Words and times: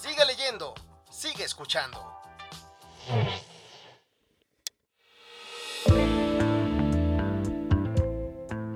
Sigue 0.00 0.24
leyendo, 0.26 0.74
sigue 1.10 1.42
escuchando. 1.42 1.98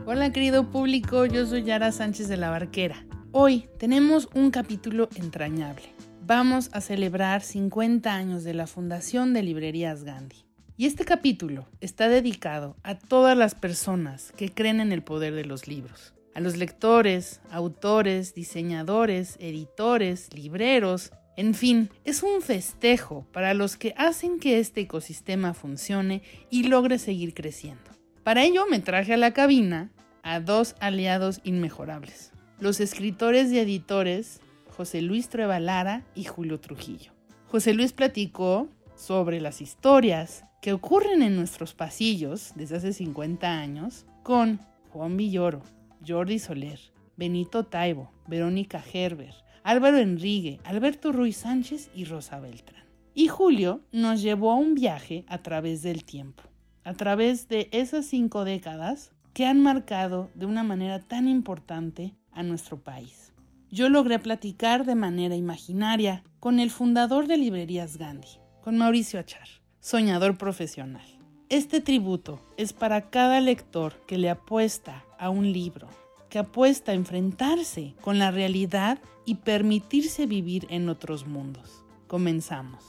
Hola 0.04 0.32
querido 0.32 0.68
público, 0.68 1.24
yo 1.26 1.46
soy 1.46 1.62
Yara 1.62 1.92
Sánchez 1.92 2.26
de 2.26 2.36
la 2.36 2.50
Barquera. 2.50 3.06
Hoy 3.30 3.68
tenemos 3.78 4.28
un 4.34 4.50
capítulo 4.50 5.08
entrañable. 5.14 5.94
Vamos 6.22 6.70
a 6.72 6.80
celebrar 6.80 7.42
50 7.42 8.12
años 8.12 8.42
de 8.42 8.54
la 8.54 8.66
fundación 8.66 9.32
de 9.32 9.44
Librerías 9.44 10.02
Gandhi. 10.02 10.44
Y 10.76 10.86
este 10.86 11.04
capítulo 11.04 11.68
está 11.80 12.08
dedicado 12.08 12.76
a 12.82 12.98
todas 12.98 13.38
las 13.38 13.54
personas 13.54 14.32
que 14.36 14.52
creen 14.52 14.80
en 14.80 14.90
el 14.90 15.04
poder 15.04 15.34
de 15.34 15.44
los 15.44 15.68
libros. 15.68 16.14
A 16.34 16.40
los 16.40 16.56
lectores, 16.56 17.42
autores, 17.50 18.34
diseñadores, 18.34 19.36
editores, 19.38 20.32
libreros, 20.32 21.12
en 21.36 21.54
fin, 21.54 21.90
es 22.04 22.22
un 22.22 22.42
festejo 22.42 23.26
para 23.32 23.54
los 23.54 23.76
que 23.76 23.94
hacen 23.96 24.38
que 24.38 24.58
este 24.58 24.82
ecosistema 24.82 25.54
funcione 25.54 26.22
y 26.50 26.64
logre 26.64 26.98
seguir 26.98 27.32
creciendo. 27.34 27.90
Para 28.22 28.44
ello 28.44 28.66
me 28.70 28.80
traje 28.80 29.14
a 29.14 29.16
la 29.16 29.32
cabina 29.32 29.90
a 30.22 30.40
dos 30.40 30.76
aliados 30.78 31.40
inmejorables, 31.42 32.32
los 32.60 32.80
escritores 32.80 33.50
y 33.50 33.58
editores 33.58 34.40
José 34.76 35.02
Luis 35.02 35.28
Trueba 35.28 35.58
Lara 35.60 36.04
y 36.14 36.24
Julio 36.24 36.60
Trujillo. 36.60 37.12
José 37.48 37.74
Luis 37.74 37.92
platicó 37.92 38.68
sobre 38.94 39.40
las 39.40 39.60
historias 39.60 40.44
que 40.60 40.72
ocurren 40.72 41.22
en 41.22 41.36
nuestros 41.36 41.74
pasillos 41.74 42.52
desde 42.54 42.76
hace 42.76 42.92
50 42.92 43.48
años 43.48 44.06
con 44.22 44.60
Juan 44.90 45.16
Villoro, 45.16 45.62
Jordi 46.06 46.38
Soler, 46.38 46.78
Benito 47.16 47.64
Taibo, 47.64 48.10
Verónica 48.26 48.80
Gerber, 48.80 49.34
Álvaro 49.64 49.98
Enrique, 49.98 50.60
Alberto 50.64 51.12
Ruiz 51.12 51.38
Sánchez 51.38 51.90
y 51.94 52.04
Rosa 52.04 52.40
Beltrán. 52.40 52.84
Y 53.14 53.28
Julio 53.28 53.82
nos 53.92 54.22
llevó 54.22 54.52
a 54.52 54.56
un 54.56 54.74
viaje 54.74 55.24
a 55.28 55.38
través 55.38 55.82
del 55.82 56.04
tiempo, 56.04 56.42
a 56.84 56.94
través 56.94 57.48
de 57.48 57.68
esas 57.72 58.06
cinco 58.06 58.44
décadas 58.44 59.12
que 59.34 59.46
han 59.46 59.62
marcado 59.62 60.30
de 60.34 60.46
una 60.46 60.62
manera 60.62 61.00
tan 61.00 61.28
importante 61.28 62.14
a 62.32 62.42
nuestro 62.42 62.82
país 62.82 63.32
yo 63.72 63.88
logré 63.88 64.18
platicar 64.18 64.84
de 64.84 64.94
manera 64.94 65.34
imaginaria 65.34 66.22
con 66.40 66.60
el 66.60 66.70
fundador 66.70 67.26
de 67.26 67.38
Librerías 67.38 67.96
Gandhi, 67.96 68.28
con 68.60 68.76
Mauricio 68.76 69.18
Achar, 69.18 69.48
soñador 69.80 70.36
profesional. 70.36 71.06
Este 71.48 71.80
tributo 71.80 72.38
es 72.58 72.74
para 72.74 73.08
cada 73.08 73.40
lector 73.40 73.94
que 74.06 74.18
le 74.18 74.28
apuesta 74.28 75.06
a 75.18 75.30
un 75.30 75.52
libro, 75.52 75.88
que 76.32 76.38
apuesta 76.38 76.92
a 76.92 76.94
enfrentarse 76.94 77.94
con 78.00 78.18
la 78.18 78.30
realidad 78.30 79.02
y 79.26 79.34
permitirse 79.34 80.24
vivir 80.24 80.66
en 80.70 80.88
otros 80.88 81.26
mundos. 81.26 81.84
Comenzamos. 82.06 82.82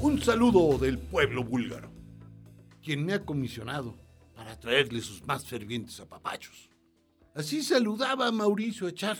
Un 0.00 0.22
saludo 0.22 0.78
del 0.78 0.98
pueblo 0.98 1.44
búlgaro, 1.44 1.92
quien 2.82 3.04
me 3.04 3.12
ha 3.12 3.26
comisionado 3.26 3.98
para 4.34 4.58
traerle 4.58 5.02
sus 5.02 5.22
más 5.26 5.44
fervientes 5.44 6.00
apapachos. 6.00 6.70
Así 7.34 7.62
saludaba 7.62 8.28
a 8.28 8.32
Mauricio 8.32 8.88
Echar. 8.88 9.18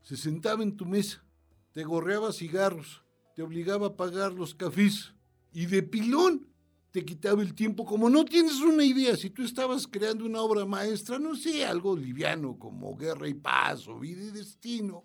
Se 0.00 0.16
sentaba 0.16 0.62
en 0.62 0.76
tu 0.76 0.86
mesa, 0.86 1.24
te 1.72 1.82
gorreaba 1.82 2.32
cigarros, 2.32 3.02
te 3.34 3.42
obligaba 3.42 3.88
a 3.88 3.96
pagar 3.96 4.30
los 4.32 4.54
cafés 4.54 5.12
y 5.52 5.66
de 5.66 5.82
pilón 5.82 6.49
te 6.90 7.04
quitaba 7.04 7.42
el 7.42 7.54
tiempo. 7.54 7.84
Como 7.84 8.10
no 8.10 8.24
tienes 8.24 8.60
una 8.60 8.84
idea, 8.84 9.16
si 9.16 9.30
tú 9.30 9.42
estabas 9.42 9.86
creando 9.86 10.24
una 10.24 10.40
obra 10.40 10.64
maestra, 10.64 11.18
no 11.18 11.34
sé, 11.34 11.64
algo 11.64 11.96
liviano 11.96 12.58
como 12.58 12.96
Guerra 12.96 13.28
y 13.28 13.34
Paz 13.34 13.86
o 13.88 13.98
Vida 13.98 14.22
y 14.22 14.30
Destino, 14.30 15.04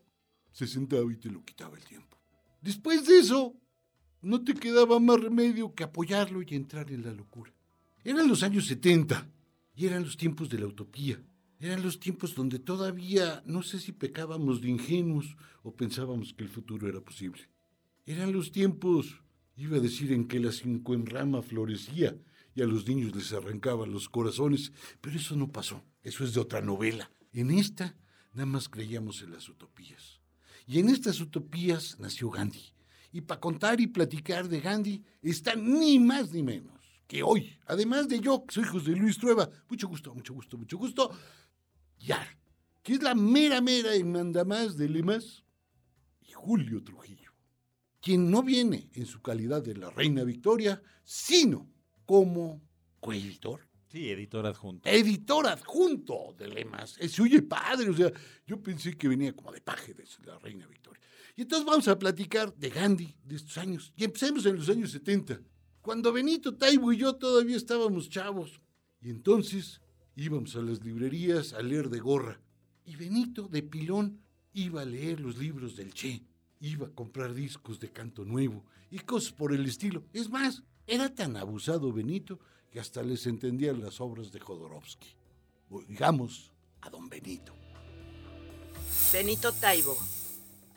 se 0.52 0.68
sentaba 0.68 1.12
y 1.12 1.18
te 1.18 1.30
lo 1.30 1.44
quitaba 1.44 1.78
el 1.78 1.84
tiempo. 1.84 2.18
Después 2.62 3.06
de 3.06 3.20
eso, 3.20 3.54
no 4.22 4.44
te 4.44 4.54
quedaba 4.54 5.00
más 5.00 5.20
remedio 5.20 5.76
que 5.76 5.84
apoyarlo 5.84 6.42
y 6.42 6.56
entrar 6.56 6.92
en 6.92 7.04
la 7.04 7.14
locura. 7.14 7.54
Eran 8.04 8.28
los 8.28 8.42
años 8.44 8.66
70 8.68 9.28
y 9.76 9.86
eran 9.86 10.04
los 10.04 10.18
tiempos 10.18 10.50
de 10.50 10.60
la 10.60 10.68
utopía. 10.68 11.22
Eran 11.60 11.84
los 11.84 12.00
tiempos 12.00 12.36
donde 12.36 12.60
todavía 12.60 13.44
no 13.46 13.64
sé 13.64 13.80
si 13.80 13.92
pecábamos 13.92 14.62
de 14.62 14.70
ingenuos 14.70 15.36
o 15.64 15.76
pensábamos 15.76 16.34
que 16.34 16.44
el 16.44 16.50
futuro 16.50 16.88
era 16.88 17.02
posible. 17.02 17.50
Eran 18.06 18.32
los 18.32 18.52
tiempos, 18.52 19.22
iba 19.56 19.78
a 19.78 19.80
decir, 19.80 20.12
en 20.12 20.28
que 20.28 20.40
la 20.40 20.52
cinco 20.52 20.94
en 20.94 21.06
rama 21.06 21.42
florecía 21.42 22.18
y 22.54 22.62
a 22.62 22.66
los 22.66 22.88
niños 22.88 23.16
les 23.16 23.34
arrancaban 23.34 23.92
los 23.92 24.10
corazones, 24.10 24.72
pero 25.02 25.18
eso 25.18 25.36
no 25.36 25.52
pasó. 25.52 25.84
Eso 26.04 26.24
es 26.24 26.34
de 26.34 26.40
otra 26.40 26.62
novela. 26.62 27.12
En 27.34 27.52
esta 27.52 27.96
nada 28.34 28.46
más 28.46 28.70
creíamos 28.70 29.22
en 29.22 29.32
las 29.32 29.50
utopías. 29.50 30.22
Y 30.68 30.80
en 30.80 30.90
estas 30.90 31.20
utopías 31.20 32.00
nació 32.00 32.30
Gandhi. 32.30 32.74
Y 33.12 33.22
para 33.22 33.40
contar 33.40 33.80
y 33.80 33.88
platicar 33.88 34.50
de 34.50 34.60
Gandhi 34.60 35.04
está 35.22 35.56
ni 35.56 36.00
más 36.00 36.32
ni 36.32 36.44
menos 36.44 36.76
que 37.08 37.24
hoy, 37.24 37.58
además 37.68 38.08
de 38.08 38.20
yo, 38.20 38.46
que 38.46 38.56
soy 38.56 38.64
José 38.64 38.92
Luis 38.92 39.18
Trueba, 39.18 39.50
mucho 39.70 39.88
gusto, 39.88 40.14
mucho 40.14 40.34
gusto, 40.34 40.58
mucho 40.58 40.78
gusto, 40.78 41.12
ya, 42.00 42.26
que 42.82 42.94
es 42.94 43.04
la 43.04 43.16
mera 43.16 43.62
mera 43.62 43.96
y 43.96 44.04
manda 44.04 44.44
más 44.44 44.76
de 44.76 44.90
Lemas, 44.90 45.44
y 46.22 46.32
Julio 46.32 46.84
Trujillo, 46.84 47.25
quien 48.06 48.30
no 48.30 48.44
viene 48.44 48.88
en 48.94 49.08
su 49.08 49.20
calidad 49.20 49.64
de 49.64 49.74
la 49.74 49.90
reina 49.90 50.24
Victoria, 50.24 50.80
sino 51.04 51.68
como 52.06 52.62
coeditor. 53.00 53.68
Sí, 53.88 54.12
editor 54.12 54.46
adjunto. 54.46 54.88
Editor 54.88 55.48
adjunto 55.48 56.36
de 56.38 56.48
Lemas. 56.48 56.92
Se 56.92 57.22
oye 57.24 57.42
padre, 57.42 57.90
o 57.90 57.96
sea, 57.96 58.12
yo 58.46 58.62
pensé 58.62 58.96
que 58.96 59.08
venía 59.08 59.36
como 59.36 59.52
de 59.52 59.60
paje 59.60 59.96
de 59.96 60.04
la 60.24 60.38
reina 60.38 60.68
Victoria. 60.68 61.02
Y 61.36 61.42
entonces 61.42 61.66
vamos 61.66 61.88
a 61.88 61.98
platicar 61.98 62.54
de 62.54 62.70
Gandhi, 62.70 63.16
de 63.24 63.38
estos 63.38 63.58
años. 63.58 63.92
Y 63.96 64.04
empecemos 64.04 64.46
en 64.46 64.56
los 64.58 64.70
años 64.70 64.92
70 64.92 65.42
cuando 65.82 66.14
Benito 66.14 66.56
Taibo 66.56 66.94
y 66.94 66.98
yo 66.98 67.16
todavía 67.16 67.58
estábamos 67.58 68.08
chavos. 68.08 68.62
Y 69.02 69.10
entonces 69.10 69.82
íbamos 70.16 70.56
a 70.56 70.62
las 70.62 70.86
librerías 70.86 71.54
a 71.54 71.64
leer 71.64 71.90
de 71.90 72.02
gorra. 72.02 72.40
Y 72.86 72.98
Benito, 72.98 73.48
de 73.48 73.64
pilón, 73.64 74.22
iba 74.54 74.84
a 74.84 74.86
leer 74.86 75.20
los 75.20 75.40
libros 75.40 75.76
del 75.76 75.92
Che. 75.92 76.22
Iba 76.60 76.88
a 76.88 76.92
comprar 76.92 77.34
discos 77.34 77.80
de 77.80 77.92
canto 77.92 78.26
nuevo 78.26 78.64
y 78.90 79.00
cosas 79.00 79.32
por 79.32 79.54
el 79.54 79.66
estilo. 79.66 80.04
Es 80.14 80.30
más, 80.30 80.64
era 80.88 81.14
tan 81.14 81.38
abusado 81.38 81.92
Benito 81.92 82.40
que 82.72 82.80
hasta 82.80 83.04
les 83.04 83.26
entendía 83.28 83.74
las 83.74 84.02
obras 84.02 84.32
de 84.32 84.40
Jodorowsky. 84.40 85.16
Digamos 85.88 86.52
a 86.82 86.90
don 86.90 87.10
Benito. 87.10 87.54
Benito 89.12 89.52
Taibo. 89.52 89.98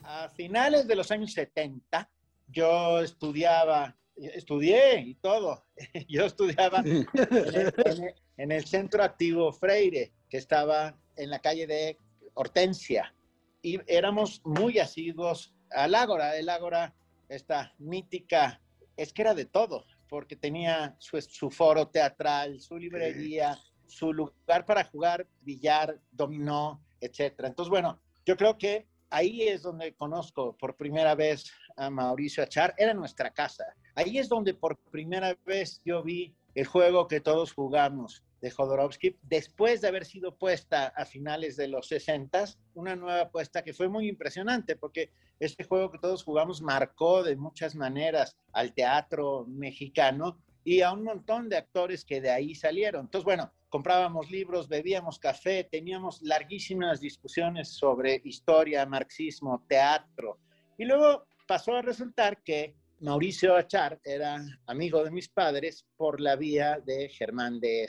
A 0.03 0.29
finales 0.31 0.87
de 0.87 0.97
los 0.97 1.11
años 1.11 1.33
70, 1.33 2.11
yo 2.49 3.01
estudiaba 3.01 3.95
estudié 4.21 5.01
y 5.01 5.15
todo. 5.15 5.65
Yo 6.09 6.25
estudiaba 6.25 6.83
en 6.85 8.53
el, 8.53 8.67
Centro 8.67 9.03
Activo 9.03 9.53
Freire, 9.53 10.13
que 10.29 10.39
estaba 10.39 10.97
en 11.17 11.31
la 11.31 11.39
calle 11.39 11.67
de 11.67 11.97
Hortensia. 12.35 13.15
Y 13.63 13.81
éramos 13.87 14.41
muy 14.45 14.79
asiduos 14.79 15.55
al 15.71 15.95
Ágora. 15.95 16.37
El 16.37 16.49
Ágora, 16.49 16.95
esta 17.29 17.75
mítica, 17.79 18.61
es 18.97 19.13
que 19.13 19.23
era 19.23 19.35
de 19.35 19.45
todo, 19.45 19.85
porque 20.09 20.37
tenía 20.37 20.97
su, 20.99 21.21
su 21.21 21.51
foro 21.51 21.89
teatral, 21.89 22.61
su 22.61 22.77
librería, 22.77 23.59
su 23.87 24.13
lugar 24.13 24.65
para 24.67 24.85
jugar 24.85 25.27
billar, 25.41 25.99
dominó, 26.11 26.83
etc. 27.01 27.35
Entonces, 27.45 27.71
bueno, 27.71 28.01
yo 28.27 28.37
creo 28.37 28.59
que 28.59 28.87
ahí 29.11 29.43
es 29.43 29.63
donde 29.63 29.95
conozco 29.95 30.57
por 30.57 30.77
primera 30.77 31.15
vez 31.15 31.51
a 31.77 31.91
Mauricio 31.91 32.43
Achar. 32.43 32.75
Era 32.77 32.93
nuestra 32.93 33.31
casa 33.31 33.65
Ahí 33.99 34.17
es 34.17 34.29
donde 34.29 34.55
por 34.55 34.79
primera 34.93 35.37
vez 35.45 35.83
yo 35.85 36.05
vi 36.05 36.33
el 36.55 36.67
juego 36.67 37.09
que 37.09 37.21
todos 37.21 37.53
jugamos 37.53 38.23
de 38.41 38.51
Jodorowsky, 38.51 39.17
después 39.23 39.81
de 39.81 39.89
haber 39.89 40.05
sido 40.05 40.37
puesta 40.37 40.89
a 40.89 41.05
finales 41.05 41.57
de 41.57 41.69
los 41.69 41.89
60, 41.89 42.45
una 42.75 42.97
nueva 42.97 43.23
apuesta 43.23 43.63
que 43.63 43.75
fue 43.75 43.89
muy 43.89 44.09
impresionante, 44.09 44.77
porque 44.77 45.11
este 45.41 45.65
juego 45.65 45.91
que 45.91 45.99
todos 45.99 46.25
jugamos 46.25 46.63
marcó 46.63 47.23
de 47.23 47.37
muchas 47.37 47.75
maneras 47.75 48.37
al 48.53 48.75
teatro 48.75 49.45
mexicano 49.47 50.39
y 50.65 50.83
a 50.83 50.93
un 50.93 51.05
montón 51.05 51.49
de 51.49 51.57
actores 51.57 52.05
que 52.05 52.21
de 52.21 52.31
ahí 52.31 52.55
salieron. 52.55 53.07
Entonces, 53.07 53.25
bueno, 53.25 53.53
comprábamos 53.69 54.31
libros, 54.31 54.69
bebíamos 54.69 55.19
café, 55.19 55.65
teníamos 55.65 56.23
larguísimas 56.23 57.01
discusiones 57.01 57.69
sobre 57.69 58.21
historia, 58.25 58.85
marxismo, 58.87 59.65
teatro. 59.69 60.39
Y 60.77 60.85
luego 60.85 61.27
pasó 61.47 61.77
a 61.77 61.83
resultar 61.83 62.43
que 62.43 62.75
Mauricio 63.01 63.55
Achar 63.55 64.01
era 64.05 64.45
amigo 64.67 65.05
de 65.05 65.11
mis 65.11 65.29
padres 65.29 65.87
por 65.97 66.21
la 66.21 66.37
vía 66.37 66.81
de 66.85 67.09
Germán 67.09 67.61
de 67.61 67.85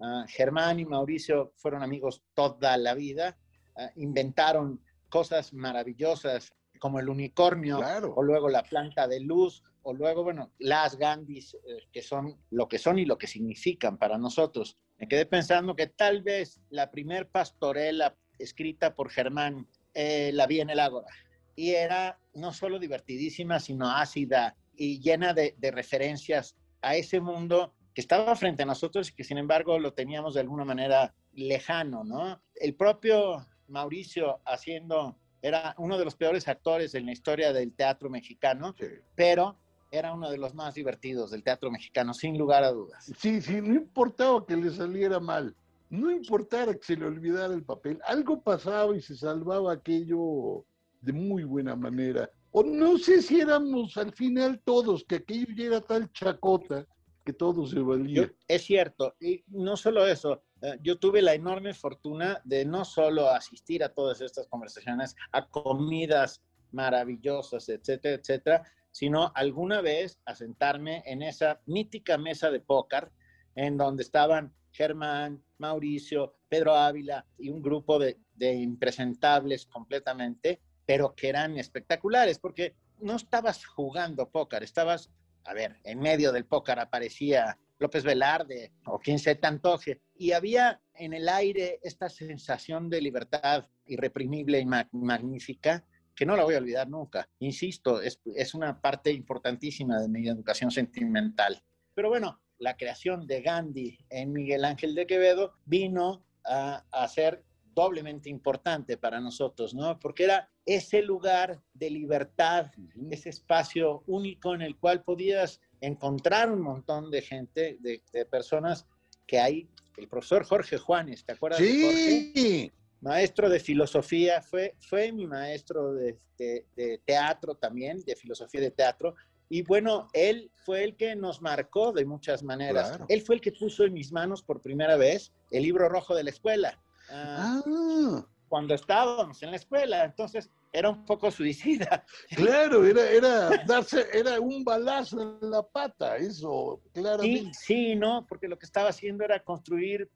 Ah, 0.00 0.24
Germán 0.28 0.80
y 0.80 0.86
Mauricio 0.86 1.52
fueron 1.56 1.82
amigos 1.82 2.22
toda 2.34 2.76
la 2.78 2.94
vida, 2.94 3.36
ah, 3.76 3.90
inventaron 3.96 4.80
cosas 5.10 5.52
maravillosas 5.52 6.52
como 6.78 6.98
el 6.98 7.10
unicornio 7.10 7.80
o 8.16 8.22
luego 8.22 8.48
la 8.48 8.62
planta 8.62 9.06
de 9.06 9.20
luz 9.20 9.62
o 9.82 9.92
luego, 9.92 10.24
bueno, 10.24 10.52
las 10.58 10.96
Gandhis, 10.96 11.54
eh, 11.54 11.86
que 11.92 12.02
son 12.02 12.36
lo 12.50 12.68
que 12.68 12.78
son 12.78 12.98
y 12.98 13.04
lo 13.04 13.18
que 13.18 13.26
significan 13.26 13.98
para 13.98 14.18
nosotros. 14.18 14.78
Me 14.98 15.08
quedé 15.08 15.26
pensando 15.26 15.76
que 15.76 15.86
tal 15.86 16.22
vez 16.22 16.60
la 16.70 16.90
primer 16.90 17.28
pastorela 17.28 18.16
escrita 18.38 18.94
por 18.94 19.10
Germán 19.10 19.68
eh, 19.94 20.30
la 20.32 20.46
vi 20.46 20.60
en 20.60 20.70
el 20.70 20.80
Ágora 20.80 21.08
y 21.56 21.70
era 21.70 22.18
no 22.34 22.52
solo 22.52 22.78
divertidísima, 22.78 23.60
sino 23.60 23.90
ácida 23.90 24.56
y 24.74 25.00
llena 25.00 25.34
de, 25.34 25.54
de 25.58 25.70
referencias 25.70 26.56
a 26.80 26.96
ese 26.96 27.20
mundo 27.20 27.74
que 27.94 28.00
estaba 28.00 28.34
frente 28.36 28.62
a 28.62 28.66
nosotros 28.66 29.10
y 29.10 29.14
que 29.14 29.24
sin 29.24 29.38
embargo 29.38 29.78
lo 29.78 29.92
teníamos 29.92 30.34
de 30.34 30.40
alguna 30.40 30.64
manera 30.64 31.14
lejano, 31.32 32.04
¿no? 32.04 32.40
El 32.54 32.74
propio 32.74 33.46
Mauricio 33.68 34.40
haciendo, 34.44 35.16
era 35.42 35.74
uno 35.78 35.98
de 35.98 36.04
los 36.04 36.16
peores 36.16 36.48
actores 36.48 36.94
en 36.94 37.06
la 37.06 37.12
historia 37.12 37.52
del 37.52 37.72
teatro 37.72 38.10
mexicano, 38.10 38.74
pero 39.14 39.56
era 39.90 40.12
uno 40.12 40.30
de 40.30 40.38
los 40.38 40.54
más 40.54 40.74
divertidos 40.74 41.30
del 41.30 41.42
teatro 41.42 41.70
mexicano, 41.70 42.14
sin 42.14 42.38
lugar 42.38 42.62
a 42.62 42.70
dudas. 42.70 43.10
Sí, 43.18 43.40
sí, 43.40 43.60
no 43.60 43.74
importaba 43.74 44.46
que 44.46 44.56
le 44.56 44.70
saliera 44.70 45.18
mal, 45.18 45.54
no 45.88 46.10
importara 46.10 46.74
que 46.74 46.84
se 46.84 46.96
le 46.96 47.06
olvidara 47.06 47.52
el 47.52 47.64
papel, 47.64 48.00
algo 48.04 48.40
pasaba 48.40 48.96
y 48.96 49.02
se 49.02 49.16
salvaba 49.16 49.72
aquello 49.72 50.64
de 51.00 51.12
muy 51.12 51.44
buena 51.44 51.74
manera. 51.74 52.30
O 52.52 52.62
no 52.62 52.98
sé 52.98 53.22
si 53.22 53.40
éramos 53.40 53.96
al 53.96 54.12
final 54.12 54.60
todos, 54.64 55.04
que 55.04 55.16
aquello 55.16 55.46
ya 55.56 55.64
era 55.64 55.80
tal 55.80 56.10
chacota 56.12 56.86
todo 57.32 57.66
se 57.66 57.80
valía. 57.80 58.32
es 58.48 58.62
cierto, 58.62 59.16
y 59.20 59.44
no 59.48 59.76
solo 59.76 60.06
eso, 60.06 60.42
eh, 60.62 60.78
yo 60.82 60.98
tuve 60.98 61.22
la 61.22 61.34
enorme 61.34 61.74
fortuna 61.74 62.40
de 62.44 62.64
no 62.64 62.84
solo 62.84 63.28
asistir 63.30 63.82
a 63.82 63.92
todas 63.92 64.20
estas 64.20 64.46
conversaciones, 64.48 65.16
a 65.32 65.48
comidas 65.48 66.42
maravillosas, 66.72 67.68
etcétera, 67.68 68.14
etcétera, 68.16 68.62
sino 68.90 69.32
alguna 69.34 69.80
vez 69.80 70.20
a 70.24 70.34
sentarme 70.34 71.02
en 71.06 71.22
esa 71.22 71.60
mítica 71.66 72.18
mesa 72.18 72.50
de 72.50 72.60
póker 72.60 73.10
en 73.54 73.76
donde 73.76 74.02
estaban 74.02 74.52
Germán, 74.72 75.42
Mauricio, 75.58 76.36
Pedro 76.48 76.74
Ávila 76.74 77.26
y 77.38 77.50
un 77.50 77.62
grupo 77.62 77.98
de, 77.98 78.18
de 78.34 78.54
impresentables 78.54 79.66
completamente, 79.66 80.60
pero 80.86 81.14
que 81.14 81.28
eran 81.28 81.58
espectaculares 81.58 82.38
porque 82.38 82.74
no 83.00 83.16
estabas 83.16 83.64
jugando 83.64 84.30
póker, 84.30 84.62
estabas 84.62 85.10
a 85.44 85.54
ver, 85.54 85.78
en 85.84 85.98
medio 86.00 86.32
del 86.32 86.44
póker 86.44 86.78
aparecía 86.78 87.58
López 87.78 88.04
Velarde 88.04 88.72
o 88.86 88.98
quien 88.98 89.18
se 89.18 89.38
antoje. 89.42 90.00
Y 90.14 90.32
había 90.32 90.80
en 90.94 91.14
el 91.14 91.28
aire 91.28 91.80
esta 91.82 92.08
sensación 92.08 92.90
de 92.90 93.00
libertad 93.00 93.68
irreprimible 93.86 94.60
y 94.60 94.66
magnífica 94.66 95.84
que 96.14 96.26
no 96.26 96.36
la 96.36 96.44
voy 96.44 96.54
a 96.54 96.58
olvidar 96.58 96.88
nunca. 96.88 97.28
Insisto, 97.38 98.02
es, 98.02 98.20
es 98.34 98.54
una 98.54 98.80
parte 98.80 99.10
importantísima 99.10 99.98
de 100.00 100.08
mi 100.08 100.28
educación 100.28 100.70
sentimental. 100.70 101.62
Pero 101.94 102.10
bueno, 102.10 102.40
la 102.58 102.76
creación 102.76 103.26
de 103.26 103.40
Gandhi 103.40 103.98
en 104.10 104.32
Miguel 104.32 104.64
Ángel 104.64 104.94
de 104.94 105.06
Quevedo 105.06 105.54
vino 105.64 106.26
a, 106.44 107.08
ser 107.08 107.44
doblemente 107.74 108.28
importante 108.28 108.96
para 108.96 109.20
nosotros, 109.20 109.74
¿no? 109.74 109.98
Porque 109.98 110.24
era 110.24 110.50
ese 110.66 111.02
lugar 111.02 111.62
de 111.74 111.90
libertad, 111.90 112.70
ese 113.10 113.30
espacio 113.30 114.02
único 114.06 114.54
en 114.54 114.62
el 114.62 114.76
cual 114.76 115.02
podías 115.02 115.60
encontrar 115.80 116.50
un 116.50 116.60
montón 116.60 117.10
de 117.10 117.22
gente, 117.22 117.78
de, 117.80 118.02
personas 118.26 118.86
que 119.26 119.38
hay. 119.38 119.68
El 119.96 120.08
profesor 120.08 120.44
Jorge 120.44 120.78
Juanes, 120.78 121.24
¿te 121.24 121.32
acuerdas 121.32 121.60
sí. 121.60 121.80
de 121.80 122.32
Jorge? 122.32 122.72
Maestro 123.00 123.48
de 123.48 123.60
filosofía, 123.60 124.42
fue, 124.42 124.74
fue 124.78 125.10
mi 125.10 125.26
maestro 125.26 125.94
de, 125.94 126.18
de, 126.36 127.00
teatro 127.04 127.54
también, 127.54 128.00
de 128.00 128.14
filosofía 128.14 128.60
de 128.60 128.70
teatro. 128.70 129.14
Y 129.48 129.62
bueno, 129.62 130.08
él 130.12 130.50
fue 130.54 130.84
el 130.84 130.96
que 130.96 131.16
nos 131.16 131.40
marcó 131.40 131.92
de 131.92 132.04
muchas 132.04 132.42
maneras. 132.42 133.00
Él 133.08 133.22
fue 133.22 133.36
el 133.36 133.40
que 133.40 133.52
puso 133.52 133.84
en 133.84 133.94
mis 133.94 134.12
manos 134.12 134.42
por 134.42 134.60
primera 134.60 134.96
vez 134.96 135.32
el 135.50 135.62
libro 135.62 135.88
rojo 135.88 136.14
de 136.14 136.24
la 136.24 136.30
escuela. 136.30 136.78
Ah, 137.10 137.62
ah. 137.66 138.26
Cuando 138.48 138.74
estábamos 138.74 139.42
en 139.42 139.50
la 139.50 139.56
escuela, 139.56 140.04
entonces 140.04 140.50
era 140.72 140.90
un 140.90 141.04
poco 141.04 141.30
suicida. 141.30 142.04
Claro, 142.36 142.84
era, 142.84 143.08
era 143.10 143.64
darse, 143.64 144.06
era 144.12 144.40
un 144.40 144.64
balazo 144.64 145.38
en 145.40 145.50
la 145.50 145.62
pata, 145.62 146.16
eso, 146.16 146.80
claramente. 146.92 147.54
Sí, 147.54 147.92
sí, 147.92 147.96
¿no? 147.96 148.26
Porque 148.26 148.48
lo 148.48 148.58
que 148.58 148.66
estaba 148.66 148.88
haciendo 148.88 149.24
era 149.24 149.42
construir 149.42 150.10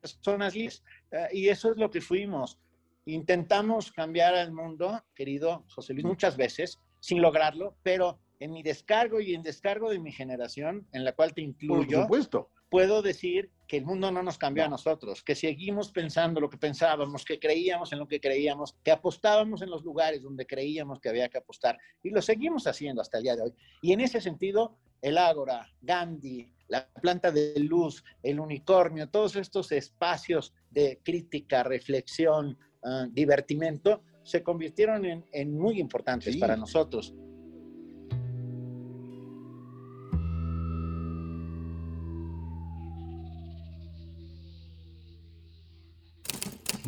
personas 0.00 0.54
libres. 0.54 0.82
Eh, 1.10 1.28
y 1.32 1.48
eso 1.48 1.70
es 1.70 1.76
lo 1.76 1.90
que 1.90 2.00
fuimos. 2.00 2.58
Intentamos 3.06 3.92
cambiar 3.92 4.34
al 4.34 4.52
mundo, 4.52 5.02
querido 5.14 5.64
José 5.74 5.94
Luis, 5.94 6.04
muchas 6.04 6.36
veces, 6.36 6.78
sin 7.00 7.22
lograrlo, 7.22 7.76
pero 7.82 8.18
en 8.40 8.52
mi 8.52 8.62
descargo 8.62 9.20
y 9.20 9.34
en 9.34 9.42
descargo 9.42 9.90
de 9.90 9.98
mi 9.98 10.12
generación, 10.12 10.86
en 10.92 11.04
la 11.04 11.12
cual 11.12 11.34
te 11.34 11.42
incluyo, 11.42 11.98
Por 11.98 12.02
supuesto 12.04 12.50
puedo 12.68 13.02
decir 13.02 13.50
que 13.66 13.78
el 13.78 13.84
mundo 13.84 14.10
no 14.10 14.22
nos 14.22 14.38
cambió 14.38 14.64
a 14.64 14.68
nosotros, 14.68 15.22
que 15.22 15.34
seguimos 15.34 15.90
pensando 15.90 16.40
lo 16.40 16.48
que 16.48 16.56
pensábamos, 16.56 17.24
que 17.24 17.38
creíamos 17.38 17.92
en 17.92 17.98
lo 17.98 18.08
que 18.08 18.20
creíamos, 18.20 18.76
que 18.82 18.90
apostábamos 18.90 19.62
en 19.62 19.70
los 19.70 19.84
lugares 19.84 20.22
donde 20.22 20.46
creíamos 20.46 21.00
que 21.00 21.08
había 21.08 21.28
que 21.28 21.38
apostar 21.38 21.78
y 22.02 22.10
lo 22.10 22.22
seguimos 22.22 22.66
haciendo 22.66 23.02
hasta 23.02 23.18
el 23.18 23.24
día 23.24 23.36
de 23.36 23.42
hoy. 23.42 23.54
Y 23.82 23.92
en 23.92 24.00
ese 24.00 24.20
sentido, 24.20 24.76
el 25.02 25.18
Ágora, 25.18 25.70
Gandhi, 25.82 26.50
la 26.68 26.88
planta 26.88 27.30
de 27.30 27.58
luz, 27.60 28.04
el 28.22 28.40
unicornio, 28.40 29.08
todos 29.08 29.36
estos 29.36 29.72
espacios 29.72 30.52
de 30.70 31.00
crítica, 31.02 31.62
reflexión, 31.62 32.58
uh, 32.82 33.06
divertimento, 33.10 34.02
se 34.22 34.42
convirtieron 34.42 35.04
en, 35.06 35.24
en 35.32 35.58
muy 35.58 35.80
importantes 35.80 36.34
sí. 36.34 36.40
para 36.40 36.56
nosotros. 36.56 37.14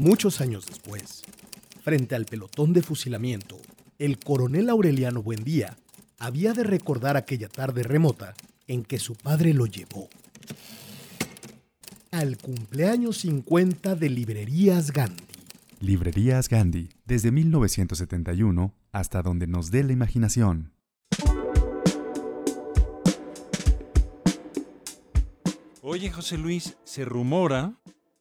Muchos 0.00 0.40
años 0.40 0.64
después, 0.64 1.20
frente 1.84 2.14
al 2.14 2.24
pelotón 2.24 2.72
de 2.72 2.80
fusilamiento, 2.80 3.58
el 3.98 4.18
coronel 4.18 4.70
Aureliano 4.70 5.22
Buendía 5.22 5.76
había 6.18 6.54
de 6.54 6.64
recordar 6.64 7.18
aquella 7.18 7.50
tarde 7.50 7.82
remota 7.82 8.32
en 8.66 8.82
que 8.82 8.98
su 8.98 9.14
padre 9.14 9.52
lo 9.52 9.66
llevó 9.66 10.08
al 12.12 12.38
cumpleaños 12.38 13.18
50 13.18 13.94
de 13.94 14.08
Librerías 14.08 14.90
Gandhi. 14.90 15.22
Librerías 15.80 16.48
Gandhi, 16.48 16.88
desde 17.04 17.30
1971 17.30 18.72
hasta 18.92 19.20
donde 19.20 19.46
nos 19.46 19.70
dé 19.70 19.84
la 19.84 19.92
imaginación. 19.92 20.72
Oye, 25.82 26.10
José 26.10 26.38
Luis, 26.38 26.78
se 26.84 27.04
rumora 27.04 27.74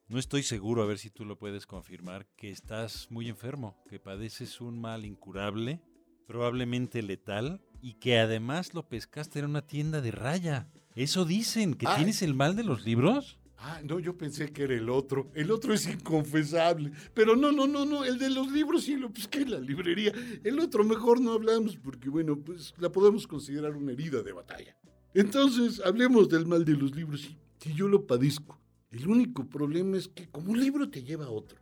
no 0.09 0.17
estoy 0.17 0.41
seguro, 0.41 0.81
a 0.81 0.87
ver 0.87 0.97
si 0.97 1.11
tú 1.11 1.23
lo 1.23 1.37
puedes 1.37 1.67
confirmar, 1.67 2.25
que 2.35 2.49
estás 2.49 3.07
muy 3.11 3.29
enfermo, 3.29 3.77
que 3.87 3.99
padeces 3.99 4.59
un 4.59 4.81
mal 4.81 5.05
incurable, 5.05 5.81
probablemente 6.27 7.03
letal, 7.03 7.61
y 7.79 7.93
que 7.93 8.17
además 8.17 8.73
lo 8.73 8.89
pescaste 8.89 9.39
en 9.39 9.45
una 9.45 9.67
tienda 9.67 10.01
de 10.01 10.11
raya. 10.11 10.67
Eso 10.95 11.25
dicen, 11.25 11.75
que 11.75 11.85
tienes 11.95 12.23
el 12.23 12.33
mal 12.33 12.55
de 12.55 12.63
los 12.63 12.83
libros. 12.83 13.39
Ah, 13.59 13.81
no, 13.83 13.99
yo 13.99 14.17
pensé 14.17 14.51
que 14.51 14.63
era 14.63 14.73
el 14.73 14.89
otro. 14.89 15.29
El 15.35 15.51
otro 15.51 15.73
es 15.73 15.87
inconfesable. 15.87 16.91
Pero 17.13 17.35
no, 17.35 17.51
no, 17.51 17.67
no, 17.67 17.85
no. 17.85 18.03
El 18.03 18.17
de 18.17 18.29
los 18.29 18.51
libros 18.51 18.83
sí 18.83 18.95
lo 18.95 19.11
pesqué 19.11 19.41
en 19.41 19.51
la 19.51 19.59
librería. 19.59 20.11
El 20.43 20.59
otro 20.59 20.83
mejor 20.83 21.21
no 21.21 21.33
hablamos 21.33 21.77
porque, 21.77 22.09
bueno, 22.09 22.37
pues 22.37 22.73
la 22.77 22.91
podemos 22.91 23.27
considerar 23.27 23.75
una 23.75 23.91
herida 23.91 24.23
de 24.23 24.31
batalla. 24.31 24.75
Entonces, 25.13 25.81
hablemos 25.85 26.29
del 26.29 26.45
mal 26.45 26.65
de 26.65 26.73
los 26.73 26.95
libros. 26.95 27.29
Si 27.59 27.73
yo 27.73 27.87
lo 27.87 28.07
padezco. 28.07 28.59
El 28.91 29.07
único 29.07 29.47
problema 29.47 29.97
es 29.97 30.07
que 30.07 30.29
como 30.29 30.51
un 30.51 30.59
libro 30.59 30.89
te 30.89 31.03
lleva 31.03 31.25
a 31.25 31.29
otro, 31.29 31.59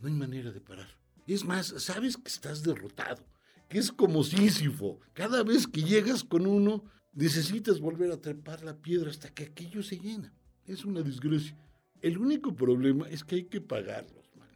no 0.00 0.08
hay 0.08 0.14
manera 0.14 0.50
de 0.50 0.60
parar. 0.60 0.88
Es 1.26 1.44
más, 1.44 1.66
sabes 1.78 2.16
que 2.16 2.28
estás 2.28 2.62
derrotado, 2.62 3.22
que 3.68 3.78
es 3.78 3.92
como 3.92 4.24
Sísifo. 4.24 4.98
Cada 5.12 5.42
vez 5.42 5.66
que 5.66 5.82
llegas 5.82 6.24
con 6.24 6.46
uno, 6.46 6.84
necesitas 7.12 7.80
volver 7.80 8.10
a 8.10 8.20
trepar 8.20 8.64
la 8.64 8.76
piedra 8.76 9.10
hasta 9.10 9.28
que 9.28 9.44
aquello 9.44 9.82
se 9.82 9.98
llena. 9.98 10.32
Es 10.64 10.84
una 10.84 11.02
desgracia. 11.02 11.56
El 12.00 12.18
único 12.18 12.54
problema 12.54 13.08
es 13.08 13.24
que 13.24 13.36
hay 13.36 13.44
que 13.44 13.60
pagarlos, 13.60 14.30
man. 14.36 14.48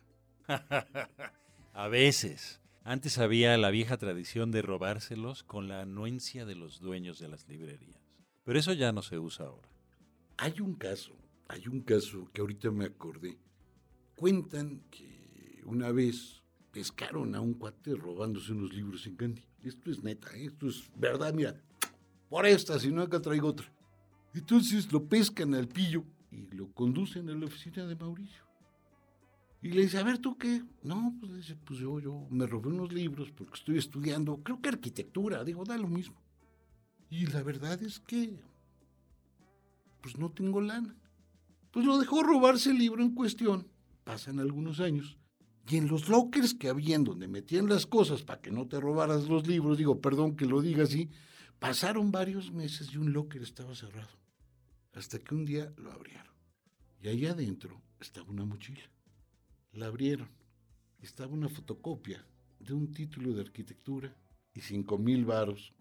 a 1.75 1.88
veces. 1.88 2.61
Antes 2.83 3.19
había 3.19 3.57
la 3.57 3.71
vieja 3.71 3.97
tradición 3.97 4.50
de 4.50 4.62
robárselos 4.62 5.43
con 5.43 5.69
la 5.69 5.83
anuencia 5.83 6.45
de 6.45 6.54
los 6.54 6.81
dueños 6.81 7.19
de 7.19 7.28
las 7.28 7.49
librerías. 7.49 8.00
Pero 8.45 8.59
eso 8.59 8.73
ya 8.73 8.93
no 8.93 9.02
se 9.02 9.19
usa 9.19 9.47
ahora. 9.47 9.69
Hay 10.37 10.61
un 10.61 10.75
caso, 10.75 11.16
hay 11.49 11.69
un 11.69 11.81
caso 11.81 12.31
que 12.33 12.41
ahorita 12.41 12.71
me 12.71 12.87
acordé. 12.87 13.39
Cuentan 14.17 14.81
que 14.91 15.61
una 15.65 15.91
vez 15.93 16.43
pescaron 16.73 17.35
a 17.35 17.41
un 17.41 17.55
cuate 17.55 17.95
robándose 17.95 18.53
unos 18.53 18.73
libros 18.73 19.07
en 19.07 19.17
Candy. 19.17 19.45
Esto 19.63 19.91
es 19.91 20.03
neta, 20.03 20.35
¿eh? 20.37 20.47
esto 20.47 20.69
es 20.69 20.91
verdad, 20.97 21.33
mira. 21.33 21.55
Por 22.29 22.47
esta, 22.47 22.79
si 22.79 22.91
no 22.91 23.03
acá 23.03 23.21
traigo 23.21 23.49
otra. 23.49 23.73
Entonces 24.35 24.93
lo 24.93 25.05
pescan 25.05 25.55
al 25.55 25.69
pillo 25.69 26.05
y 26.31 26.49
lo 26.55 26.73
conducen 26.73 27.31
a 27.31 27.35
la 27.35 27.47
oficina 27.47 27.87
de 27.87 27.95
Mauricio. 27.95 28.43
Y 29.63 29.71
le 29.71 29.83
dice, 29.83 29.99
a 29.99 30.03
ver, 30.03 30.19
¿tú 30.19 30.37
qué? 30.37 30.63
No, 30.83 31.15
pues 31.21 31.35
dice, 31.37 31.57
pues 31.65 31.79
yo, 31.79 31.99
yo 31.99 32.27
me 32.29 32.47
robé 32.47 32.69
unos 32.69 32.93
libros 32.93 33.31
porque 33.31 33.55
estoy 33.55 33.79
estudiando, 33.79 34.43
creo 34.43 34.61
que 34.61 34.69
arquitectura, 34.69 35.43
digo, 35.43 35.65
da 35.65 35.79
lo 35.79 35.89
mismo. 35.89 36.17
Y 37.09 37.27
la 37.27 37.43
verdad 37.43 37.83
es 37.83 38.01
que, 38.01 38.39
pues 40.03 40.19
no 40.19 40.31
tengo 40.31 40.61
lana. 40.61 40.95
Pues 41.75 41.87
lo 41.87 41.99
dejó 41.99 42.23
robarse 42.23 42.71
el 42.71 42.78
libro 42.78 43.02
en 43.02 43.16
cuestión. 43.16 43.66
Pasan 44.04 44.38
algunos 44.38 44.78
años. 44.78 45.19
Y 45.69 45.76
en 45.76 45.88
los 45.88 46.09
lockers 46.09 46.54
que 46.54 46.69
habían 46.69 47.02
donde 47.02 47.26
metían 47.26 47.69
las 47.69 47.85
cosas 47.85 48.23
para 48.23 48.40
que 48.40 48.52
no 48.52 48.69
te 48.69 48.78
robaras 48.78 49.26
los 49.26 49.49
libros, 49.49 49.76
digo, 49.76 50.00
perdón 50.00 50.37
que 50.37 50.47
lo 50.47 50.62
diga 50.62 50.85
así, 50.85 51.11
pasaron 51.59 52.12
varios 52.12 52.52
meses 52.52 52.93
y 52.93 52.99
un 52.99 53.12
locker 53.12 53.43
estaba 53.43 53.75
cerrado. 53.75 54.16
Hasta 54.93 55.19
que 55.19 55.35
un 55.35 55.45
día 55.45 55.73
lo 55.76 55.90
abrieron. 55.90 56.33
Y 57.02 57.09
ahí 57.09 57.26
adentro 57.26 57.83
estaba 57.99 58.31
una 58.31 58.45
mochila. 58.45 58.88
La 59.73 59.87
abrieron. 59.87 60.28
Estaba 61.02 61.33
una 61.33 61.49
fotocopia 61.49 62.25
de 62.61 62.73
un 62.73 62.93
título 62.93 63.35
de 63.35 63.40
arquitectura 63.40 64.16
y 64.54 64.61
cinco 64.61 64.97
mil 64.97 65.25
varos, 65.25 65.75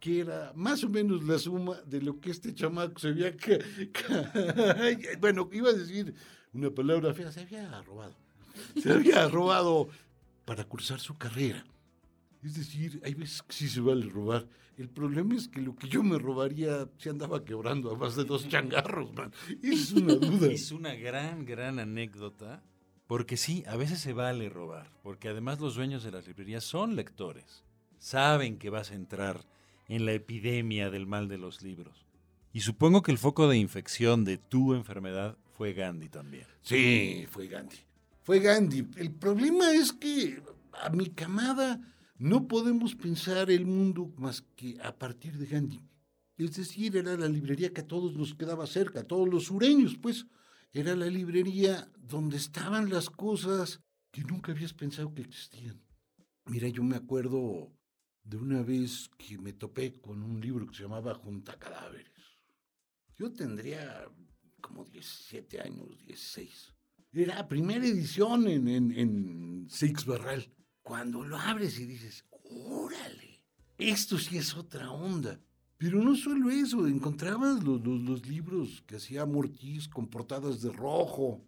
que 0.00 0.20
era 0.20 0.52
más 0.54 0.84
o 0.84 0.88
menos 0.88 1.24
la 1.24 1.38
suma 1.38 1.80
de 1.86 2.00
lo 2.00 2.20
que 2.20 2.30
este 2.30 2.54
chamaco 2.54 2.98
se 2.98 3.08
había... 3.08 3.34
bueno, 5.20 5.48
iba 5.52 5.70
a 5.70 5.72
decir 5.72 6.14
una 6.52 6.70
palabra 6.70 7.14
fea, 7.14 7.32
se 7.32 7.40
había 7.40 7.82
robado. 7.82 8.14
Se 8.80 8.92
había 8.92 9.28
robado 9.28 9.88
para 10.44 10.64
cursar 10.64 11.00
su 11.00 11.16
carrera. 11.16 11.64
Es 12.42 12.54
decir, 12.54 13.00
hay 13.04 13.14
veces 13.14 13.42
que 13.42 13.52
sí 13.52 13.68
se 13.68 13.80
vale 13.80 14.08
robar. 14.08 14.46
El 14.76 14.88
problema 14.88 15.34
es 15.34 15.48
que 15.48 15.60
lo 15.60 15.74
que 15.74 15.88
yo 15.88 16.02
me 16.02 16.18
robaría 16.18 16.88
se 16.98 17.08
andaba 17.08 17.44
quebrando 17.44 17.90
a 17.90 17.96
más 17.96 18.14
de 18.14 18.24
dos 18.24 18.46
changarros, 18.48 19.12
man. 19.14 19.32
Es 19.62 19.92
una 19.92 20.14
duda. 20.14 20.46
Es 20.52 20.70
una 20.70 20.94
gran, 20.94 21.44
gran 21.44 21.78
anécdota. 21.78 22.62
Porque 23.06 23.36
sí, 23.36 23.64
a 23.66 23.76
veces 23.76 24.00
se 24.00 24.12
vale 24.12 24.48
robar. 24.48 24.90
Porque 25.02 25.28
además 25.28 25.60
los 25.60 25.76
dueños 25.76 26.04
de 26.04 26.10
las 26.10 26.26
librerías 26.26 26.64
son 26.64 26.94
lectores. 26.94 27.64
Saben 27.98 28.58
que 28.58 28.68
vas 28.70 28.90
a 28.90 28.94
entrar 28.94 29.46
en 29.88 30.06
la 30.06 30.12
epidemia 30.12 30.90
del 30.90 31.06
mal 31.06 31.28
de 31.28 31.38
los 31.38 31.62
libros. 31.62 32.06
Y 32.52 32.60
supongo 32.60 33.02
que 33.02 33.12
el 33.12 33.18
foco 33.18 33.48
de 33.48 33.58
infección 33.58 34.24
de 34.24 34.38
tu 34.38 34.74
enfermedad 34.74 35.36
fue 35.52 35.72
Gandhi 35.72 36.08
también. 36.08 36.46
Sí, 36.62 37.26
fue 37.30 37.48
Gandhi. 37.48 37.76
Fue 38.22 38.40
Gandhi. 38.40 38.86
El 38.96 39.12
problema 39.12 39.72
es 39.72 39.92
que 39.92 40.42
a 40.72 40.90
mi 40.90 41.10
camada 41.10 41.80
no 42.18 42.48
podemos 42.48 42.94
pensar 42.94 43.50
el 43.50 43.66
mundo 43.66 44.12
más 44.16 44.42
que 44.56 44.78
a 44.82 44.96
partir 44.96 45.36
de 45.36 45.46
Gandhi. 45.46 45.80
Es 46.38 46.56
decir, 46.56 46.96
era 46.96 47.16
la 47.16 47.28
librería 47.28 47.72
que 47.72 47.82
a 47.82 47.86
todos 47.86 48.14
nos 48.16 48.34
quedaba 48.34 48.66
cerca, 48.66 49.00
a 49.00 49.06
todos 49.06 49.28
los 49.28 49.44
sureños, 49.44 49.96
pues. 50.00 50.26
Era 50.72 50.94
la 50.94 51.06
librería 51.06 51.90
donde 51.98 52.36
estaban 52.36 52.90
las 52.90 53.08
cosas 53.08 53.80
que 54.10 54.22
nunca 54.22 54.52
habías 54.52 54.74
pensado 54.74 55.14
que 55.14 55.22
existían. 55.22 55.80
Mira, 56.44 56.68
yo 56.68 56.82
me 56.82 56.96
acuerdo 56.96 57.72
de 58.26 58.36
una 58.36 58.62
vez 58.62 59.08
que 59.16 59.38
me 59.38 59.52
topé 59.52 60.00
con 60.00 60.22
un 60.22 60.40
libro 60.40 60.66
que 60.66 60.74
se 60.74 60.82
llamaba 60.82 61.14
Junta 61.14 61.56
Cadáveres. 61.58 62.10
Yo 63.16 63.32
tendría 63.32 64.08
como 64.60 64.84
17 64.84 65.60
años, 65.60 65.96
16. 66.04 66.72
Era 67.12 67.46
primera 67.46 67.86
edición 67.86 68.48
en, 68.48 68.66
en, 68.68 68.90
en 68.92 69.66
Six 69.70 70.04
Barral. 70.04 70.52
Cuando 70.82 71.24
lo 71.24 71.38
abres 71.38 71.78
y 71.78 71.86
dices, 71.86 72.24
órale, 72.30 73.42
esto 73.78 74.18
sí 74.18 74.36
es 74.36 74.54
otra 74.56 74.90
onda. 74.90 75.40
Pero 75.78 76.02
no 76.02 76.16
solo 76.16 76.50
eso, 76.50 76.86
encontrabas 76.86 77.62
los, 77.62 77.84
los, 77.84 78.00
los 78.00 78.26
libros 78.26 78.82
que 78.86 78.96
hacía 78.96 79.24
Mortiz 79.24 79.88
con 79.88 80.08
portadas 80.08 80.62
de 80.62 80.72
rojo 80.72 81.44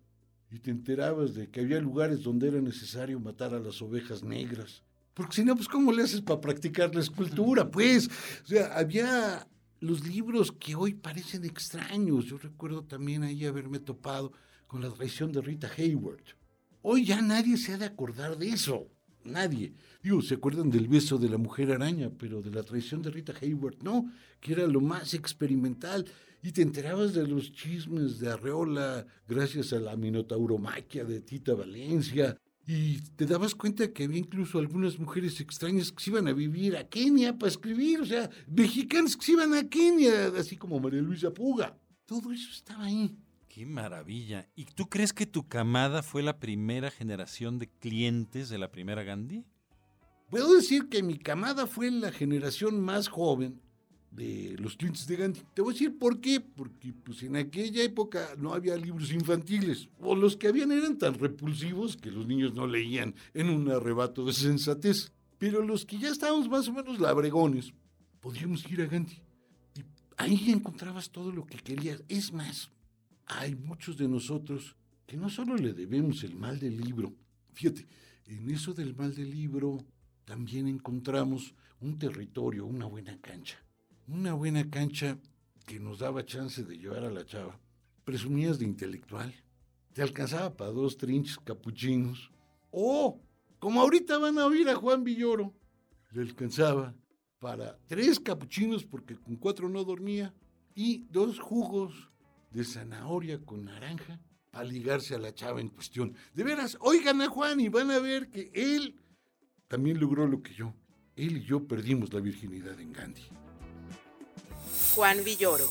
y 0.50 0.60
te 0.60 0.70
enterabas 0.70 1.34
de 1.34 1.50
que 1.50 1.60
había 1.60 1.80
lugares 1.80 2.22
donde 2.22 2.48
era 2.48 2.60
necesario 2.60 3.18
matar 3.18 3.52
a 3.54 3.58
las 3.58 3.82
ovejas 3.82 4.22
negras. 4.22 4.84
Porque 5.18 5.34
si 5.34 5.44
no, 5.44 5.56
pues 5.56 5.66
¿cómo 5.66 5.90
le 5.90 6.04
haces 6.04 6.20
para 6.20 6.40
practicar 6.40 6.94
la 6.94 7.00
escultura? 7.00 7.68
Pues, 7.68 8.08
o 8.44 8.46
sea, 8.46 8.78
había 8.78 9.48
los 9.80 10.06
libros 10.06 10.52
que 10.52 10.76
hoy 10.76 10.94
parecen 10.94 11.44
extraños. 11.44 12.26
Yo 12.26 12.38
recuerdo 12.38 12.84
también 12.84 13.24
ahí 13.24 13.44
haberme 13.44 13.80
topado 13.80 14.30
con 14.68 14.80
la 14.80 14.90
traición 14.90 15.32
de 15.32 15.40
Rita 15.40 15.68
Hayward. 15.76 16.22
Hoy 16.82 17.04
ya 17.04 17.20
nadie 17.20 17.56
se 17.56 17.72
ha 17.72 17.78
de 17.78 17.86
acordar 17.86 18.38
de 18.38 18.50
eso. 18.50 18.86
Nadie. 19.24 19.74
Digo, 20.04 20.22
se 20.22 20.34
acuerdan 20.34 20.70
del 20.70 20.86
beso 20.86 21.18
de 21.18 21.28
la 21.28 21.36
mujer 21.36 21.72
araña, 21.72 22.12
pero 22.16 22.40
de 22.40 22.52
la 22.52 22.62
traición 22.62 23.02
de 23.02 23.10
Rita 23.10 23.34
Hayward, 23.42 23.82
no, 23.82 24.08
que 24.38 24.52
era 24.52 24.68
lo 24.68 24.80
más 24.80 25.14
experimental. 25.14 26.04
Y 26.44 26.52
te 26.52 26.62
enterabas 26.62 27.12
de 27.12 27.26
los 27.26 27.50
chismes 27.50 28.20
de 28.20 28.30
Arreola 28.30 29.04
gracias 29.26 29.72
a 29.72 29.80
la 29.80 29.96
minotauromaquia 29.96 31.04
de 31.04 31.22
Tita 31.22 31.54
Valencia. 31.54 32.38
Y 32.70 33.00
te 33.16 33.24
dabas 33.24 33.54
cuenta 33.54 33.94
que 33.94 34.04
había 34.04 34.18
incluso 34.18 34.58
algunas 34.58 34.98
mujeres 34.98 35.40
extrañas 35.40 35.90
que 35.90 36.04
se 36.04 36.10
iban 36.10 36.28
a 36.28 36.34
vivir 36.34 36.76
a 36.76 36.86
Kenia 36.86 37.38
para 37.38 37.48
escribir, 37.48 38.02
o 38.02 38.04
sea, 38.04 38.28
mexicanos 38.46 39.16
que 39.16 39.24
se 39.24 39.32
iban 39.32 39.54
a 39.54 39.66
Kenia, 39.66 40.26
así 40.38 40.54
como 40.58 40.78
María 40.78 41.00
Luisa 41.00 41.32
Puga. 41.32 41.78
Todo 42.04 42.30
eso 42.30 42.50
estaba 42.50 42.84
ahí. 42.84 43.16
¡Qué 43.48 43.64
maravilla! 43.64 44.50
¿Y 44.54 44.66
tú 44.66 44.86
crees 44.90 45.14
que 45.14 45.24
tu 45.24 45.48
camada 45.48 46.02
fue 46.02 46.22
la 46.22 46.40
primera 46.40 46.90
generación 46.90 47.58
de 47.58 47.70
clientes 47.70 48.50
de 48.50 48.58
la 48.58 48.70
primera 48.70 49.02
Gandhi? 49.02 49.46
Puedo 50.28 50.52
decir 50.52 50.90
que 50.90 51.02
mi 51.02 51.16
camada 51.16 51.66
fue 51.66 51.90
la 51.90 52.12
generación 52.12 52.82
más 52.82 53.08
joven 53.08 53.62
de 54.10 54.56
los 54.58 54.76
clientes 54.76 55.06
de 55.06 55.16
Gandhi. 55.16 55.40
Te 55.54 55.62
voy 55.62 55.72
a 55.72 55.74
decir 55.74 55.98
por 55.98 56.20
qué. 56.20 56.40
Porque 56.40 56.92
pues 57.04 57.22
en 57.22 57.36
aquella 57.36 57.82
época 57.82 58.34
no 58.38 58.54
había 58.54 58.76
libros 58.76 59.12
infantiles. 59.12 59.88
O 60.00 60.14
los 60.14 60.36
que 60.36 60.48
habían 60.48 60.72
eran 60.72 60.98
tan 60.98 61.14
repulsivos 61.14 61.96
que 61.96 62.10
los 62.10 62.26
niños 62.26 62.54
no 62.54 62.66
leían 62.66 63.14
en 63.34 63.50
un 63.50 63.70
arrebato 63.70 64.24
de 64.24 64.32
sensatez. 64.32 65.12
Pero 65.38 65.64
los 65.64 65.84
que 65.84 65.98
ya 65.98 66.08
estábamos 66.08 66.48
más 66.48 66.68
o 66.68 66.72
menos 66.72 66.98
labregones, 66.98 67.72
podíamos 68.20 68.68
ir 68.70 68.82
a 68.82 68.86
Gandhi. 68.86 69.20
Y 69.76 69.84
ahí 70.16 70.50
encontrabas 70.50 71.10
todo 71.10 71.30
lo 71.30 71.46
que 71.46 71.58
querías. 71.58 72.02
Es 72.08 72.32
más, 72.32 72.70
hay 73.26 73.54
muchos 73.54 73.96
de 73.96 74.08
nosotros 74.08 74.74
que 75.06 75.16
no 75.16 75.30
solo 75.30 75.56
le 75.56 75.72
debemos 75.72 76.24
el 76.24 76.34
mal 76.34 76.58
del 76.58 76.78
libro. 76.78 77.14
Fíjate, 77.52 77.86
en 78.26 78.50
eso 78.50 78.74
del 78.74 78.94
mal 78.94 79.14
del 79.14 79.30
libro 79.30 79.78
también 80.24 80.68
encontramos 80.68 81.54
un 81.80 81.98
territorio, 81.98 82.66
una 82.66 82.86
buena 82.86 83.18
cancha. 83.20 83.58
Una 84.10 84.32
buena 84.32 84.70
cancha 84.70 85.18
que 85.66 85.78
nos 85.78 85.98
daba 85.98 86.24
chance 86.24 86.64
de 86.64 86.78
llevar 86.78 87.04
a 87.04 87.10
la 87.10 87.26
chava. 87.26 87.60
Presumías 88.04 88.58
de 88.58 88.64
intelectual. 88.64 89.34
Te 89.92 90.00
alcanzaba 90.00 90.56
para 90.56 90.70
dos 90.70 90.96
trinches 90.96 91.36
capuchinos. 91.44 92.30
O, 92.70 93.20
como 93.58 93.82
ahorita 93.82 94.16
van 94.16 94.38
a 94.38 94.46
oír 94.46 94.66
a 94.70 94.76
Juan 94.76 95.04
Villoro, 95.04 95.52
le 96.12 96.22
alcanzaba 96.22 96.94
para 97.38 97.78
tres 97.86 98.18
capuchinos 98.18 98.82
porque 98.82 99.14
con 99.14 99.36
cuatro 99.36 99.68
no 99.68 99.84
dormía 99.84 100.32
y 100.74 101.04
dos 101.10 101.38
jugos 101.38 102.08
de 102.50 102.64
zanahoria 102.64 103.44
con 103.44 103.66
naranja 103.66 104.18
para 104.50 104.64
ligarse 104.64 105.16
a 105.16 105.18
la 105.18 105.34
chava 105.34 105.60
en 105.60 105.68
cuestión. 105.68 106.14
De 106.32 106.44
veras, 106.44 106.78
oigan 106.80 107.20
a 107.20 107.28
Juan 107.28 107.60
y 107.60 107.68
van 107.68 107.90
a 107.90 107.98
ver 107.98 108.30
que 108.30 108.50
él 108.54 108.98
también 109.66 110.00
logró 110.00 110.26
lo 110.26 110.40
que 110.40 110.54
yo. 110.54 110.72
Él 111.14 111.36
y 111.36 111.44
yo 111.44 111.68
perdimos 111.68 112.10
la 112.10 112.20
virginidad 112.20 112.80
en 112.80 112.94
Gandhi. 112.94 113.28
Juan 114.98 115.22
Villoro. 115.22 115.68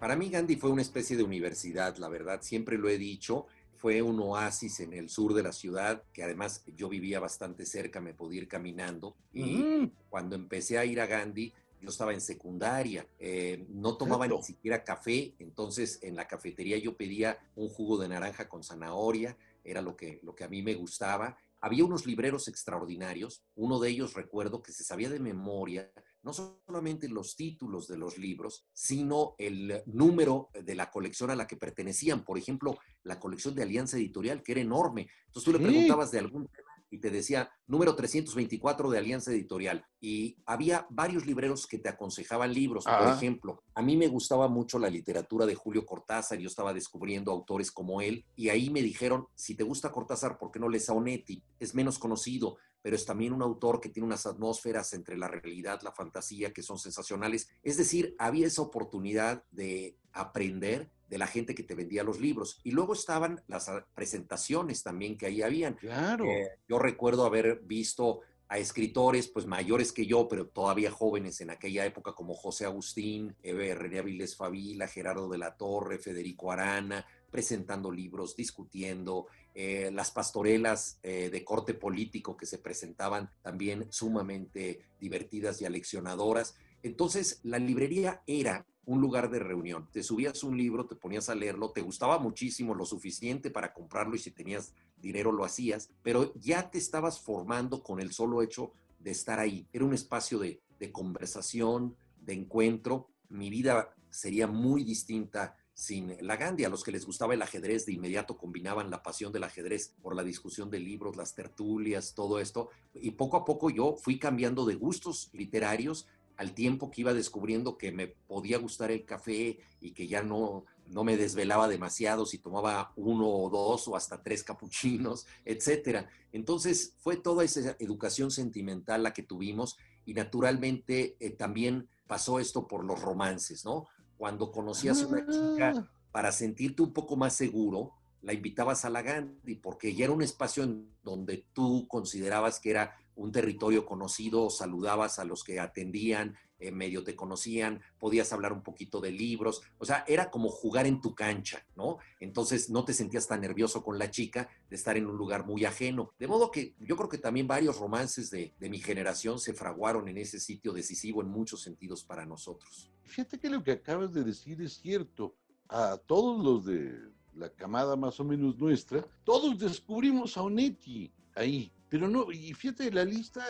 Para 0.00 0.16
mí 0.16 0.30
Gandhi 0.30 0.56
fue 0.56 0.68
una 0.68 0.82
especie 0.82 1.16
de 1.16 1.22
universidad, 1.22 1.96
la 1.98 2.08
verdad, 2.08 2.40
siempre 2.42 2.76
lo 2.76 2.88
he 2.88 2.98
dicho. 2.98 3.46
Fue 3.76 4.02
un 4.02 4.18
oasis 4.18 4.80
en 4.80 4.92
el 4.94 5.08
sur 5.08 5.32
de 5.32 5.44
la 5.44 5.52
ciudad, 5.52 6.02
que 6.12 6.24
además 6.24 6.64
yo 6.74 6.88
vivía 6.88 7.20
bastante 7.20 7.64
cerca, 7.64 8.00
me 8.00 8.14
podía 8.14 8.40
ir 8.40 8.48
caminando. 8.48 9.14
Y 9.32 9.44
Mm. 9.58 9.92
cuando 10.10 10.34
empecé 10.34 10.76
a 10.76 10.84
ir 10.84 11.00
a 11.00 11.06
Gandhi, 11.06 11.52
yo 11.80 11.90
estaba 11.90 12.12
en 12.12 12.20
secundaria, 12.20 13.06
eh, 13.20 13.64
no 13.68 13.96
tomaba 13.96 14.24
Cierto. 14.24 14.38
ni 14.40 14.44
siquiera 14.44 14.82
café, 14.82 15.34
entonces 15.38 16.00
en 16.02 16.16
la 16.16 16.26
cafetería 16.26 16.78
yo 16.78 16.96
pedía 16.96 17.38
un 17.54 17.68
jugo 17.68 17.96
de 17.96 18.08
naranja 18.08 18.48
con 18.48 18.64
zanahoria, 18.64 19.36
era 19.62 19.82
lo 19.82 19.96
que, 19.96 20.18
lo 20.24 20.34
que 20.34 20.42
a 20.42 20.48
mí 20.48 20.62
me 20.64 20.74
gustaba. 20.74 21.36
Había 21.60 21.84
unos 21.84 22.06
libreros 22.06 22.48
extraordinarios, 22.48 23.44
uno 23.54 23.78
de 23.78 23.90
ellos 23.90 24.14
recuerdo 24.14 24.62
que 24.64 24.72
se 24.72 24.82
sabía 24.82 25.08
de 25.10 25.20
memoria 25.20 25.88
no 26.22 26.32
solamente 26.32 27.08
los 27.08 27.36
títulos 27.36 27.88
de 27.88 27.98
los 27.98 28.18
libros, 28.18 28.66
sino 28.72 29.34
el 29.38 29.82
número 29.86 30.50
de 30.52 30.74
la 30.74 30.90
colección 30.90 31.30
a 31.30 31.36
la 31.36 31.46
que 31.46 31.56
pertenecían. 31.56 32.24
Por 32.24 32.38
ejemplo, 32.38 32.76
la 33.02 33.18
colección 33.18 33.54
de 33.54 33.62
Alianza 33.62 33.96
Editorial, 33.96 34.42
que 34.42 34.52
era 34.52 34.60
enorme. 34.60 35.08
Entonces 35.26 35.44
tú 35.44 35.52
le 35.52 35.64
preguntabas 35.64 36.10
de 36.10 36.18
algún 36.18 36.46
tema 36.48 36.68
y 36.90 36.98
te 36.98 37.10
decía 37.10 37.50
número 37.66 37.94
324 37.94 38.90
de 38.90 38.98
Alianza 38.98 39.30
Editorial. 39.30 39.84
Y 40.00 40.38
había 40.46 40.86
varios 40.90 41.26
libreros 41.26 41.66
que 41.66 41.78
te 41.78 41.88
aconsejaban 41.88 42.52
libros. 42.52 42.84
Por 42.84 43.08
ejemplo, 43.08 43.62
a 43.74 43.82
mí 43.82 43.96
me 43.96 44.08
gustaba 44.08 44.48
mucho 44.48 44.78
la 44.78 44.88
literatura 44.88 45.44
de 45.44 45.54
Julio 45.54 45.84
Cortázar. 45.84 46.38
Yo 46.38 46.48
estaba 46.48 46.72
descubriendo 46.72 47.30
autores 47.30 47.70
como 47.70 48.00
él. 48.00 48.24
Y 48.36 48.48
ahí 48.48 48.70
me 48.70 48.82
dijeron, 48.82 49.26
si 49.34 49.54
te 49.54 49.64
gusta 49.64 49.92
Cortázar, 49.92 50.38
¿por 50.38 50.50
qué 50.50 50.58
no 50.58 50.68
lees 50.68 50.88
a 50.88 50.94
Onetti? 50.94 51.42
Es 51.58 51.74
menos 51.74 51.98
conocido 51.98 52.56
pero 52.82 52.96
es 52.96 53.04
también 53.04 53.32
un 53.32 53.42
autor 53.42 53.80
que 53.80 53.88
tiene 53.88 54.06
unas 54.06 54.26
atmósferas 54.26 54.92
entre 54.92 55.16
la 55.16 55.28
realidad, 55.28 55.80
la 55.82 55.92
fantasía, 55.92 56.52
que 56.52 56.62
son 56.62 56.78
sensacionales. 56.78 57.48
Es 57.62 57.76
decir, 57.76 58.14
había 58.18 58.46
esa 58.46 58.62
oportunidad 58.62 59.44
de 59.50 59.96
aprender 60.12 60.90
de 61.08 61.18
la 61.18 61.26
gente 61.26 61.54
que 61.54 61.62
te 61.62 61.74
vendía 61.74 62.04
los 62.04 62.20
libros. 62.20 62.60
Y 62.64 62.70
luego 62.70 62.92
estaban 62.92 63.42
las 63.46 63.70
presentaciones 63.94 64.82
también 64.82 65.16
que 65.16 65.26
ahí 65.26 65.42
habían. 65.42 65.74
Claro. 65.74 66.26
Eh, 66.26 66.50
yo 66.68 66.78
recuerdo 66.78 67.24
haber 67.24 67.60
visto 67.60 68.20
a 68.48 68.58
escritores 68.58 69.28
pues 69.28 69.46
mayores 69.46 69.92
que 69.92 70.06
yo, 70.06 70.26
pero 70.26 70.46
todavía 70.46 70.90
jóvenes 70.90 71.40
en 71.40 71.50
aquella 71.50 71.84
época 71.84 72.14
como 72.14 72.34
José 72.34 72.64
Agustín, 72.64 73.36
eh, 73.42 73.74
René 73.74 73.98
Avilés 73.98 74.36
Favila, 74.36 74.88
Gerardo 74.88 75.28
de 75.28 75.38
la 75.38 75.56
Torre, 75.56 75.98
Federico 75.98 76.50
Arana, 76.50 77.04
presentando 77.30 77.90
libros, 77.90 78.36
discutiendo, 78.36 79.26
eh, 79.60 79.90
las 79.90 80.12
pastorelas 80.12 81.00
eh, 81.02 81.30
de 81.30 81.42
corte 81.42 81.74
político 81.74 82.36
que 82.36 82.46
se 82.46 82.58
presentaban 82.58 83.28
también 83.42 83.88
sumamente 83.90 84.82
divertidas 85.00 85.60
y 85.60 85.64
aleccionadoras. 85.64 86.54
Entonces, 86.84 87.40
la 87.42 87.58
librería 87.58 88.22
era 88.28 88.68
un 88.84 89.00
lugar 89.00 89.32
de 89.32 89.40
reunión. 89.40 89.88
Te 89.90 90.04
subías 90.04 90.44
un 90.44 90.56
libro, 90.56 90.86
te 90.86 90.94
ponías 90.94 91.28
a 91.28 91.34
leerlo, 91.34 91.72
te 91.72 91.80
gustaba 91.80 92.20
muchísimo, 92.20 92.72
lo 92.72 92.86
suficiente 92.86 93.50
para 93.50 93.74
comprarlo 93.74 94.14
y 94.14 94.20
si 94.20 94.30
tenías 94.30 94.74
dinero 94.96 95.32
lo 95.32 95.44
hacías, 95.44 95.90
pero 96.04 96.32
ya 96.36 96.70
te 96.70 96.78
estabas 96.78 97.18
formando 97.18 97.82
con 97.82 97.98
el 97.98 98.12
solo 98.12 98.42
hecho 98.42 98.70
de 99.00 99.10
estar 99.10 99.40
ahí. 99.40 99.66
Era 99.72 99.84
un 99.84 99.92
espacio 99.92 100.38
de, 100.38 100.62
de 100.78 100.92
conversación, 100.92 101.96
de 102.20 102.34
encuentro. 102.34 103.08
Mi 103.28 103.50
vida 103.50 103.92
sería 104.08 104.46
muy 104.46 104.84
distinta 104.84 105.56
sin 105.78 106.16
la 106.20 106.36
Gandhi. 106.36 106.64
A 106.64 106.68
los 106.68 106.82
que 106.82 106.90
les 106.90 107.06
gustaba 107.06 107.34
el 107.34 107.42
ajedrez, 107.42 107.86
de 107.86 107.92
inmediato 107.92 108.36
combinaban 108.36 108.90
la 108.90 109.00
pasión 109.00 109.32
del 109.32 109.44
ajedrez 109.44 109.94
por 110.02 110.16
la 110.16 110.24
discusión 110.24 110.70
de 110.70 110.80
libros, 110.80 111.16
las 111.16 111.36
tertulias, 111.36 112.14
todo 112.14 112.40
esto. 112.40 112.70
Y 112.94 113.12
poco 113.12 113.36
a 113.36 113.44
poco 113.44 113.70
yo 113.70 113.94
fui 113.94 114.18
cambiando 114.18 114.66
de 114.66 114.74
gustos 114.74 115.30
literarios 115.32 116.08
al 116.36 116.52
tiempo 116.52 116.90
que 116.90 117.02
iba 117.02 117.14
descubriendo 117.14 117.78
que 117.78 117.92
me 117.92 118.08
podía 118.08 118.58
gustar 118.58 118.90
el 118.90 119.04
café 119.04 119.60
y 119.80 119.92
que 119.92 120.08
ya 120.08 120.20
no, 120.20 120.64
no 120.88 121.04
me 121.04 121.16
desvelaba 121.16 121.68
demasiado 121.68 122.26
si 122.26 122.38
tomaba 122.38 122.92
uno 122.96 123.28
o 123.28 123.48
dos 123.48 123.86
o 123.86 123.94
hasta 123.94 124.20
tres 124.20 124.42
capuchinos, 124.42 125.26
etcétera. 125.44 126.08
Entonces 126.32 126.94
fue 126.98 127.16
toda 127.16 127.44
esa 127.44 127.76
educación 127.78 128.32
sentimental 128.32 129.04
la 129.04 129.12
que 129.12 129.22
tuvimos 129.22 129.76
y 130.04 130.14
naturalmente 130.14 131.16
eh, 131.20 131.30
también 131.30 131.88
pasó 132.08 132.40
esto 132.40 132.66
por 132.66 132.84
los 132.84 133.00
romances, 133.00 133.64
¿no? 133.64 133.86
Cuando 134.18 134.52
conocías 134.52 135.02
a 135.02 135.06
una 135.06 135.26
chica 135.26 135.88
para 136.12 136.32
sentirte 136.32 136.82
un 136.82 136.92
poco 136.92 137.16
más 137.16 137.34
seguro, 137.34 137.92
la 138.20 138.32
invitabas 138.32 138.84
a 138.84 138.90
la 138.90 139.02
Gandhi 139.02 139.54
porque 139.54 139.94
ya 139.94 140.04
era 140.04 140.12
un 140.12 140.22
espacio 140.22 140.64
en 140.64 140.92
donde 141.02 141.46
tú 141.52 141.86
considerabas 141.88 142.60
que 142.60 142.70
era 142.70 142.96
un 143.18 143.32
territorio 143.32 143.84
conocido, 143.84 144.48
saludabas 144.48 145.18
a 145.18 145.24
los 145.24 145.44
que 145.44 145.60
atendían, 145.60 146.36
eh, 146.60 146.70
medio 146.70 147.04
te 147.04 147.14
conocían, 147.14 147.80
podías 147.98 148.32
hablar 148.32 148.52
un 148.52 148.62
poquito 148.62 149.00
de 149.00 149.12
libros, 149.12 149.60
o 149.78 149.84
sea, 149.84 150.04
era 150.08 150.30
como 150.30 150.48
jugar 150.48 150.86
en 150.86 151.00
tu 151.00 151.14
cancha, 151.14 151.66
¿no? 151.76 151.98
Entonces 152.20 152.70
no 152.70 152.84
te 152.84 152.94
sentías 152.94 153.26
tan 153.28 153.40
nervioso 153.40 153.84
con 153.84 153.98
la 153.98 154.10
chica 154.10 154.48
de 154.68 154.76
estar 154.76 154.96
en 154.96 155.06
un 155.06 155.16
lugar 155.16 155.46
muy 155.46 155.64
ajeno. 155.64 156.12
De 156.18 156.26
modo 156.26 156.50
que 156.50 156.74
yo 156.80 156.96
creo 156.96 157.08
que 157.08 157.18
también 157.18 157.46
varios 157.46 157.78
romances 157.78 158.30
de, 158.30 158.54
de 158.58 158.70
mi 158.70 158.78
generación 158.78 159.38
se 159.38 159.52
fraguaron 159.52 160.08
en 160.08 160.18
ese 160.18 160.40
sitio 160.40 160.72
decisivo 160.72 161.20
en 161.22 161.28
muchos 161.28 161.62
sentidos 161.62 162.04
para 162.04 162.24
nosotros. 162.24 162.90
Fíjate 163.02 163.38
que 163.38 163.50
lo 163.50 163.62
que 163.62 163.72
acabas 163.72 164.12
de 164.12 164.24
decir 164.24 164.60
es 164.62 164.74
cierto. 164.80 165.36
A 165.68 165.98
todos 165.98 166.42
los 166.42 166.64
de 166.64 166.98
la 167.34 167.50
camada 167.50 167.94
más 167.94 168.18
o 168.20 168.24
menos 168.24 168.58
nuestra, 168.58 169.06
todos 169.22 169.58
descubrimos 169.58 170.36
a 170.36 170.42
Onetti 170.42 171.12
ahí. 171.34 171.72
Pero 171.88 172.08
no, 172.08 172.30
y 172.30 172.52
fíjate, 172.52 172.90
la 172.90 173.04
lista, 173.04 173.44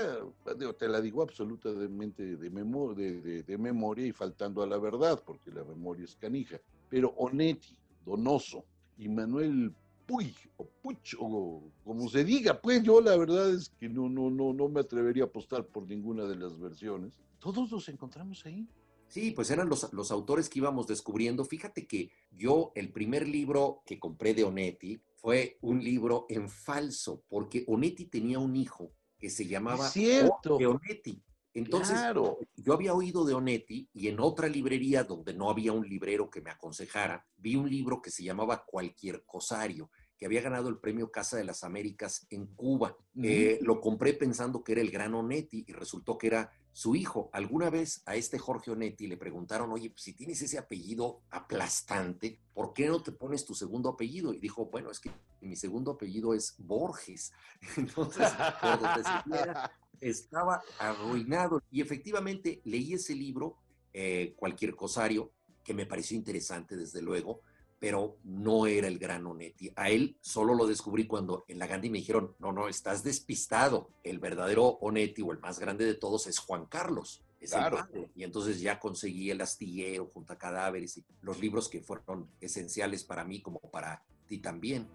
te 0.78 0.88
la 0.88 1.00
digo 1.00 1.22
absolutamente 1.22 2.36
de, 2.36 2.50
memo, 2.50 2.94
de, 2.94 3.20
de, 3.20 3.42
de, 3.42 3.58
memoria 3.58 4.06
y 4.06 4.12
faltando 4.12 4.62
a 4.62 4.66
la 4.66 4.78
verdad, 4.78 5.20
porque 5.26 5.50
la 5.50 5.64
memoria 5.64 6.04
es 6.04 6.14
canija. 6.14 6.60
Pero 6.88 7.08
Onetti, 7.16 7.76
Donoso 8.04 8.64
y 8.96 9.08
Manuel 9.08 9.74
Puy, 10.06 10.34
o 10.56 10.64
Puch, 10.82 11.16
o 11.18 11.62
como 11.84 12.08
se 12.08 12.24
diga, 12.24 12.58
pues 12.60 12.82
yo 12.82 13.00
la 13.00 13.16
verdad 13.16 13.50
es 13.50 13.68
que 13.78 13.88
no, 13.88 14.08
no, 14.08 14.30
no, 14.30 14.54
no 14.54 14.68
me 14.68 14.80
atrevería 14.80 15.24
a 15.24 15.26
apostar 15.26 15.66
por 15.66 15.86
ninguna 15.86 16.24
de 16.24 16.36
las 16.36 16.58
versiones. 16.58 17.18
Todos 17.40 17.70
los 17.70 17.88
encontramos 17.88 18.46
ahí. 18.46 18.66
Sí, 19.08 19.30
pues 19.30 19.50
eran 19.50 19.68
los, 19.68 19.92
los, 19.92 20.10
autores 20.10 20.48
que 20.48 20.58
íbamos 20.58 20.86
descubriendo. 20.86 21.44
Fíjate 21.44 21.86
que 21.86 22.10
yo, 22.30 22.72
el 22.74 22.92
primer 22.92 23.26
libro 23.26 23.82
que 23.86 23.98
compré 23.98 24.34
de 24.34 24.44
Onetti 24.44 25.00
fue 25.14 25.58
un 25.62 25.82
libro 25.82 26.26
en 26.28 26.48
falso, 26.48 27.24
porque 27.28 27.64
Onetti 27.66 28.06
tenía 28.06 28.38
un 28.38 28.54
hijo 28.54 28.92
que 29.18 29.30
se 29.30 29.46
llamaba 29.46 29.88
cierto. 29.88 30.56
Onetti. 30.56 31.22
Entonces, 31.54 31.96
claro. 31.96 32.38
yo 32.54 32.72
había 32.72 32.94
oído 32.94 33.24
de 33.24 33.34
Onetti 33.34 33.88
y 33.92 34.08
en 34.08 34.20
otra 34.20 34.48
librería 34.48 35.02
donde 35.02 35.34
no 35.34 35.50
había 35.50 35.72
un 35.72 35.88
librero 35.88 36.30
que 36.30 36.40
me 36.40 36.50
aconsejara, 36.50 37.26
vi 37.36 37.56
un 37.56 37.68
libro 37.68 38.00
que 38.00 38.10
se 38.10 38.22
llamaba 38.22 38.64
Cualquier 38.64 39.24
Cosario, 39.24 39.90
que 40.18 40.26
había 40.26 40.42
ganado 40.42 40.68
el 40.68 40.78
premio 40.78 41.10
Casa 41.10 41.36
de 41.36 41.44
las 41.44 41.62
Américas 41.62 42.26
en 42.30 42.46
Cuba. 42.48 42.96
Mm. 43.14 43.24
Eh, 43.24 43.58
lo 43.62 43.80
compré 43.80 44.14
pensando 44.14 44.64
que 44.64 44.72
era 44.72 44.80
el 44.80 44.90
gran 44.90 45.14
Onetti 45.14 45.64
y 45.66 45.72
resultó 45.72 46.18
que 46.18 46.26
era 46.26 46.52
su 46.72 46.96
hijo. 46.96 47.30
Alguna 47.32 47.70
vez 47.70 48.02
a 48.04 48.16
este 48.16 48.38
Jorge 48.38 48.72
Onetti 48.72 49.06
le 49.06 49.16
preguntaron, 49.16 49.70
oye, 49.72 49.90
pues 49.90 50.02
si 50.02 50.12
tienes 50.12 50.42
ese 50.42 50.58
apellido 50.58 51.22
aplastante, 51.30 52.40
¿por 52.52 52.72
qué 52.72 52.88
no 52.88 53.02
te 53.02 53.12
pones 53.12 53.44
tu 53.44 53.54
segundo 53.54 53.90
apellido? 53.90 54.34
Y 54.34 54.40
dijo, 54.40 54.66
bueno, 54.66 54.90
es 54.90 54.98
que 54.98 55.10
mi 55.40 55.54
segundo 55.54 55.92
apellido 55.92 56.34
es 56.34 56.56
Borges. 56.58 57.32
Entonces, 57.76 58.28
por 58.60 58.80
donde 58.80 59.04
se 59.04 59.22
quiera, 59.24 59.72
estaba 60.00 60.62
arruinado. 60.78 61.62
Y 61.70 61.80
efectivamente 61.80 62.60
leí 62.64 62.94
ese 62.94 63.14
libro, 63.14 63.56
eh, 63.92 64.34
Cualquier 64.36 64.74
Cosario, 64.74 65.32
que 65.62 65.74
me 65.74 65.86
pareció 65.86 66.16
interesante, 66.16 66.76
desde 66.76 67.02
luego, 67.02 67.42
pero 67.78 68.16
no 68.24 68.66
era 68.66 68.88
el 68.88 68.98
gran 68.98 69.26
Onetti. 69.26 69.72
A 69.76 69.90
él 69.90 70.16
solo 70.20 70.54
lo 70.54 70.66
descubrí 70.66 71.06
cuando 71.06 71.44
en 71.48 71.58
la 71.58 71.66
Gandhi 71.66 71.90
me 71.90 71.98
dijeron, 71.98 72.34
no, 72.38 72.52
no, 72.52 72.68
estás 72.68 73.04
despistado. 73.04 73.90
El 74.02 74.18
verdadero 74.18 74.64
Onetti 74.80 75.22
o 75.22 75.32
el 75.32 75.38
más 75.38 75.58
grande 75.58 75.84
de 75.84 75.94
todos 75.94 76.26
es 76.26 76.38
Juan 76.38 76.66
Carlos. 76.66 77.22
Es 77.40 77.52
claro. 77.52 77.78
el 77.78 77.84
padre. 77.84 78.10
Y 78.16 78.24
entonces 78.24 78.60
ya 78.60 78.80
conseguí 78.80 79.30
El 79.30 79.40
astillero 79.40 80.10
junto 80.12 80.32
a 80.32 80.38
cadáveres 80.38 80.96
y 80.96 81.04
los 81.22 81.38
libros 81.40 81.68
que 81.68 81.80
fueron 81.80 82.28
esenciales 82.40 83.04
para 83.04 83.24
mí 83.24 83.40
como 83.40 83.60
para 83.60 84.02
ti 84.26 84.38
también. 84.38 84.88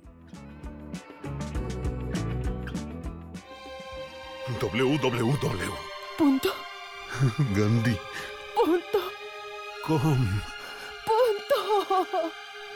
www. 4.60 5.34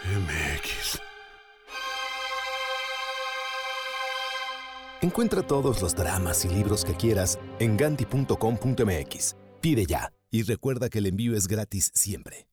MX. 0.06 1.00
Encuentra 5.02 5.44
todos 5.44 5.82
los 5.82 5.96
dramas 5.96 6.46
y 6.46 6.50
libros 6.50 6.84
que 6.84 6.94
quieras 6.94 7.40
en 7.60 7.78
ganti.com.mx. 7.78 9.36
Pide 9.62 9.86
ya 9.86 10.12
y 10.32 10.44
recuerda 10.44 10.90
que 10.90 11.00
el 11.00 11.08
envío 11.08 11.36
es 11.36 11.48
gratis 11.48 11.92
siempre. 11.94 12.48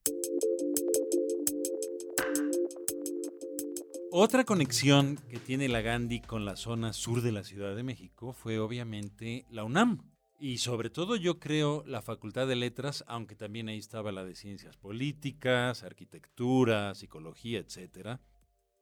Otra 4.11 4.45
conexión 4.45 5.19
que 5.29 5.39
tiene 5.39 5.67
la 5.67 5.81
Gandhi 5.81 6.21
con 6.21 6.45
la 6.45 6.55
zona 6.55 6.93
sur 6.93 7.21
de 7.21 7.33
la 7.33 7.43
Ciudad 7.43 7.75
de 7.75 7.83
México 7.83 8.31
fue 8.31 8.59
obviamente 8.59 9.45
la 9.49 9.65
UNAM. 9.65 10.14
Y 10.37 10.57
sobre 10.57 10.89
todo 10.89 11.15
yo 11.15 11.39
creo 11.39 11.83
la 11.87 12.01
Facultad 12.01 12.45
de 12.47 12.57
Letras, 12.57 13.05
aunque 13.07 13.35
también 13.35 13.69
ahí 13.69 13.77
estaba 13.77 14.11
la 14.11 14.25
de 14.25 14.35
Ciencias 14.35 14.75
Políticas, 14.75 15.83
Arquitectura, 15.83 16.93
Psicología, 16.93 17.59
etc. 17.59 18.19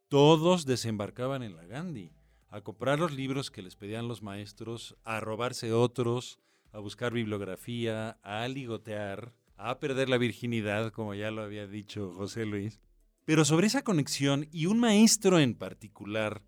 Todos 0.07 0.65
desembarcaban 0.65 1.43
en 1.43 1.55
la 1.55 1.65
Gandhi, 1.65 2.11
a 2.49 2.61
comprar 2.61 2.99
los 2.99 3.13
libros 3.13 3.51
que 3.51 3.61
les 3.61 3.75
pedían 3.75 4.07
los 4.07 4.23
maestros, 4.23 4.95
a 5.03 5.19
robarse 5.19 5.73
otros, 5.73 6.39
a 6.71 6.79
buscar 6.79 7.13
bibliografía, 7.13 8.17
a 8.23 8.47
ligotear, 8.47 9.33
a 9.55 9.79
perder 9.79 10.09
la 10.09 10.17
virginidad, 10.17 10.91
como 10.91 11.13
ya 11.13 11.29
lo 11.29 11.43
había 11.43 11.67
dicho 11.67 12.13
José 12.13 12.45
Luis. 12.45 12.81
Pero 13.25 13.45
sobre 13.45 13.67
esa 13.67 13.83
conexión 13.83 14.47
y 14.51 14.65
un 14.65 14.79
maestro 14.79 15.39
en 15.39 15.55
particular 15.55 16.41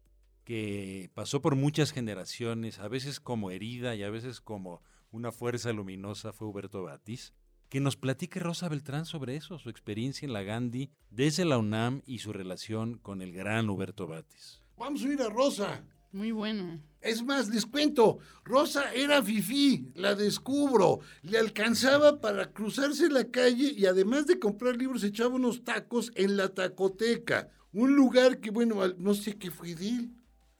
que 0.43 1.09
pasó 1.13 1.41
por 1.41 1.55
muchas 1.55 1.91
generaciones, 1.91 2.79
a 2.79 2.87
veces 2.87 3.19
como 3.19 3.51
herida 3.51 3.95
y 3.95 4.03
a 4.03 4.09
veces 4.09 4.41
como 4.41 4.81
una 5.15 5.31
fuerza 5.31 5.71
luminosa, 5.71 6.33
fue 6.33 6.47
Huberto 6.47 6.83
Batis. 6.83 7.33
Que 7.69 7.79
nos 7.79 7.95
platique 7.95 8.39
Rosa 8.39 8.69
Beltrán 8.69 9.05
sobre 9.05 9.35
eso, 9.35 9.57
su 9.57 9.69
experiencia 9.69 10.25
en 10.25 10.33
la 10.33 10.43
Gandhi 10.43 10.91
desde 11.09 11.45
la 11.45 11.57
UNAM 11.57 12.01
y 12.05 12.19
su 12.19 12.31
relación 12.31 12.97
con 12.99 13.21
el 13.21 13.31
gran 13.31 13.69
Huberto 13.69 14.07
Batis. 14.07 14.61
Vamos 14.77 15.03
a 15.03 15.07
ir 15.07 15.21
a 15.21 15.29
Rosa. 15.29 15.83
Muy 16.11 16.31
bueno. 16.31 16.79
Es 17.01 17.23
más, 17.23 17.49
les 17.49 17.65
cuento, 17.65 18.19
Rosa 18.43 18.93
era 18.93 19.21
fifí, 19.21 19.91
la 19.95 20.15
descubro, 20.15 20.99
le 21.23 21.37
alcanzaba 21.37 22.21
para 22.21 22.51
cruzarse 22.51 23.09
la 23.09 23.25
calle 23.25 23.73
y 23.75 23.85
además 23.85 24.27
de 24.27 24.39
comprar 24.39 24.77
libros 24.77 25.03
echaba 25.03 25.35
unos 25.35 25.63
tacos 25.63 26.11
en 26.15 26.37
la 26.37 26.49
tacoteca, 26.49 27.49
un 27.73 27.95
lugar 27.95 28.39
que, 28.39 28.51
bueno, 28.51 28.81
no 28.97 29.13
sé 29.13 29.37
qué 29.37 29.51
fue 29.51 29.75
de 29.75 29.89
él. 29.89 30.11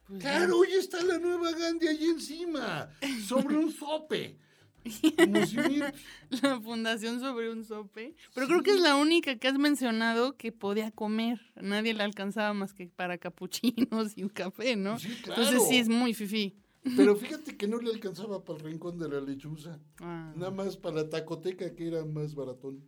Pues 0.08 0.22
Claro, 0.22 0.60
hoy 0.60 0.72
está 0.74 1.02
la 1.04 1.18
nueva 1.18 1.52
Gandhi 1.52 1.88
allí 1.88 2.06
encima, 2.06 2.90
sobre 3.26 3.58
un 3.58 3.72
sope. 3.72 4.38
La 6.42 6.60
fundación 6.62 7.20
sobre 7.20 7.50
un 7.52 7.64
sope. 7.64 8.16
Pero 8.34 8.48
creo 8.48 8.64
que 8.64 8.72
es 8.72 8.80
la 8.80 8.96
única 8.96 9.36
que 9.38 9.48
has 9.48 9.58
mencionado 9.58 10.38
que 10.38 10.52
podía 10.52 10.92
comer. 10.92 11.40
Nadie 11.56 11.94
le 11.94 12.04
alcanzaba 12.04 12.54
más 12.54 12.74
que 12.74 12.88
para 12.88 13.18
capuchinos 13.18 14.14
y 14.16 14.24
un 14.24 14.30
café, 14.30 14.76
¿no? 14.76 15.00
Sí, 15.00 15.08
Entonces 15.08 15.50
claro. 15.56 15.66
sí 15.68 15.78
es 15.78 15.90
muy 15.90 16.14
fifí. 16.14 16.56
Pero 16.96 17.16
fíjate 17.18 17.58
que 17.58 17.68
no 17.68 17.80
le 17.80 17.92
alcanzaba 17.92 18.44
para 18.46 18.60
el 18.60 18.66
rincón 18.66 19.00
de 19.00 19.10
la 19.10 19.20
lechuza. 19.22 19.80
Ah. 20.00 20.32
Nada 20.36 20.52
más 20.52 20.78
para 20.78 20.98
la 20.98 21.10
tacoteca 21.10 21.74
que 21.76 21.88
era 21.88 22.06
más 22.06 22.36
baratón. 22.36 22.88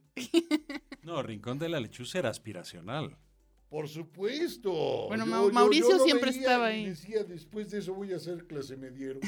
No, 1.04 1.22
Rincón 1.24 1.58
de 1.58 1.70
la 1.70 1.80
Lechuza 1.80 2.20
era 2.20 2.30
aspiracional. 2.30 3.18
Por 3.70 3.88
supuesto. 3.88 5.08
Bueno, 5.08 5.26
Yo- 5.26 5.32
Mau- 5.32 5.48
yo- 5.48 5.54
Mauricio 5.54 5.98
yo 5.98 6.04
siempre 6.04 6.30
estaba 6.32 6.72
y 6.72 6.76
ahí. 6.76 6.86
Decía, 6.90 7.24
después 7.24 7.70
de 7.72 7.80
eso 7.80 7.94
voy 7.94 8.12
a 8.14 8.18
hacer 8.18 8.46
clase 8.46 8.76
mediero. 8.78 9.20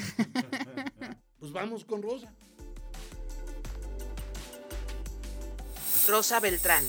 pues 1.39 1.51
vamos 1.51 1.83
con 1.85 2.01
Rosa. 2.01 2.33
Rosa 6.09 6.39
Beltrán. 6.39 6.83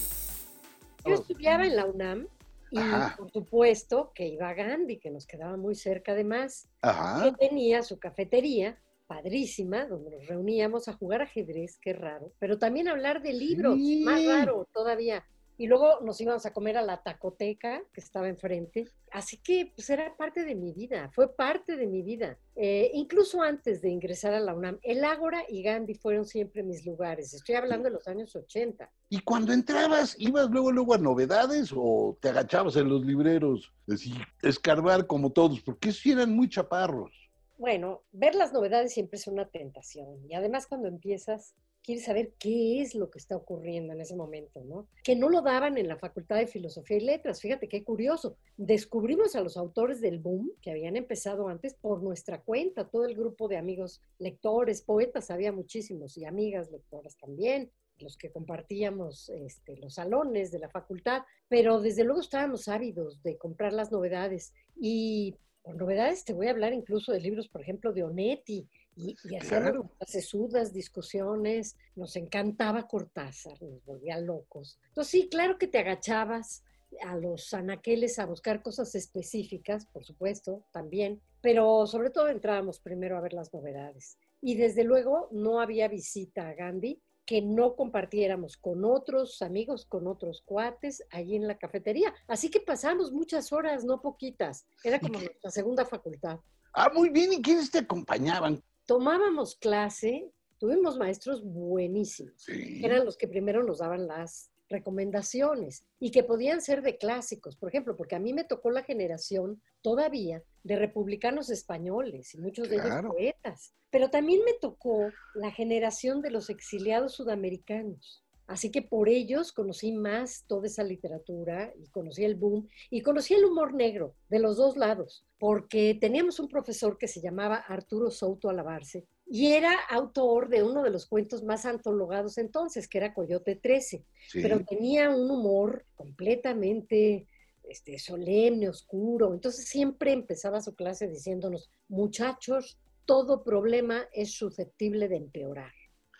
Yo 1.04 1.14
estudiaba 1.14 1.66
en 1.66 1.76
la 1.76 1.84
UNAM 1.84 2.26
y 2.70 2.78
Ajá. 2.78 3.16
por 3.16 3.30
supuesto 3.30 4.12
que 4.14 4.28
iba 4.28 4.48
a 4.48 4.54
Gandhi, 4.54 4.98
que 4.98 5.10
nos 5.10 5.26
quedaba 5.26 5.56
muy 5.56 5.74
cerca 5.74 6.12
además, 6.12 6.68
Ajá. 6.82 7.22
que 7.22 7.32
tenía 7.32 7.82
su 7.82 7.98
cafetería 7.98 8.78
padrísima, 9.06 9.86
donde 9.86 10.10
nos 10.10 10.26
reuníamos 10.26 10.88
a 10.88 10.94
jugar 10.94 11.22
ajedrez, 11.22 11.78
qué 11.82 11.92
raro, 11.92 12.32
pero 12.38 12.58
también 12.58 12.88
hablar 12.88 13.22
de 13.22 13.32
libros, 13.32 13.76
más 14.04 14.24
raro 14.24 14.68
todavía. 14.72 15.24
Y 15.60 15.66
luego 15.66 16.00
nos 16.00 16.18
íbamos 16.22 16.46
a 16.46 16.54
comer 16.54 16.78
a 16.78 16.82
la 16.82 17.02
tacoteca 17.02 17.82
que 17.92 18.00
estaba 18.00 18.30
enfrente. 18.30 18.88
Así 19.12 19.36
que 19.36 19.70
pues 19.76 19.90
era 19.90 20.16
parte 20.16 20.42
de 20.42 20.54
mi 20.54 20.72
vida, 20.72 21.10
fue 21.12 21.36
parte 21.36 21.76
de 21.76 21.86
mi 21.86 22.00
vida. 22.00 22.38
Eh, 22.56 22.90
incluso 22.94 23.42
antes 23.42 23.82
de 23.82 23.90
ingresar 23.90 24.32
a 24.32 24.40
la 24.40 24.54
UNAM, 24.54 24.78
el 24.82 25.04
Ágora 25.04 25.44
y 25.46 25.62
Gandhi 25.62 25.92
fueron 25.92 26.24
siempre 26.24 26.62
mis 26.62 26.86
lugares. 26.86 27.34
Estoy 27.34 27.56
hablando 27.56 27.90
de 27.90 27.90
los 27.90 28.08
años 28.08 28.34
80. 28.34 28.90
Y 29.10 29.20
cuando 29.20 29.52
entrabas, 29.52 30.16
¿ibas 30.18 30.48
luego, 30.48 30.72
luego 30.72 30.94
a 30.94 30.98
novedades 30.98 31.74
o 31.76 32.16
te 32.22 32.30
agachabas 32.30 32.76
en 32.76 32.88
los 32.88 33.04
libreros? 33.04 33.70
Así, 33.86 34.14
escarbar 34.40 35.06
como 35.06 35.30
todos, 35.30 35.60
porque 35.60 35.92
sí 35.92 36.12
eran 36.12 36.34
muy 36.34 36.48
chaparros. 36.48 37.12
Bueno, 37.58 38.04
ver 38.12 38.34
las 38.34 38.54
novedades 38.54 38.94
siempre 38.94 39.18
es 39.18 39.26
una 39.26 39.44
tentación. 39.44 40.24
Y 40.26 40.32
además 40.32 40.66
cuando 40.66 40.88
empiezas, 40.88 41.54
quieres 41.82 42.04
saber 42.04 42.32
qué 42.38 42.82
es 42.82 42.94
lo 42.94 43.10
que 43.10 43.18
está 43.18 43.36
ocurriendo 43.36 43.92
en 43.92 44.00
ese 44.00 44.16
momento, 44.16 44.62
¿no? 44.64 44.88
Que 45.02 45.16
no 45.16 45.28
lo 45.28 45.42
daban 45.42 45.78
en 45.78 45.88
la 45.88 45.96
Facultad 45.96 46.36
de 46.36 46.46
Filosofía 46.46 46.98
y 46.98 47.00
Letras. 47.00 47.40
Fíjate 47.40 47.68
qué 47.68 47.82
curioso. 47.84 48.36
Descubrimos 48.56 49.34
a 49.36 49.40
los 49.40 49.56
autores 49.56 50.00
del 50.00 50.18
boom, 50.18 50.50
que 50.60 50.70
habían 50.70 50.96
empezado 50.96 51.48
antes, 51.48 51.74
por 51.74 52.02
nuestra 52.02 52.40
cuenta. 52.42 52.88
Todo 52.88 53.06
el 53.06 53.16
grupo 53.16 53.48
de 53.48 53.56
amigos 53.56 54.02
lectores, 54.18 54.82
poetas, 54.82 55.30
había 55.30 55.52
muchísimos, 55.52 56.16
y 56.16 56.24
amigas 56.24 56.70
lectoras 56.70 57.16
también 57.16 57.70
los 57.98 58.16
que 58.16 58.30
compartíamos 58.30 59.28
este, 59.28 59.76
los 59.76 59.94
salones 59.94 60.50
de 60.50 60.58
la 60.58 60.70
facultad, 60.70 61.22
pero 61.48 61.80
desde 61.80 62.04
luego 62.04 62.20
estábamos 62.20 62.66
ávidos 62.68 63.22
de 63.22 63.36
comprar 63.36 63.74
las 63.74 63.92
novedades 63.92 64.54
y 64.74 65.34
por 65.62 65.76
novedades 65.76 66.24
te 66.24 66.32
voy 66.32 66.46
a 66.46 66.52
hablar 66.52 66.72
incluso 66.72 67.12
de 67.12 67.20
libros, 67.20 67.48
por 67.48 67.60
ejemplo, 67.60 67.92
de 67.92 68.02
Onetti, 68.02 68.66
y, 69.00 69.16
y 69.24 69.36
hacíamos 69.36 69.48
Claro. 69.48 69.90
sesudas 70.06 70.72
discusiones, 70.72 71.76
nos 71.96 72.16
encantaba 72.16 72.86
Cortázar, 72.86 73.60
nos 73.62 73.84
volvía 73.84 74.18
locos. 74.18 74.78
Entonces 74.88 75.10
sí, 75.10 75.28
claro 75.28 75.58
que 75.58 75.66
te 75.66 75.78
agachabas 75.78 76.62
a 77.04 77.16
los 77.16 77.54
anaqueles 77.54 78.18
a 78.18 78.26
buscar 78.26 78.62
cosas 78.62 78.94
específicas, 78.94 79.86
por 79.86 80.04
supuesto, 80.04 80.64
también, 80.72 81.20
pero 81.40 81.86
sobre 81.86 82.10
todo 82.10 82.28
entrábamos 82.28 82.80
primero 82.80 83.16
a 83.16 83.20
ver 83.20 83.32
las 83.32 83.52
novedades. 83.54 84.18
Y 84.42 84.56
desde 84.56 84.84
luego 84.84 85.28
no 85.30 85.60
había 85.60 85.86
visita 85.88 86.48
a 86.48 86.54
Gandhi 86.54 87.00
que 87.26 87.42
no 87.42 87.76
compartiéramos 87.76 88.56
con 88.56 88.84
otros 88.84 89.40
amigos, 89.40 89.86
con 89.86 90.08
otros 90.08 90.42
cuates 90.44 91.04
allí 91.10 91.36
en 91.36 91.46
la 91.46 91.58
cafetería. 91.58 92.12
Así 92.26 92.50
que 92.50 92.58
pasamos 92.60 93.12
muchas 93.12 93.52
horas, 93.52 93.84
no 93.84 94.00
poquitas. 94.02 94.66
Era 94.82 94.98
como 94.98 95.20
nuestra 95.20 95.50
segunda 95.52 95.84
facultad. 95.84 96.40
Ah, 96.72 96.90
muy 96.92 97.08
bien. 97.10 97.32
¿Y 97.32 97.40
quiénes 97.40 97.70
te 97.70 97.78
acompañaban? 97.78 98.60
Tomábamos 98.90 99.54
clase, 99.54 100.32
tuvimos 100.58 100.98
maestros 100.98 101.44
buenísimos, 101.44 102.42
Sí. 102.42 102.84
eran 102.84 103.04
los 103.04 103.16
que 103.16 103.28
primero 103.28 103.62
nos 103.62 103.78
daban 103.78 104.08
las 104.08 104.50
recomendaciones 104.68 105.84
y 106.00 106.10
que 106.10 106.24
podían 106.24 106.60
ser 106.60 106.82
de 106.82 106.98
clásicos, 106.98 107.54
por 107.56 107.68
ejemplo, 107.68 107.94
porque 107.96 108.16
a 108.16 108.18
mí 108.18 108.32
me 108.32 108.42
tocó 108.42 108.72
la 108.72 108.82
generación 108.82 109.62
todavía 109.80 110.42
de 110.64 110.74
republicanos 110.74 111.50
españoles 111.50 112.34
y 112.34 112.38
muchos 112.38 112.68
de 112.68 112.80
Claro. 112.80 112.90
ellos 112.98 113.12
poetas, 113.12 113.74
pero 113.90 114.10
también 114.10 114.40
me 114.44 114.54
tocó 114.60 115.12
la 115.34 115.52
generación 115.52 116.20
de 116.20 116.32
los 116.32 116.50
exiliados 116.50 117.12
sudamericanos. 117.14 118.24
Así 118.50 118.72
que 118.72 118.82
por 118.82 119.08
ellos 119.08 119.52
conocí 119.52 119.92
más 119.92 120.44
toda 120.48 120.66
esa 120.66 120.82
literatura 120.82 121.72
y 121.78 121.86
conocí 121.90 122.24
el 122.24 122.34
boom 122.34 122.66
y 122.90 123.00
conocí 123.00 123.32
el 123.34 123.44
humor 123.44 123.74
negro 123.74 124.16
de 124.28 124.40
los 124.40 124.56
dos 124.56 124.76
lados, 124.76 125.24
porque 125.38 125.96
teníamos 126.00 126.40
un 126.40 126.48
profesor 126.48 126.98
que 126.98 127.06
se 127.06 127.20
llamaba 127.20 127.54
Arturo 127.54 128.10
Souto 128.10 128.48
Alabarce 128.50 129.06
y 129.24 129.52
era 129.52 129.72
autor 129.88 130.48
de 130.48 130.64
uno 130.64 130.82
de 130.82 130.90
los 130.90 131.06
cuentos 131.06 131.44
más 131.44 131.64
antologados 131.64 132.38
entonces, 132.38 132.88
que 132.88 132.98
era 132.98 133.14
Coyote 133.14 133.54
13, 133.54 134.04
Sí. 134.28 134.42
pero 134.42 134.64
tenía 134.64 135.10
un 135.10 135.30
humor 135.30 135.86
completamente 135.94 137.28
este, 137.68 138.00
solemne, 138.00 138.68
oscuro. 138.68 139.32
Entonces 139.32 139.66
siempre 139.68 140.10
empezaba 140.10 140.60
su 140.60 140.74
clase 140.74 141.06
diciéndonos, 141.06 141.70
muchachos, 141.86 142.80
todo 143.04 143.44
problema 143.44 144.08
es 144.12 144.32
susceptible 144.32 145.06
de 145.06 145.18
empeorar. 145.18 145.72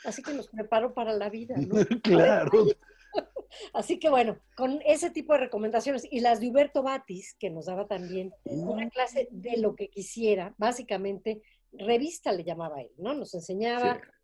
Así 0.05 0.23
que 0.23 0.33
nos 0.33 0.49
preparó 0.49 0.95
para 0.95 1.13
la 1.13 1.29
vida, 1.29 1.55
¿no? 1.57 1.75
claro. 2.03 2.67
Así 3.75 3.99
que 3.99 4.09
bueno, 4.09 4.39
con 4.57 4.81
ese 4.87 5.11
tipo 5.11 5.33
de 5.33 5.41
recomendaciones 5.41 6.07
y 6.09 6.21
las 6.21 6.41
de 6.41 6.49
Huberto 6.49 6.83
Batis, 6.83 7.35
que 7.39 7.51
nos 7.51 7.67
daba 7.67 7.87
también 7.89 8.33
una 8.45 8.89
clase 8.89 9.29
de 9.33 9.57
lo 9.57 9.75
que 9.75 9.89
quisiera, 9.89 10.55
básicamente 10.57 11.43
revista 11.73 12.33
le 12.33 12.45
llamaba 12.45 12.81
él, 12.81 12.91
¿no? 12.97 13.15
Nos 13.15 13.35
enseñaba 13.35 13.95
Sí. 13.95 14.20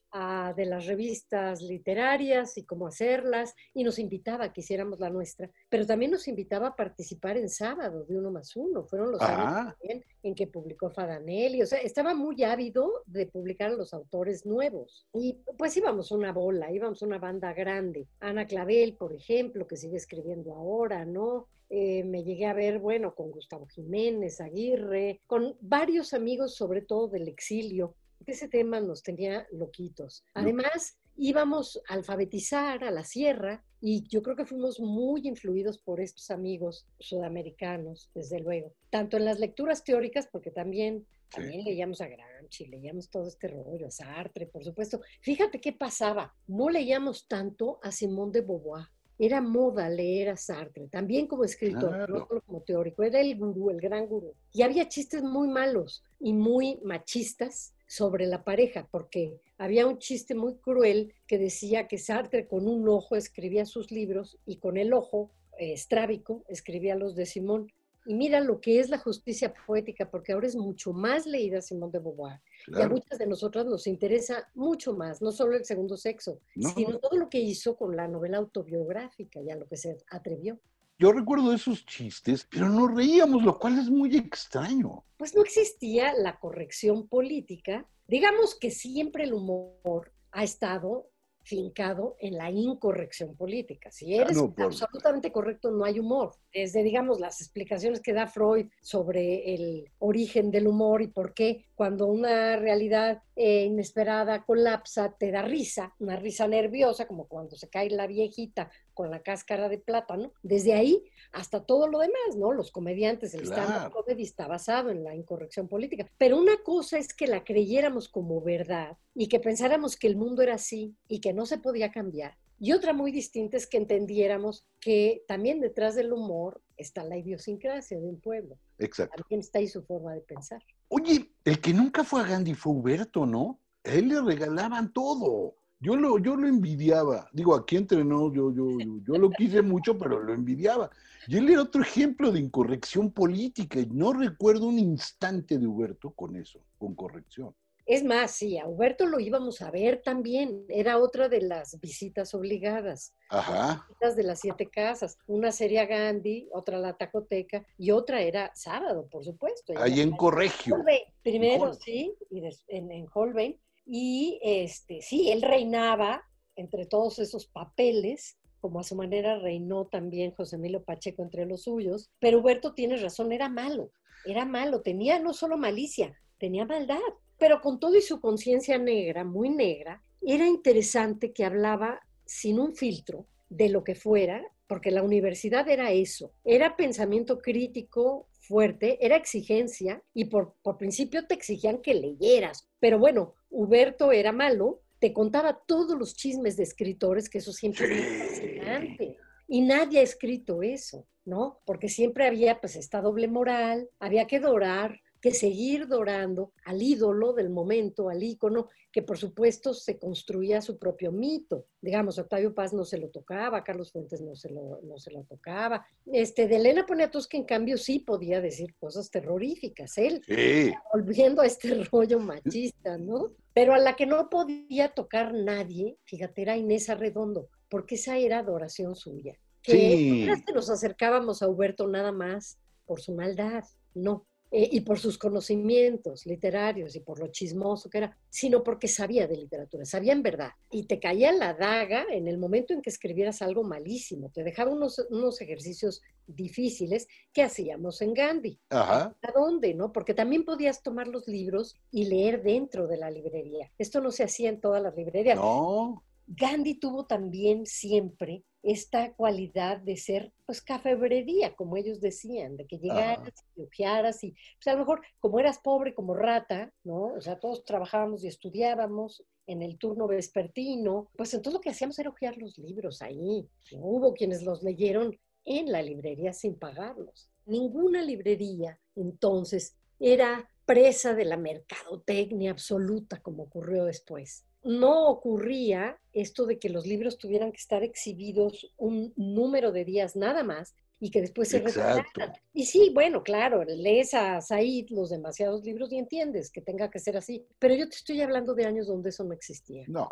De 0.56 0.64
las 0.64 0.86
revistas 0.86 1.60
literarias 1.60 2.56
y 2.56 2.64
cómo 2.64 2.86
hacerlas 2.86 3.54
y 3.74 3.84
nos 3.84 3.98
invitaba 3.98 4.44
a 4.44 4.52
que 4.52 4.62
hiciéramos 4.62 4.98
la 4.98 5.10
nuestra, 5.10 5.50
pero 5.68 5.84
también 5.84 6.10
nos 6.10 6.26
invitaba 6.26 6.68
a 6.68 6.76
participar 6.76 7.36
en 7.36 7.50
sábado 7.50 8.04
de 8.04 8.16
uno 8.16 8.30
más 8.30 8.56
uno. 8.56 8.84
Fueron 8.84 9.12
los 9.12 9.20
años 9.20 9.46
Ah. 9.46 9.76
también 9.78 10.04
en 10.22 10.34
que 10.34 10.46
publicó 10.46 10.90
Fadanelli, 10.90 11.62
o 11.62 11.66
sea, 11.66 11.78
estaba 11.80 12.14
muy 12.14 12.42
ávido 12.44 13.02
de 13.06 13.26
publicar 13.26 13.70
a 13.70 13.76
los 13.76 13.92
autores 13.92 14.46
nuevos. 14.46 15.06
Y 15.12 15.38
pues 15.58 15.76
íbamos 15.76 16.10
una 16.10 16.32
bola, 16.32 16.72
íbamos 16.72 17.02
una 17.02 17.18
banda 17.18 17.52
grande. 17.52 18.06
Ana 18.20 18.46
Clavel, 18.46 18.94
por 18.94 19.12
ejemplo, 19.12 19.66
que 19.66 19.76
sigue 19.76 19.96
escribiendo 19.96 20.54
ahora, 20.54 21.04
¿no? 21.04 21.48
Eh, 21.68 22.04
me 22.04 22.22
llegué 22.22 22.46
a 22.46 22.54
ver, 22.54 22.78
bueno, 22.78 23.14
con 23.14 23.30
Gustavo 23.32 23.66
Jiménez, 23.66 24.40
Aguirre, 24.40 25.20
con 25.26 25.56
varios 25.60 26.14
amigos, 26.14 26.54
sobre 26.54 26.80
todo 26.80 27.08
del 27.08 27.28
exilio. 27.28 27.94
Ese 28.26 28.48
tema 28.48 28.80
nos 28.80 29.02
tenía 29.02 29.46
loquitos. 29.52 30.24
Además, 30.34 30.98
íbamos 31.16 31.80
a 31.88 31.94
alfabetizar 31.94 32.82
a 32.82 32.90
la 32.90 33.04
sierra 33.04 33.64
y 33.80 34.06
yo 34.08 34.20
creo 34.22 34.34
que 34.34 34.44
fuimos 34.44 34.80
muy 34.80 35.26
influidos 35.28 35.78
por 35.78 36.00
estos 36.00 36.30
amigos 36.30 36.86
sudamericanos, 36.98 38.10
desde 38.14 38.40
luego. 38.40 38.72
Tanto 38.90 39.16
en 39.16 39.24
las 39.24 39.38
lecturas 39.38 39.84
teóricas, 39.84 40.26
porque 40.30 40.50
también, 40.50 41.06
también 41.30 41.62
leíamos 41.64 42.00
a 42.00 42.08
Gramsci, 42.08 42.66
leíamos 42.66 43.08
todo 43.10 43.28
este 43.28 43.46
rollo, 43.48 43.86
a 43.86 43.90
Sartre, 43.90 44.46
por 44.46 44.64
supuesto. 44.64 45.00
Fíjate 45.20 45.60
qué 45.60 45.72
pasaba, 45.72 46.34
no 46.48 46.68
leíamos 46.68 47.28
tanto 47.28 47.78
a 47.82 47.92
Simón 47.92 48.32
de 48.32 48.40
Beauvoir. 48.40 48.86
Era 49.18 49.40
moda 49.40 49.88
leer 49.88 50.28
a 50.30 50.36
Sartre, 50.36 50.88
también 50.88 51.26
como 51.26 51.44
escritor, 51.44 51.88
Claro. 51.88 52.18
no 52.18 52.26
solo 52.26 52.42
como 52.42 52.60
teórico, 52.62 53.02
era 53.02 53.20
el 53.20 53.38
gurú, 53.38 53.70
el 53.70 53.80
gran 53.80 54.06
gurú. 54.06 54.34
Y 54.52 54.62
había 54.62 54.88
chistes 54.88 55.22
muy 55.22 55.48
malos 55.48 56.02
y 56.20 56.34
muy 56.34 56.80
machistas 56.82 57.72
sobre 57.86 58.26
la 58.26 58.44
pareja, 58.44 58.88
porque 58.90 59.40
había 59.58 59.86
un 59.86 59.98
chiste 59.98 60.34
muy 60.34 60.56
cruel 60.56 61.14
que 61.26 61.38
decía 61.38 61.86
que 61.88 61.98
Sartre 61.98 62.46
con 62.46 62.68
un 62.68 62.88
ojo 62.88 63.16
escribía 63.16 63.64
sus 63.64 63.90
libros 63.90 64.38
y 64.44 64.56
con 64.56 64.76
el 64.76 64.92
ojo 64.92 65.30
eh, 65.58 65.72
estrábico 65.72 66.44
escribía 66.48 66.94
los 66.96 67.14
de 67.14 67.26
Simón. 67.26 67.72
Y 68.08 68.14
mira 68.14 68.40
lo 68.40 68.60
que 68.60 68.78
es 68.78 68.88
la 68.88 68.98
justicia 68.98 69.52
poética, 69.66 70.08
porque 70.08 70.32
ahora 70.32 70.46
es 70.46 70.54
mucho 70.54 70.92
más 70.92 71.26
leída 71.26 71.60
Simón 71.60 71.90
de 71.90 71.98
Beauvoir. 71.98 72.40
Y 72.68 72.80
a 72.80 72.88
muchas 72.88 73.18
de 73.18 73.26
nosotras 73.26 73.66
nos 73.66 73.88
interesa 73.88 74.48
mucho 74.54 74.94
más, 74.94 75.20
no 75.20 75.32
solo 75.32 75.56
el 75.56 75.64
segundo 75.64 75.96
sexo, 75.96 76.38
No. 76.54 76.68
sino 76.70 76.98
todo 77.00 77.18
lo 77.18 77.28
que 77.28 77.40
hizo 77.40 77.76
con 77.76 77.96
la 77.96 78.06
novela 78.06 78.38
autobiográfica 78.38 79.40
y 79.42 79.50
a 79.50 79.56
lo 79.56 79.66
que 79.66 79.76
se 79.76 79.96
atrevió. 80.08 80.60
Yo 80.98 81.12
recuerdo 81.12 81.52
esos 81.52 81.84
chistes, 81.84 82.46
pero 82.50 82.68
nos 82.68 82.94
reíamos, 82.94 83.42
lo 83.42 83.58
cual 83.58 83.78
es 83.78 83.90
muy 83.90 84.16
extraño. 84.16 85.04
Pues 85.18 85.34
no 85.34 85.42
existía 85.42 86.14
la 86.14 86.38
corrección 86.38 87.06
política. 87.06 87.86
Digamos 88.08 88.54
que 88.58 88.70
siempre 88.70 89.24
el 89.24 89.34
humor 89.34 90.12
ha 90.30 90.42
estado 90.44 91.10
fincado 91.42 92.16
en 92.18 92.36
la 92.38 92.50
incorrección 92.50 93.36
política. 93.36 93.90
Si 93.92 94.18
Ah, 94.18 94.22
eres 94.22 94.36
no, 94.36 94.52
por- 94.52 94.64
absolutamente 94.64 95.30
correcto, 95.30 95.70
no 95.70 95.84
hay 95.84 96.00
humor. 96.00 96.32
Desde, 96.52 96.82
digamos, 96.82 97.20
las 97.20 97.40
explicaciones 97.40 98.00
que 98.00 98.12
da 98.14 98.26
Freud 98.26 98.66
sobre 98.80 99.54
el 99.54 99.84
origen 99.98 100.50
del 100.50 100.66
humor 100.66 101.02
y 101.02 101.06
por 101.08 101.34
qué 101.34 101.65
cuando 101.76 102.06
una 102.06 102.56
realidad 102.56 103.22
eh, 103.36 103.64
inesperada 103.64 104.44
colapsa, 104.44 105.14
te 105.16 105.30
da 105.30 105.42
risa, 105.42 105.94
una 105.98 106.16
risa 106.16 106.48
nerviosa, 106.48 107.06
como 107.06 107.28
cuando 107.28 107.54
se 107.54 107.68
cae 107.68 107.90
la 107.90 108.06
viejita 108.06 108.70
con 108.94 109.10
la 109.10 109.20
cáscara 109.20 109.68
de 109.68 109.76
plátano. 109.76 110.32
Desde 110.42 110.72
ahí 110.72 111.04
hasta 111.32 111.64
todo 111.64 111.86
lo 111.86 111.98
demás, 111.98 112.34
¿no? 112.36 112.54
Los 112.54 112.70
comediantes, 112.72 113.34
el 113.34 113.42
stand-up 113.42 113.92
comedy 113.92 114.22
está 114.22 114.48
basado 114.48 114.88
en 114.90 115.04
la 115.04 115.14
incorrección 115.14 115.68
política. 115.68 116.10
Pero 116.16 116.38
una 116.38 116.56
cosa 116.64 116.98
es 116.98 117.12
que 117.12 117.26
la 117.26 117.44
creyéramos 117.44 118.08
como 118.08 118.40
verdad 118.40 118.96
y 119.14 119.28
que 119.28 119.38
pensáramos 119.38 119.96
que 119.96 120.06
el 120.06 120.16
mundo 120.16 120.40
era 120.40 120.54
así 120.54 120.96
y 121.08 121.20
que 121.20 121.34
no 121.34 121.44
se 121.44 121.58
podía 121.58 121.92
cambiar. 121.92 122.38
Y 122.58 122.72
otra 122.72 122.94
muy 122.94 123.12
distinta 123.12 123.58
es 123.58 123.66
que 123.66 123.76
entendiéramos 123.76 124.66
que 124.80 125.24
también 125.28 125.60
detrás 125.60 125.94
del 125.94 126.10
humor 126.10 126.62
está 126.78 127.04
la 127.04 127.18
idiosincrasia 127.18 128.00
de 128.00 128.08
un 128.08 128.18
pueblo. 128.18 128.56
Exacto. 128.78 129.14
También 129.18 129.40
está 129.40 129.58
ahí 129.58 129.68
su 129.68 129.82
forma 129.82 130.14
de 130.14 130.22
pensar. 130.22 130.62
Oye, 130.88 131.32
el 131.44 131.60
que 131.60 131.72
nunca 131.74 132.04
fue 132.04 132.20
a 132.20 132.26
Gandhi 132.26 132.54
fue 132.54 132.72
Huberto, 132.72 133.26
¿no? 133.26 133.60
A 133.84 133.90
él 133.90 134.08
le 134.08 134.20
regalaban 134.20 134.92
todo. 134.92 135.56
Yo 135.78 135.96
lo, 135.96 136.18
yo 136.18 136.36
lo 136.36 136.48
envidiaba. 136.48 137.28
Digo, 137.32 137.54
aquí 137.54 137.76
entrenó, 137.76 138.32
yo, 138.32 138.52
yo, 138.52 138.78
yo, 138.78 139.00
yo 139.06 139.18
lo 139.18 139.30
quise 139.30 139.62
mucho, 139.62 139.98
pero 139.98 140.22
lo 140.22 140.32
envidiaba. 140.32 140.90
Y 141.26 141.36
él 141.36 141.50
era 141.50 141.62
otro 141.62 141.82
ejemplo 141.82 142.32
de 142.32 142.40
incorrección 142.40 143.10
política. 143.10 143.80
Y 143.80 143.86
no 143.86 144.12
recuerdo 144.12 144.66
un 144.66 144.78
instante 144.78 145.58
de 145.58 145.66
Huberto 145.66 146.10
con 146.10 146.36
eso, 146.36 146.60
con 146.78 146.94
corrección. 146.94 147.54
Es 147.86 148.02
más, 148.02 148.32
sí, 148.32 148.58
a 148.58 148.66
Huberto 148.66 149.06
lo 149.06 149.20
íbamos 149.20 149.62
a 149.62 149.70
ver 149.70 150.02
también. 150.02 150.64
Era 150.68 150.98
otra 150.98 151.28
de 151.28 151.40
las 151.40 151.80
visitas 151.80 152.34
obligadas. 152.34 153.14
Ajá. 153.30 153.86
Visitas 153.88 154.16
de 154.16 154.22
las 154.24 154.40
siete 154.40 154.68
casas. 154.68 155.16
Una 155.28 155.52
sería 155.52 155.86
Gandhi, 155.86 156.48
otra 156.52 156.78
la 156.78 156.96
Tacoteca 156.96 157.64
y 157.78 157.92
otra 157.92 158.22
era 158.22 158.50
sábado, 158.56 159.08
por 159.08 159.24
supuesto. 159.24 159.72
Ahí 159.76 160.00
en 160.00 160.16
Corregio. 160.16 160.74
Holbein, 160.74 161.02
Primero, 161.22 161.72
sí, 161.74 162.12
y 162.28 162.42
en 162.68 163.06
Holbein. 163.14 163.60
Y 163.86 164.40
este, 164.42 165.00
sí, 165.00 165.30
él 165.30 165.42
reinaba 165.42 166.24
entre 166.56 166.86
todos 166.86 167.20
esos 167.20 167.46
papeles, 167.46 168.38
como 168.60 168.80
a 168.80 168.84
su 168.84 168.96
manera 168.96 169.38
reinó 169.38 169.86
también 169.86 170.34
José 170.34 170.56
Emilio 170.56 170.82
Pacheco 170.82 171.22
entre 171.22 171.46
los 171.46 171.62
suyos. 171.62 172.10
Pero 172.18 172.40
Huberto 172.40 172.74
tiene 172.74 172.96
razón, 172.96 173.30
era 173.30 173.48
malo, 173.48 173.92
era 174.24 174.44
malo, 174.44 174.82
tenía 174.82 175.20
no 175.20 175.32
solo 175.32 175.56
malicia, 175.56 176.18
tenía 176.38 176.64
maldad. 176.64 176.98
Pero 177.38 177.60
con 177.60 177.78
todo 177.80 177.96
y 177.96 178.02
su 178.02 178.20
conciencia 178.20 178.78
negra, 178.78 179.24
muy 179.24 179.50
negra, 179.50 180.02
era 180.22 180.46
interesante 180.46 181.32
que 181.32 181.44
hablaba 181.44 182.00
sin 182.24 182.58
un 182.58 182.74
filtro 182.74 183.26
de 183.48 183.68
lo 183.68 183.84
que 183.84 183.94
fuera, 183.94 184.42
porque 184.66 184.90
la 184.90 185.02
universidad 185.02 185.68
era 185.68 185.92
eso, 185.92 186.32
era 186.44 186.76
pensamiento 186.76 187.38
crítico 187.38 188.28
fuerte, 188.40 188.98
era 189.04 189.16
exigencia 189.16 190.02
y 190.14 190.26
por, 190.26 190.54
por 190.62 190.78
principio 190.78 191.26
te 191.26 191.34
exigían 191.34 191.78
que 191.78 191.94
leyeras. 191.94 192.68
Pero 192.80 192.98
bueno, 192.98 193.34
Huberto 193.50 194.12
era 194.12 194.32
malo, 194.32 194.82
te 194.98 195.12
contaba 195.12 195.60
todos 195.66 195.96
los 195.98 196.14
chismes 196.14 196.56
de 196.56 196.62
escritores, 196.64 197.28
que 197.28 197.38
eso 197.38 197.52
siempre 197.52 197.86
es 197.86 198.18
fascinante. 198.18 199.16
Y 199.48 199.60
nadie 199.60 200.00
ha 200.00 200.02
escrito 200.02 200.62
eso, 200.62 201.06
¿no? 201.24 201.60
Porque 201.64 201.88
siempre 201.88 202.26
había 202.26 202.60
pues 202.60 202.76
esta 202.76 203.00
doble 203.00 203.28
moral, 203.28 203.88
había 204.00 204.26
que 204.26 204.40
dorar, 204.40 205.00
que 205.20 205.32
seguir 205.32 205.88
dorando 205.88 206.52
al 206.64 206.82
ídolo 206.82 207.32
del 207.32 207.50
momento, 207.50 208.08
al 208.08 208.22
ícono, 208.22 208.68
que 208.92 209.02
por 209.02 209.18
supuesto 209.18 209.74
se 209.74 209.98
construía 209.98 210.60
su 210.62 210.78
propio 210.78 211.12
mito. 211.12 211.66
Digamos, 211.80 212.18
Octavio 212.18 212.54
Paz 212.54 212.72
no 212.72 212.84
se 212.84 212.98
lo 212.98 213.08
tocaba, 213.08 213.64
Carlos 213.64 213.92
Fuentes 213.92 214.20
no 214.20 214.34
se 214.36 214.50
lo, 214.50 214.80
no 214.82 214.98
se 214.98 215.10
lo 215.10 215.24
tocaba. 215.24 215.86
Este, 216.06 216.46
de 216.48 216.56
Elena 216.56 216.86
Poniatowska, 216.86 217.36
en 217.36 217.44
cambio, 217.44 217.76
sí 217.78 217.98
podía 217.98 218.40
decir 218.40 218.74
cosas 218.78 219.10
terroríficas. 219.10 219.98
Él, 219.98 220.22
Sí. 220.26 220.72
volviendo 220.92 221.42
a 221.42 221.46
este 221.46 221.68
rollo 221.92 222.18
machista, 222.20 222.96
¿no? 222.98 223.32
Pero 223.52 223.74
a 223.74 223.78
la 223.78 223.96
que 223.96 224.06
no 224.06 224.28
podía 224.30 224.90
tocar 224.94 225.32
nadie, 225.34 225.96
fíjate, 226.04 226.42
era 226.42 226.56
Inés 226.56 226.88
Arredondo, 226.90 227.48
porque 227.68 227.96
esa 227.96 228.16
era 228.18 228.38
adoración 228.38 228.94
suya. 228.94 229.36
Que 229.62 229.72
Sí. 229.72 230.24
no 230.26 230.32
es 230.34 230.44
que 230.44 230.52
nos 230.52 230.70
acercábamos 230.70 231.42
a 231.42 231.48
Huberto 231.48 231.86
nada 231.88 232.12
más 232.12 232.58
por 232.84 233.00
su 233.00 233.12
maldad, 233.12 233.64
no. 233.94 234.26
Eh, 234.52 234.68
y 234.72 234.80
por 234.82 235.00
sus 235.00 235.18
conocimientos 235.18 236.24
literarios 236.24 236.94
y 236.94 237.00
por 237.00 237.18
lo 237.18 237.26
chismoso 237.28 237.90
que 237.90 237.98
era, 237.98 238.16
sino 238.30 238.62
porque 238.62 238.86
sabía 238.86 239.26
de 239.26 239.36
literatura, 239.36 239.84
sabía 239.84 240.12
en 240.12 240.22
verdad. 240.22 240.50
Y 240.70 240.84
te 240.84 241.00
caía 241.00 241.32
la 241.32 241.52
daga 241.52 242.06
en 242.10 242.28
el 242.28 242.38
momento 242.38 242.72
en 242.72 242.80
que 242.80 242.90
escribieras 242.90 243.42
algo 243.42 243.64
malísimo, 243.64 244.30
te 244.30 244.44
dejaba 244.44 244.70
unos, 244.70 245.04
unos 245.10 245.40
ejercicios 245.40 246.00
difíciles 246.28 247.08
que 247.32 247.42
hacíamos 247.42 248.00
en 248.02 248.14
Gandhi. 248.14 248.60
Ajá. 248.70 249.16
¿A 249.20 249.32
dónde, 249.32 249.74
no? 249.74 249.92
Porque 249.92 250.14
también 250.14 250.44
podías 250.44 250.80
tomar 250.80 251.08
los 251.08 251.26
libros 251.26 251.74
y 251.90 252.04
leer 252.04 252.42
dentro 252.42 252.86
de 252.86 252.98
la 252.98 253.10
librería. 253.10 253.72
Esto 253.78 254.00
no 254.00 254.12
se 254.12 254.22
hacía 254.22 254.48
en 254.48 254.60
todas 254.60 254.80
las 254.80 254.94
librerías. 254.94 255.36
No. 255.36 256.04
Gandhi 256.28 256.74
tuvo 256.74 257.06
también 257.06 257.66
siempre 257.66 258.44
esta 258.66 259.12
cualidad 259.14 259.78
de 259.78 259.96
ser, 259.96 260.32
pues, 260.44 260.60
cafebrería, 260.60 261.54
como 261.54 261.76
ellos 261.76 262.00
decían, 262.00 262.56
de 262.56 262.66
que 262.66 262.78
llegaras 262.78 263.32
y 263.54 263.62
hojearas 263.62 264.24
y, 264.24 264.32
pues, 264.32 264.66
a 264.66 264.72
lo 264.72 264.80
mejor, 264.80 265.02
como 265.20 265.38
eras 265.38 265.58
pobre, 265.58 265.94
como 265.94 266.14
rata, 266.14 266.72
¿no? 266.82 267.14
O 267.14 267.20
sea, 267.20 267.38
todos 267.38 267.64
trabajábamos 267.64 268.24
y 268.24 268.28
estudiábamos 268.28 269.24
en 269.46 269.62
el 269.62 269.78
turno 269.78 270.08
vespertino, 270.08 271.08
pues 271.16 271.32
entonces 271.32 271.54
lo 271.54 271.60
que 271.60 271.70
hacíamos 271.70 271.96
era 272.00 272.10
hojear 272.10 272.36
los 272.38 272.58
libros 272.58 273.00
ahí. 273.02 273.48
Hubo 273.70 274.12
quienes 274.12 274.42
los 274.42 274.64
leyeron 274.64 275.16
en 275.44 275.70
la 275.70 275.80
librería 275.80 276.32
sin 276.32 276.58
pagarlos. 276.58 277.30
Ninguna 277.44 278.02
librería, 278.02 278.80
entonces, 278.96 279.76
era 280.00 280.50
presa 280.64 281.14
de 281.14 281.24
la 281.24 281.36
mercadotecnia 281.36 282.50
absoluta, 282.50 283.22
como 283.22 283.44
ocurrió 283.44 283.84
después 283.84 284.44
no 284.66 285.08
ocurría 285.08 285.98
esto 286.12 286.44
de 286.44 286.58
que 286.58 286.68
los 286.68 286.86
libros 286.86 287.18
tuvieran 287.18 287.52
que 287.52 287.58
estar 287.58 287.82
exhibidos 287.82 288.72
un 288.76 289.12
número 289.16 289.70
de 289.70 289.84
días 289.84 290.16
nada 290.16 290.42
más 290.42 290.74
y 290.98 291.10
que 291.10 291.20
después 291.20 291.48
se 291.48 291.60
retiraran. 291.60 292.04
Y 292.52 292.66
sí, 292.66 292.90
bueno, 292.92 293.22
claro, 293.22 293.62
lees 293.64 294.14
a 294.14 294.40
Said 294.40 294.88
los 294.90 295.10
demasiados 295.10 295.62
libros 295.62 295.92
y 295.92 295.98
entiendes 295.98 296.50
que 296.50 296.62
tenga 296.62 296.90
que 296.90 296.98
ser 296.98 297.16
así, 297.16 297.46
pero 297.58 297.74
yo 297.74 297.88
te 297.88 297.96
estoy 297.96 298.20
hablando 298.22 298.54
de 298.54 298.64
años 298.64 298.88
donde 298.88 299.10
eso 299.10 299.24
no 299.24 299.32
existía. 299.32 299.84
No. 299.88 300.08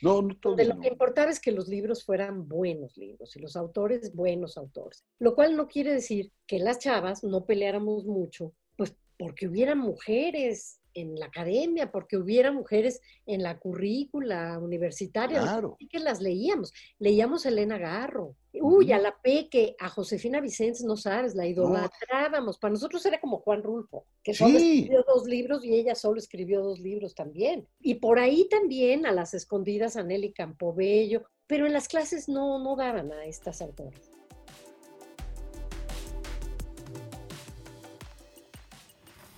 No, 0.00 0.22
no 0.22 0.36
todo. 0.36 0.52
Donde 0.52 0.64
lo 0.64 0.76
no. 0.76 0.80
que 0.80 0.88
importaba 0.88 1.30
es 1.30 1.40
que 1.40 1.50
los 1.50 1.66
libros 1.66 2.04
fueran 2.04 2.48
buenos 2.48 2.96
libros 2.96 3.34
y 3.34 3.40
los 3.40 3.56
autores 3.56 4.14
buenos 4.14 4.56
autores. 4.56 5.04
Lo 5.18 5.34
cual 5.34 5.56
no 5.56 5.66
quiere 5.66 5.92
decir 5.92 6.32
que 6.46 6.60
las 6.60 6.78
chavas 6.78 7.24
no 7.24 7.44
peleáramos 7.44 8.06
mucho, 8.06 8.54
pues 8.76 8.94
porque 9.18 9.48
hubiera 9.48 9.74
mujeres 9.74 10.77
en 10.94 11.18
la 11.18 11.26
academia, 11.26 11.90
porque 11.92 12.16
hubiera 12.16 12.50
mujeres 12.52 13.00
en 13.26 13.42
la 13.42 13.58
currícula 13.58 14.58
universitaria, 14.58 15.40
Claro. 15.40 15.76
y 15.78 15.88
que 15.88 15.98
las 15.98 16.20
leíamos. 16.20 16.72
Leíamos 16.98 17.46
a 17.46 17.50
Elena 17.50 17.78
Garro, 17.78 18.34
uy, 18.60 18.92
a 18.92 18.98
la 18.98 19.16
Peque, 19.22 19.76
a 19.78 19.88
Josefina 19.88 20.40
Vicens, 20.40 20.82
no 20.82 20.96
sabes, 20.96 21.34
la 21.34 21.46
idolatrábamos. 21.46 22.58
Para 22.58 22.72
nosotros 22.72 23.04
era 23.06 23.20
como 23.20 23.38
Juan 23.38 23.62
Rulfo, 23.62 24.04
que 24.22 24.34
solo 24.34 24.58
Sí. 24.58 24.80
escribió 24.80 25.04
dos 25.06 25.26
libros 25.26 25.64
y 25.64 25.74
ella 25.74 25.94
solo 25.94 26.18
escribió 26.18 26.62
dos 26.62 26.80
libros 26.80 27.14
también. 27.14 27.66
Y 27.80 27.96
por 27.96 28.18
ahí 28.18 28.48
también 28.48 29.06
a 29.06 29.12
las 29.12 29.34
escondidas 29.34 29.96
a 29.96 30.02
Nelly 30.02 30.32
Campobello, 30.32 31.22
pero 31.46 31.66
en 31.66 31.72
las 31.72 31.88
clases 31.88 32.28
no, 32.28 32.58
no 32.58 32.76
daban 32.76 33.12
a 33.12 33.24
estas 33.24 33.62
autoras. 33.62 34.10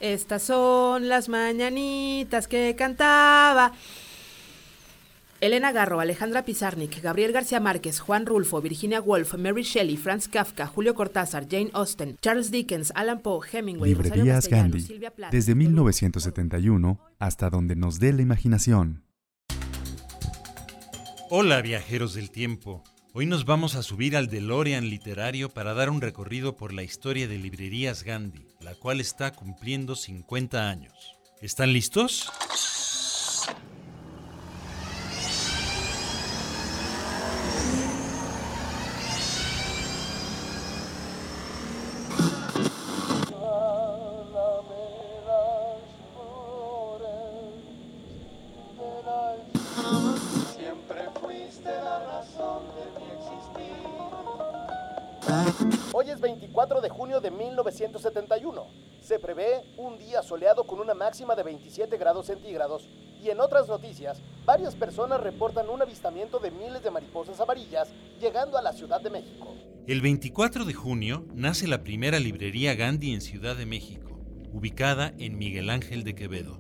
Estas 0.01 0.43
son 0.43 1.09
las 1.09 1.29
mañanitas 1.29 2.49
que 2.49 2.75
cantaba. 2.77 3.73
Elena 5.41 5.73
Garro, 5.73 6.01
Alejandra 6.01 6.45
Pizarnik, 6.45 7.01
Gabriel 7.03 7.33
García 7.33 7.61
Márquez, 7.61 8.01
Juan 8.01 8.27
Rulfo, 8.27 8.61
Virginia 8.61 9.01
Woolf, 9.01 9.35
Mary 9.35 9.63
Shelley, 9.63 9.97
Franz 9.97 10.29
Kafka, 10.29 10.67
Julio 10.67 10.95
Cortázar, 10.95 11.47
Jane 11.51 11.71
Austen, 11.73 12.17
Charles 12.21 12.51
Dickens, 12.51 12.93
Alan 12.95 13.21
Poe, 13.21 13.47
Hemingway, 13.51 13.95
Librerías 13.95 14.49
Gandhi, 14.49 14.87
desde 15.31 15.55
1971 15.55 17.01
hasta 17.19 17.49
donde 17.49 17.77
nos 17.77 18.01
dé 18.01 18.13
la 18.13 18.23
imaginación. 18.23 19.05
Hola 21.31 21.63
viajeros 21.63 22.15
del 22.15 22.31
tiempo. 22.31 22.83
Hoy 23.13 23.27
nos 23.27 23.45
vamos 23.45 23.77
a 23.77 23.83
subir 23.83 24.17
al 24.17 24.29
DeLorean 24.29 24.89
literario 24.91 25.49
para 25.49 25.75
dar 25.75 25.91
un 25.91 26.01
recorrido 26.01 26.57
por 26.57 26.73
la 26.73 26.83
historia 26.83 27.29
de 27.29 27.39
Librerías 27.39 28.05
Gandhi, 28.05 28.47
la 28.61 28.75
cual 28.75 29.01
está 29.01 29.33
cumpliendo 29.33 29.97
50 29.97 30.69
años. 30.69 31.17
¿Están 31.41 31.73
listos? 31.73 32.31
Grados 62.21 62.27
centígrados. 62.27 62.89
Y 63.23 63.29
en 63.29 63.41
otras 63.41 63.69
noticias, 63.69 64.23
varias 64.47 64.75
personas 64.75 65.21
reportan 65.21 65.69
un 65.69 65.83
avistamiento 65.83 66.39
de 66.39 66.51
miles 66.51 66.83
de 66.83 66.91
mariposas 66.91 67.39
amarillas 67.41 67.89
llegando 68.21 68.57
a 68.57 68.63
la 68.63 68.73
Ciudad 68.73 69.01
de 69.01 69.11
México. 69.11 69.55
El 69.87 70.01
24 70.01 70.65
de 70.65 70.73
junio 70.75 71.27
nace 71.35 71.67
la 71.67 71.83
primera 71.83 72.19
librería 72.19 72.75
Gandhi 72.75 73.13
en 73.13 73.21
Ciudad 73.21 73.57
de 73.57 73.67
México, 73.67 74.19
ubicada 74.53 75.13
en 75.19 75.37
Miguel 75.37 75.69
Ángel 75.69 76.03
de 76.05 76.15
Quevedo. 76.15 76.59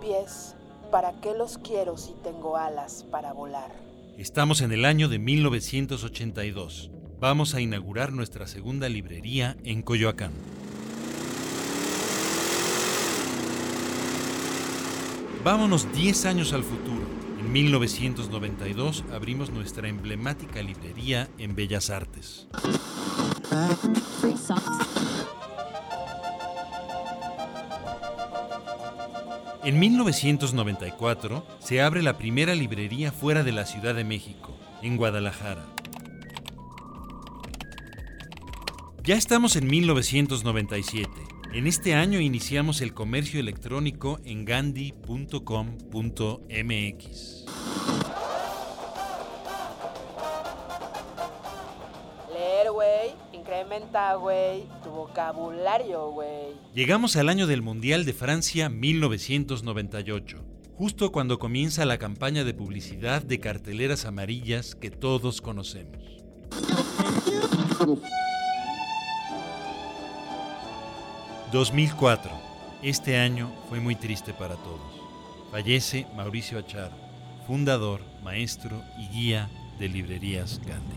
Pies, 0.00 0.54
¿para 0.92 1.12
qué 1.20 1.34
los 1.36 1.58
quiero 1.58 1.96
si 1.96 2.14
tengo 2.22 2.56
alas 2.56 3.04
para 3.10 3.32
volar? 3.32 3.72
Estamos 4.18 4.60
en 4.60 4.70
el 4.72 4.84
año 4.84 5.08
de 5.08 5.18
1982. 5.18 6.90
Vamos 7.20 7.54
a 7.54 7.60
inaugurar 7.60 8.14
nuestra 8.14 8.46
segunda 8.46 8.88
librería 8.88 9.54
en 9.62 9.82
Coyoacán. 9.82 10.32
Vámonos 15.44 15.92
10 15.92 16.24
años 16.24 16.54
al 16.54 16.64
futuro. 16.64 17.02
En 17.38 17.52
1992 17.52 19.04
abrimos 19.12 19.50
nuestra 19.50 19.88
emblemática 19.88 20.62
librería 20.62 21.28
en 21.36 21.54
Bellas 21.54 21.90
Artes. 21.90 22.48
En 29.62 29.78
1994 29.78 31.46
se 31.58 31.82
abre 31.82 32.02
la 32.02 32.16
primera 32.16 32.54
librería 32.54 33.12
fuera 33.12 33.42
de 33.42 33.52
la 33.52 33.66
Ciudad 33.66 33.94
de 33.94 34.04
México, 34.04 34.56
en 34.80 34.96
Guadalajara. 34.96 35.79
Ya 39.10 39.16
estamos 39.16 39.56
en 39.56 39.66
1997. 39.66 41.10
En 41.52 41.66
este 41.66 41.94
año 41.94 42.20
iniciamos 42.20 42.80
el 42.80 42.94
comercio 42.94 43.40
electrónico 43.40 44.20
en 44.22 44.44
gandhi.com.mx. 44.44 47.44
Leer, 52.32 52.70
güey, 52.70 53.10
incrementa, 53.32 54.14
güey, 54.14 54.66
tu 54.84 54.90
vocabulario, 54.90 56.12
güey. 56.12 56.54
Llegamos 56.72 57.16
al 57.16 57.28
año 57.28 57.48
del 57.48 57.62
Mundial 57.62 58.04
de 58.04 58.12
Francia 58.12 58.68
1998, 58.68 60.38
justo 60.76 61.10
cuando 61.10 61.40
comienza 61.40 61.84
la 61.84 61.98
campaña 61.98 62.44
de 62.44 62.54
publicidad 62.54 63.24
de 63.24 63.40
carteleras 63.40 64.04
amarillas 64.04 64.76
que 64.76 64.92
todos 64.92 65.40
conocemos. 65.40 65.98
...2004... 71.52 72.50
Este 72.82 73.18
año 73.18 73.52
fue 73.68 73.78
muy 73.78 73.94
triste 73.94 74.32
para 74.32 74.54
todos. 74.54 74.80
Fallece 75.50 76.06
Mauricio 76.16 76.58
Achar, 76.58 76.90
fundador, 77.46 78.00
maestro 78.22 78.82
y 78.98 79.08
guía 79.08 79.50
de 79.78 79.88
Librerías 79.88 80.58
Gandhi. 80.64 80.96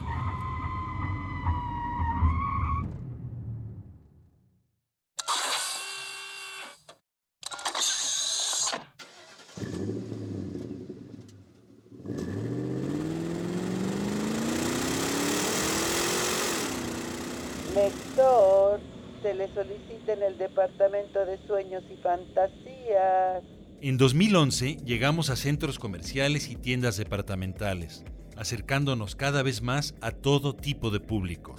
Lector, 17.75 18.79
se 19.23 19.33
le 19.33 19.47
solicita 19.53 20.13
en 20.13 20.21
el 20.21 20.37
Departamento 20.37 21.25
de 21.25 21.39
Sueños 21.47 21.81
y 21.89 21.95
Fantasías. 21.95 23.41
En 23.81 23.97
2011 23.97 24.79
llegamos 24.83 25.29
a 25.29 25.37
centros 25.37 25.79
comerciales 25.79 26.49
y 26.49 26.57
tiendas 26.57 26.97
departamentales, 26.97 28.03
acercándonos 28.35 29.15
cada 29.15 29.41
vez 29.41 29.61
más 29.61 29.95
a 30.01 30.11
todo 30.11 30.53
tipo 30.53 30.89
de 30.89 30.99
público. 30.99 31.55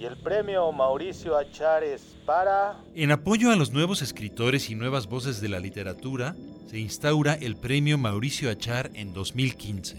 Y 0.00 0.06
el 0.06 0.16
premio 0.16 0.72
Mauricio 0.72 1.36
Achar 1.36 1.84
es 1.84 2.16
para... 2.24 2.78
En 2.94 3.12
apoyo 3.12 3.50
a 3.50 3.56
los 3.56 3.70
nuevos 3.70 4.00
escritores 4.00 4.70
y 4.70 4.74
nuevas 4.74 5.08
voces 5.08 5.42
de 5.42 5.50
la 5.50 5.60
literatura, 5.60 6.34
se 6.66 6.78
instaura 6.78 7.34
el 7.34 7.56
premio 7.56 7.98
Mauricio 7.98 8.50
Achar 8.50 8.90
en 8.94 9.12
2015. 9.12 9.96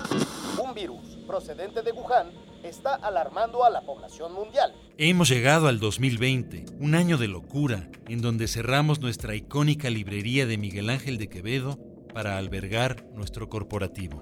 Un 0.63 0.73
virus 0.73 1.15
procedente 1.27 1.83
de 1.83 1.91
Wuhan 1.91 2.31
está 2.63 2.95
alarmando 2.95 3.65
a 3.65 3.69
la 3.69 3.81
población 3.81 4.33
mundial. 4.33 4.73
Hemos 4.97 5.29
llegado 5.29 5.67
al 5.67 5.79
2020, 5.79 6.65
un 6.79 6.95
año 6.95 7.17
de 7.17 7.27
locura, 7.27 7.89
en 8.07 8.21
donde 8.21 8.47
cerramos 8.47 8.99
nuestra 8.99 9.35
icónica 9.35 9.89
librería 9.89 10.45
de 10.45 10.57
Miguel 10.57 10.89
Ángel 10.89 11.17
de 11.17 11.29
Quevedo 11.29 11.79
para 12.13 12.37
albergar 12.37 13.05
nuestro 13.13 13.49
corporativo. 13.49 14.21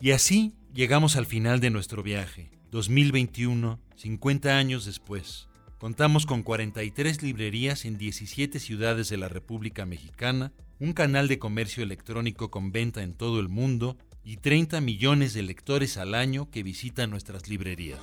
Y 0.00 0.12
así 0.12 0.54
llegamos 0.72 1.16
al 1.16 1.26
final 1.26 1.60
de 1.60 1.70
nuestro 1.70 2.02
viaje, 2.02 2.50
2021, 2.70 3.80
50 3.96 4.56
años 4.56 4.84
después. 4.84 5.48
Contamos 5.78 6.26
con 6.26 6.42
43 6.42 7.22
librerías 7.22 7.84
en 7.84 7.96
17 7.98 8.60
ciudades 8.60 9.08
de 9.08 9.16
la 9.16 9.28
República 9.28 9.86
Mexicana, 9.86 10.52
un 10.78 10.92
canal 10.92 11.28
de 11.28 11.38
comercio 11.38 11.82
electrónico 11.82 12.50
con 12.50 12.72
venta 12.72 13.02
en 13.02 13.14
todo 13.14 13.40
el 13.40 13.48
mundo 13.48 13.96
y 14.24 14.36
30 14.38 14.80
millones 14.80 15.34
de 15.34 15.42
lectores 15.42 15.96
al 15.96 16.14
año 16.14 16.50
que 16.50 16.62
visitan 16.62 17.10
nuestras 17.10 17.48
librerías. 17.48 18.00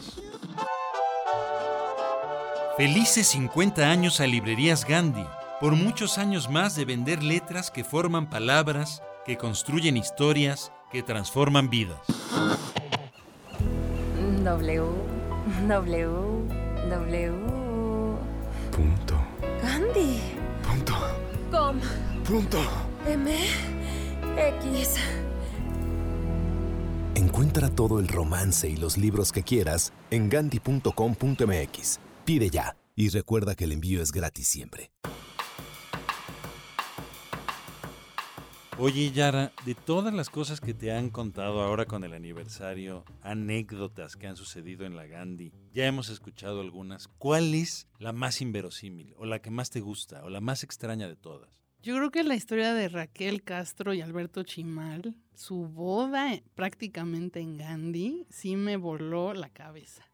Felices 2.77 3.27
50 3.27 3.89
años 3.89 4.19
a 4.19 4.27
Librerías 4.27 4.86
Gandhi, 4.86 5.25
por 5.60 5.75
muchos 5.75 6.19
años 6.19 6.49
más 6.49 6.75
de 6.75 6.86
vender 6.86 7.23
letras 7.23 7.71
que 7.71 7.84
forman 7.84 8.30
palabras, 8.30 9.01
que 9.25 9.38
construyen 9.38 9.97
historias, 9.97 10.71
que 10.91 11.01
transforman 11.01 11.69
vidas. 11.69 11.99
W, 14.43 14.84
W, 15.67 16.10
W. 16.89 17.32
Punto. 18.71 19.19
Gandhi. 19.62 20.19
Punto. 20.62 20.95
Com. 21.51 21.80
Punto. 22.23 22.60
M. 23.08 23.32
X. 24.38 24.99
Encuentra 27.17 27.71
todo 27.71 27.99
el 27.99 28.08
romance 28.08 28.69
y 28.69 28.77
los 28.77 28.95
libros 28.95 29.32
que 29.32 29.41
quieras 29.41 29.91
en 30.12 30.30
gandhi.com.mx. 30.30 31.99
Pide 32.23 32.51
ya 32.51 32.77
y 32.95 33.10
recuerda 33.10 33.56
que 33.56 33.63
el 33.63 33.71
envío 33.71 34.03
es 34.03 34.12
gratis 34.12 34.47
siempre. 34.47 34.91
Oye, 38.77 39.12
Yara, 39.12 39.51
de 39.65 39.73
todas 39.73 40.13
las 40.13 40.30
cosas 40.30 40.62
que 40.62 40.75
te 40.75 40.91
han 40.91 41.10
contado 41.10 41.63
ahora 41.63 41.86
con 41.86 42.03
el 42.03 42.13
aniversario, 42.13 43.03
anécdotas 43.23 44.15
que 44.15 44.27
han 44.27 44.36
sucedido 44.36 44.86
en 44.86 44.95
la 44.95 45.08
Gandhi, 45.08 45.51
ya 45.73 45.88
hemos 45.88 46.10
escuchado 46.10 46.62
algunas. 46.62 47.08
¿Cuál 47.08 47.56
es 47.56 47.88
la 47.97 48.13
más 48.13 48.41
inverosímil, 48.41 49.15
o 49.17 49.25
la 49.25 49.41
que 49.41 49.49
más 49.49 49.71
te 49.71 49.80
gusta, 49.80 50.23
o 50.23 50.30
la 50.30 50.39
más 50.39 50.62
extraña 50.63 51.08
de 51.08 51.15
todas? 51.15 51.66
Yo 51.88 51.95
creo 51.95 52.12
que 52.12 52.26
la 52.26 52.36
historia 52.36 52.73
de 52.73 52.89
Raquel 52.89 53.43
Castro 53.43 53.93
y 53.93 54.02
Alberto 54.02 54.43
Chimal, 54.43 55.15
su 55.34 55.69
boda 55.69 56.34
eh, 56.34 56.43
prácticamente 56.54 57.39
en 57.39 57.56
Gandhi, 57.56 58.26
sí 58.30 58.58
me 58.58 58.76
voló 58.76 59.34
la 59.34 59.47
cabeza. 59.47 60.06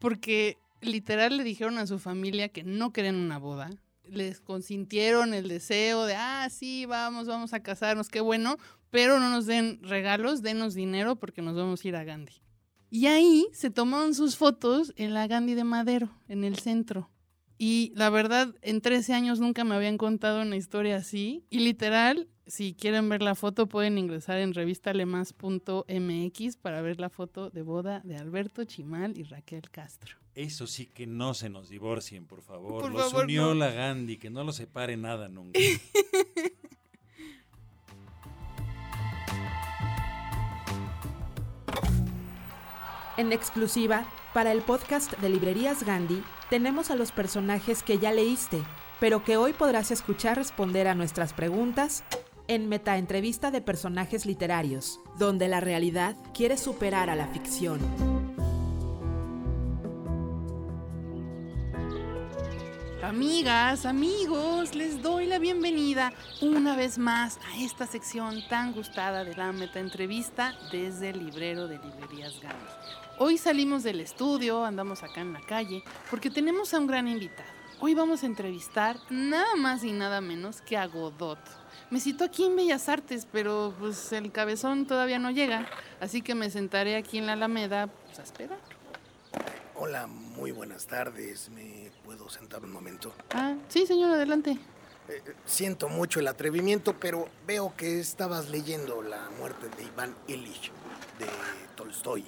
Porque 0.00 0.58
literal 0.80 1.36
le 1.36 1.44
dijeron 1.44 1.78
a 1.78 1.86
su 1.86 2.00
familia 2.00 2.48
que 2.48 2.64
no 2.64 2.92
querían 2.92 3.14
una 3.14 3.38
boda. 3.38 3.70
Les 4.02 4.40
consintieron 4.40 5.32
el 5.32 5.46
deseo 5.46 6.06
de, 6.06 6.16
ah, 6.16 6.48
sí, 6.50 6.86
vamos, 6.86 7.28
vamos 7.28 7.52
a 7.52 7.62
casarnos, 7.62 8.08
qué 8.08 8.20
bueno, 8.20 8.56
pero 8.90 9.20
no 9.20 9.30
nos 9.30 9.46
den 9.46 9.78
regalos, 9.80 10.42
denos 10.42 10.74
dinero 10.74 11.14
porque 11.14 11.40
nos 11.40 11.54
vamos 11.54 11.84
a 11.84 11.88
ir 11.88 11.94
a 11.94 12.02
Gandhi. 12.02 12.42
Y 12.90 13.06
ahí 13.06 13.46
se 13.52 13.70
tomaron 13.70 14.16
sus 14.16 14.36
fotos 14.36 14.92
en 14.96 15.14
la 15.14 15.28
Gandhi 15.28 15.54
de 15.54 15.62
Madero, 15.62 16.10
en 16.26 16.42
el 16.42 16.58
centro. 16.58 17.12
Y 17.58 17.92
la 17.94 18.10
verdad, 18.10 18.54
en 18.62 18.80
13 18.80 19.14
años 19.14 19.40
nunca 19.40 19.64
me 19.64 19.74
habían 19.74 19.98
contado 19.98 20.42
una 20.42 20.56
historia 20.56 20.96
así. 20.96 21.44
Y 21.50 21.60
literal, 21.60 22.28
si 22.46 22.74
quieren 22.74 23.08
ver 23.08 23.22
la 23.22 23.34
foto, 23.34 23.66
pueden 23.66 23.98
ingresar 23.98 24.38
en 24.38 24.54
revistalemas.mx 24.54 26.56
para 26.56 26.82
ver 26.82 27.00
la 27.00 27.08
foto 27.08 27.50
de 27.50 27.62
boda 27.62 28.00
de 28.04 28.16
Alberto 28.16 28.64
Chimal 28.64 29.16
y 29.16 29.22
Raquel 29.22 29.70
Castro. 29.70 30.16
Eso 30.34 30.66
sí 30.66 30.86
que 30.86 31.06
no 31.06 31.34
se 31.34 31.50
nos 31.50 31.68
divorcien, 31.68 32.26
por 32.26 32.42
favor. 32.42 32.82
Por 32.82 32.92
los 32.92 33.10
favor, 33.10 33.24
unió 33.24 33.48
no. 33.48 33.54
la 33.54 33.70
Gandhi, 33.70 34.16
que 34.16 34.30
no 34.30 34.44
los 34.44 34.56
separe 34.56 34.96
nada 34.96 35.28
nunca. 35.28 35.60
En 43.18 43.30
exclusiva, 43.30 44.06
para 44.32 44.52
el 44.52 44.62
podcast 44.62 45.12
de 45.18 45.28
Librerías 45.28 45.84
Gandhi, 45.84 46.22
tenemos 46.52 46.90
a 46.90 46.96
los 46.96 47.12
personajes 47.12 47.82
que 47.82 47.98
ya 47.98 48.12
leíste, 48.12 48.62
pero 49.00 49.24
que 49.24 49.38
hoy 49.38 49.54
podrás 49.54 49.90
escuchar 49.90 50.36
responder 50.36 50.86
a 50.86 50.94
nuestras 50.94 51.32
preguntas 51.32 52.04
en 52.46 52.68
Metaentrevista 52.68 53.50
de 53.50 53.62
Personajes 53.62 54.26
Literarios, 54.26 55.00
donde 55.18 55.48
la 55.48 55.60
realidad 55.60 56.14
quiere 56.34 56.58
superar 56.58 57.08
a 57.08 57.16
la 57.16 57.26
ficción. 57.28 57.80
Amigas, 63.02 63.86
amigos, 63.86 64.74
les 64.74 65.00
doy 65.00 65.24
la 65.24 65.38
bienvenida 65.38 66.12
una 66.42 66.76
vez 66.76 66.98
más 66.98 67.38
a 67.50 67.62
esta 67.62 67.86
sección 67.86 68.46
tan 68.50 68.74
gustada 68.74 69.24
de 69.24 69.34
la 69.34 69.52
metaentrevista 69.52 70.52
desde 70.70 71.08
el 71.08 71.24
librero 71.24 71.66
de 71.66 71.78
librerías 71.78 72.38
Gandhi. 72.42 72.81
Hoy 73.24 73.38
salimos 73.38 73.84
del 73.84 74.00
estudio, 74.00 74.64
andamos 74.64 75.04
acá 75.04 75.20
en 75.20 75.32
la 75.32 75.40
calle, 75.42 75.84
porque 76.10 76.28
tenemos 76.28 76.74
a 76.74 76.80
un 76.80 76.88
gran 76.88 77.06
invitado. 77.06 77.48
Hoy 77.78 77.94
vamos 77.94 78.24
a 78.24 78.26
entrevistar 78.26 78.96
nada 79.10 79.54
más 79.54 79.84
y 79.84 79.92
nada 79.92 80.20
menos 80.20 80.60
que 80.60 80.76
a 80.76 80.88
Godot. 80.88 81.38
Me 81.88 82.00
citó 82.00 82.24
aquí 82.24 82.46
en 82.46 82.56
Bellas 82.56 82.88
Artes, 82.88 83.28
pero 83.30 83.76
pues 83.78 84.12
el 84.12 84.32
cabezón 84.32 84.88
todavía 84.88 85.20
no 85.20 85.30
llega, 85.30 85.68
así 86.00 86.20
que 86.20 86.34
me 86.34 86.50
sentaré 86.50 86.96
aquí 86.96 87.18
en 87.18 87.26
la 87.26 87.34
Alameda 87.34 87.86
pues, 87.86 88.18
a 88.18 88.24
esperar. 88.24 88.58
Hola, 89.76 90.08
muy 90.08 90.50
buenas 90.50 90.88
tardes. 90.88 91.48
¿Me 91.50 91.92
puedo 92.04 92.28
sentar 92.28 92.64
un 92.64 92.72
momento? 92.72 93.14
Ah, 93.30 93.54
sí, 93.68 93.86
señor, 93.86 94.10
adelante. 94.10 94.58
Eh, 95.08 95.22
siento 95.46 95.88
mucho 95.88 96.18
el 96.18 96.26
atrevimiento, 96.26 96.98
pero 96.98 97.28
veo 97.46 97.72
que 97.76 98.00
estabas 98.00 98.50
leyendo 98.50 99.00
La 99.00 99.30
muerte 99.38 99.68
de 99.76 99.84
Iván 99.84 100.12
Illich 100.26 100.72
de 101.20 101.26
Tolstoy. 101.76 102.24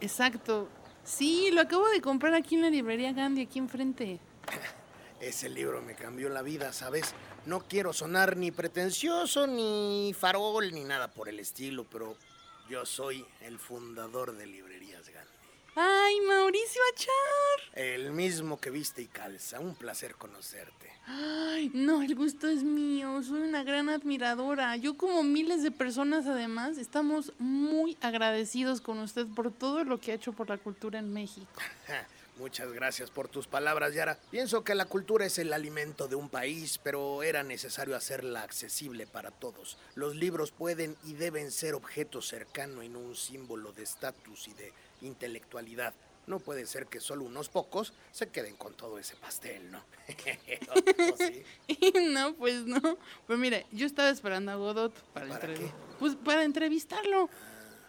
Exacto. 0.00 0.68
Sí, 1.04 1.50
lo 1.52 1.62
acabo 1.62 1.88
de 1.88 2.00
comprar 2.00 2.34
aquí 2.34 2.54
en 2.54 2.62
la 2.62 2.70
librería 2.70 3.12
Gandhi, 3.12 3.42
aquí 3.42 3.58
enfrente. 3.58 4.20
Ese 5.20 5.48
libro 5.48 5.82
me 5.82 5.94
cambió 5.94 6.28
la 6.28 6.42
vida, 6.42 6.72
¿sabes? 6.72 7.14
No 7.44 7.60
quiero 7.60 7.92
sonar 7.92 8.36
ni 8.36 8.52
pretencioso, 8.52 9.46
ni 9.46 10.14
farol, 10.16 10.72
ni 10.72 10.84
nada 10.84 11.08
por 11.08 11.28
el 11.28 11.40
estilo, 11.40 11.84
pero 11.90 12.16
yo 12.68 12.86
soy 12.86 13.24
el 13.40 13.58
fundador 13.58 14.36
de 14.36 14.46
Librerías 14.46 15.08
Gandhi. 15.08 15.17
¡Ay, 15.80 16.20
Mauricio 16.22 16.80
Achar! 16.92 17.78
El 17.80 18.10
mismo 18.10 18.58
que 18.58 18.68
viste 18.68 19.00
y 19.00 19.06
calza. 19.06 19.60
Un 19.60 19.76
placer 19.76 20.16
conocerte. 20.16 20.90
Ay, 21.06 21.70
no, 21.72 22.02
el 22.02 22.16
gusto 22.16 22.48
es 22.48 22.64
mío. 22.64 23.22
Soy 23.22 23.42
una 23.42 23.62
gran 23.62 23.88
admiradora. 23.88 24.74
Yo 24.74 24.96
como 24.96 25.22
miles 25.22 25.62
de 25.62 25.70
personas 25.70 26.26
además 26.26 26.78
estamos 26.78 27.32
muy 27.38 27.96
agradecidos 28.00 28.80
con 28.80 28.98
usted 28.98 29.28
por 29.36 29.52
todo 29.52 29.84
lo 29.84 30.00
que 30.00 30.10
ha 30.10 30.14
hecho 30.16 30.32
por 30.32 30.48
la 30.48 30.58
cultura 30.58 30.98
en 30.98 31.12
México. 31.12 31.46
Muchas 32.38 32.72
gracias 32.72 33.10
por 33.10 33.28
tus 33.28 33.46
palabras, 33.46 33.94
Yara. 33.94 34.18
Pienso 34.30 34.64
que 34.64 34.74
la 34.74 34.84
cultura 34.84 35.26
es 35.26 35.38
el 35.38 35.52
alimento 35.52 36.08
de 36.08 36.16
un 36.16 36.28
país, 36.28 36.78
pero 36.78 37.22
era 37.22 37.44
necesario 37.44 37.96
hacerla 37.96 38.42
accesible 38.42 39.06
para 39.06 39.30
todos. 39.30 39.76
Los 39.94 40.16
libros 40.16 40.50
pueden 40.50 40.96
y 41.04 41.14
deben 41.14 41.52
ser 41.52 41.74
objeto 41.74 42.20
cercano 42.20 42.82
y 42.82 42.88
no 42.88 42.98
un 42.98 43.14
símbolo 43.16 43.72
de 43.72 43.82
estatus 43.84 44.46
y 44.48 44.54
de 44.54 44.72
intelectualidad. 45.00 45.94
No 46.26 46.40
puede 46.40 46.66
ser 46.66 46.86
que 46.86 47.00
solo 47.00 47.24
unos 47.24 47.48
pocos 47.48 47.94
se 48.12 48.28
queden 48.28 48.56
con 48.56 48.74
todo 48.74 48.98
ese 48.98 49.16
pastel, 49.16 49.70
¿no? 49.70 49.82
No, 52.10 52.34
pues 52.34 52.64
no. 52.66 52.80
Pues 53.26 53.38
mire, 53.38 53.66
yo 53.72 53.86
estaba 53.86 54.10
esperando 54.10 54.52
a 54.52 54.56
Godot 54.56 54.92
para, 55.12 55.28
¿Para 55.28 55.40
entrev- 55.48 55.58
qué? 55.58 55.70
Pues 55.98 56.14
para 56.16 56.44
entrevistarlo. 56.44 57.28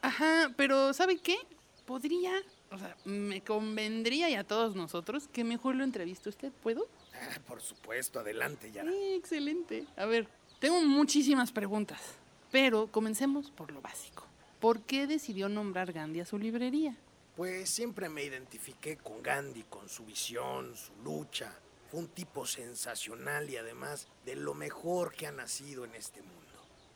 Ajá, 0.01 0.53
pero 0.55 0.93
¿sabe 0.93 1.17
qué? 1.17 1.37
Podría, 1.85 2.31
o 2.71 2.77
sea, 2.77 2.95
me 3.03 3.41
convendría 3.41 4.29
y 4.29 4.35
a 4.35 4.43
todos 4.45 4.75
nosotros 4.75 5.27
que 5.27 5.43
mejor 5.43 5.75
lo 5.75 5.83
entreviste 5.83 6.29
usted, 6.29 6.51
¿puedo? 6.63 6.87
Ah, 7.13 7.39
Por 7.47 7.61
supuesto, 7.61 8.19
adelante, 8.19 8.71
Yara. 8.71 8.89
Sí, 8.91 9.13
excelente. 9.15 9.85
A 9.97 10.05
ver, 10.05 10.27
tengo 10.59 10.79
muchísimas 10.81 11.51
preguntas, 11.51 11.99
pero 12.51 12.87
comencemos 12.87 13.51
por 13.51 13.71
lo 13.71 13.81
básico. 13.81 14.25
¿Por 14.59 14.81
qué 14.81 15.07
decidió 15.07 15.47
nombrar 15.47 15.93
Gandhi 15.93 16.19
a 16.19 16.25
su 16.25 16.37
librería? 16.37 16.97
Pues 17.37 17.69
siempre 17.69 18.09
me 18.09 18.25
identifiqué 18.25 18.97
con 18.97 19.23
Gandhi, 19.23 19.63
con 19.63 19.87
su 19.87 20.03
visión, 20.03 20.75
su 20.75 20.93
lucha. 21.01 21.57
Fue 21.89 22.01
un 22.01 22.09
tipo 22.09 22.45
sensacional 22.45 23.49
y 23.49 23.55
además 23.55 24.07
de 24.25 24.35
lo 24.35 24.53
mejor 24.53 25.13
que 25.13 25.27
ha 25.27 25.31
nacido 25.31 25.85
en 25.85 25.95
este 25.95 26.21
mundo. 26.21 26.35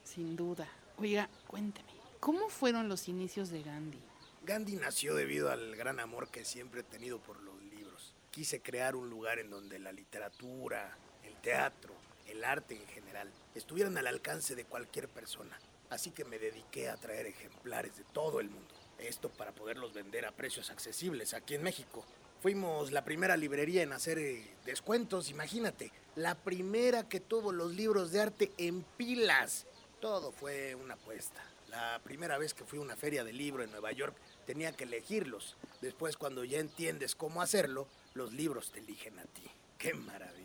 Sin 0.03 0.35
duda. 0.35 0.67
Oiga, 0.97 1.29
cuénteme, 1.47 1.87
¿cómo 2.19 2.49
fueron 2.49 2.89
los 2.89 3.07
inicios 3.07 3.49
de 3.49 3.63
Gandhi? 3.63 4.01
Gandhi 4.45 4.75
nació 4.75 5.15
debido 5.15 5.49
al 5.49 5.77
gran 5.77 6.01
amor 6.01 6.27
que 6.27 6.43
siempre 6.43 6.81
he 6.81 6.83
tenido 6.83 7.19
por 7.19 7.41
los 7.41 7.63
libros. 7.63 8.13
Quise 8.29 8.61
crear 8.61 8.97
un 8.97 9.09
lugar 9.09 9.39
en 9.39 9.49
donde 9.49 9.79
la 9.79 9.93
literatura, 9.93 10.97
el 11.23 11.35
teatro, 11.37 11.93
el 12.27 12.43
arte 12.43 12.75
en 12.75 12.85
general 12.87 13.31
estuvieran 13.55 13.97
al 13.97 14.07
alcance 14.07 14.53
de 14.53 14.65
cualquier 14.65 15.07
persona. 15.07 15.57
Así 15.93 16.09
que 16.09 16.25
me 16.25 16.39
dediqué 16.39 16.89
a 16.89 16.97
traer 16.97 17.27
ejemplares 17.27 17.95
de 17.95 18.03
todo 18.13 18.39
el 18.39 18.49
mundo. 18.49 18.73
Esto 18.97 19.29
para 19.29 19.51
poderlos 19.51 19.93
vender 19.93 20.25
a 20.25 20.31
precios 20.31 20.71
accesibles 20.71 21.35
aquí 21.35 21.53
en 21.53 21.61
México. 21.61 22.03
Fuimos 22.41 22.91
la 22.91 23.05
primera 23.05 23.37
librería 23.37 23.83
en 23.83 23.93
hacer 23.93 24.17
eh, 24.17 24.43
descuentos, 24.65 25.29
imagínate. 25.29 25.91
La 26.15 26.33
primera 26.33 27.07
que 27.07 27.19
tuvo 27.19 27.51
los 27.51 27.75
libros 27.75 28.11
de 28.11 28.21
arte 28.21 28.51
en 28.57 28.81
pilas. 28.97 29.67
Todo 30.01 30.31
fue 30.31 30.73
una 30.73 30.95
apuesta. 30.95 31.43
La 31.69 32.01
primera 32.03 32.39
vez 32.39 32.55
que 32.55 32.65
fui 32.65 32.79
a 32.79 32.81
una 32.81 32.95
feria 32.95 33.23
de 33.23 33.31
libro 33.31 33.63
en 33.63 33.69
Nueva 33.69 33.91
York 33.91 34.15
tenía 34.47 34.71
que 34.71 34.85
elegirlos. 34.85 35.57
Después 35.79 36.17
cuando 36.17 36.43
ya 36.43 36.57
entiendes 36.57 37.13
cómo 37.13 37.43
hacerlo, 37.43 37.87
los 38.15 38.33
libros 38.33 38.71
te 38.71 38.79
eligen 38.79 39.19
a 39.19 39.25
ti. 39.25 39.43
¡Qué 39.77 39.93
maravilla! 39.93 40.42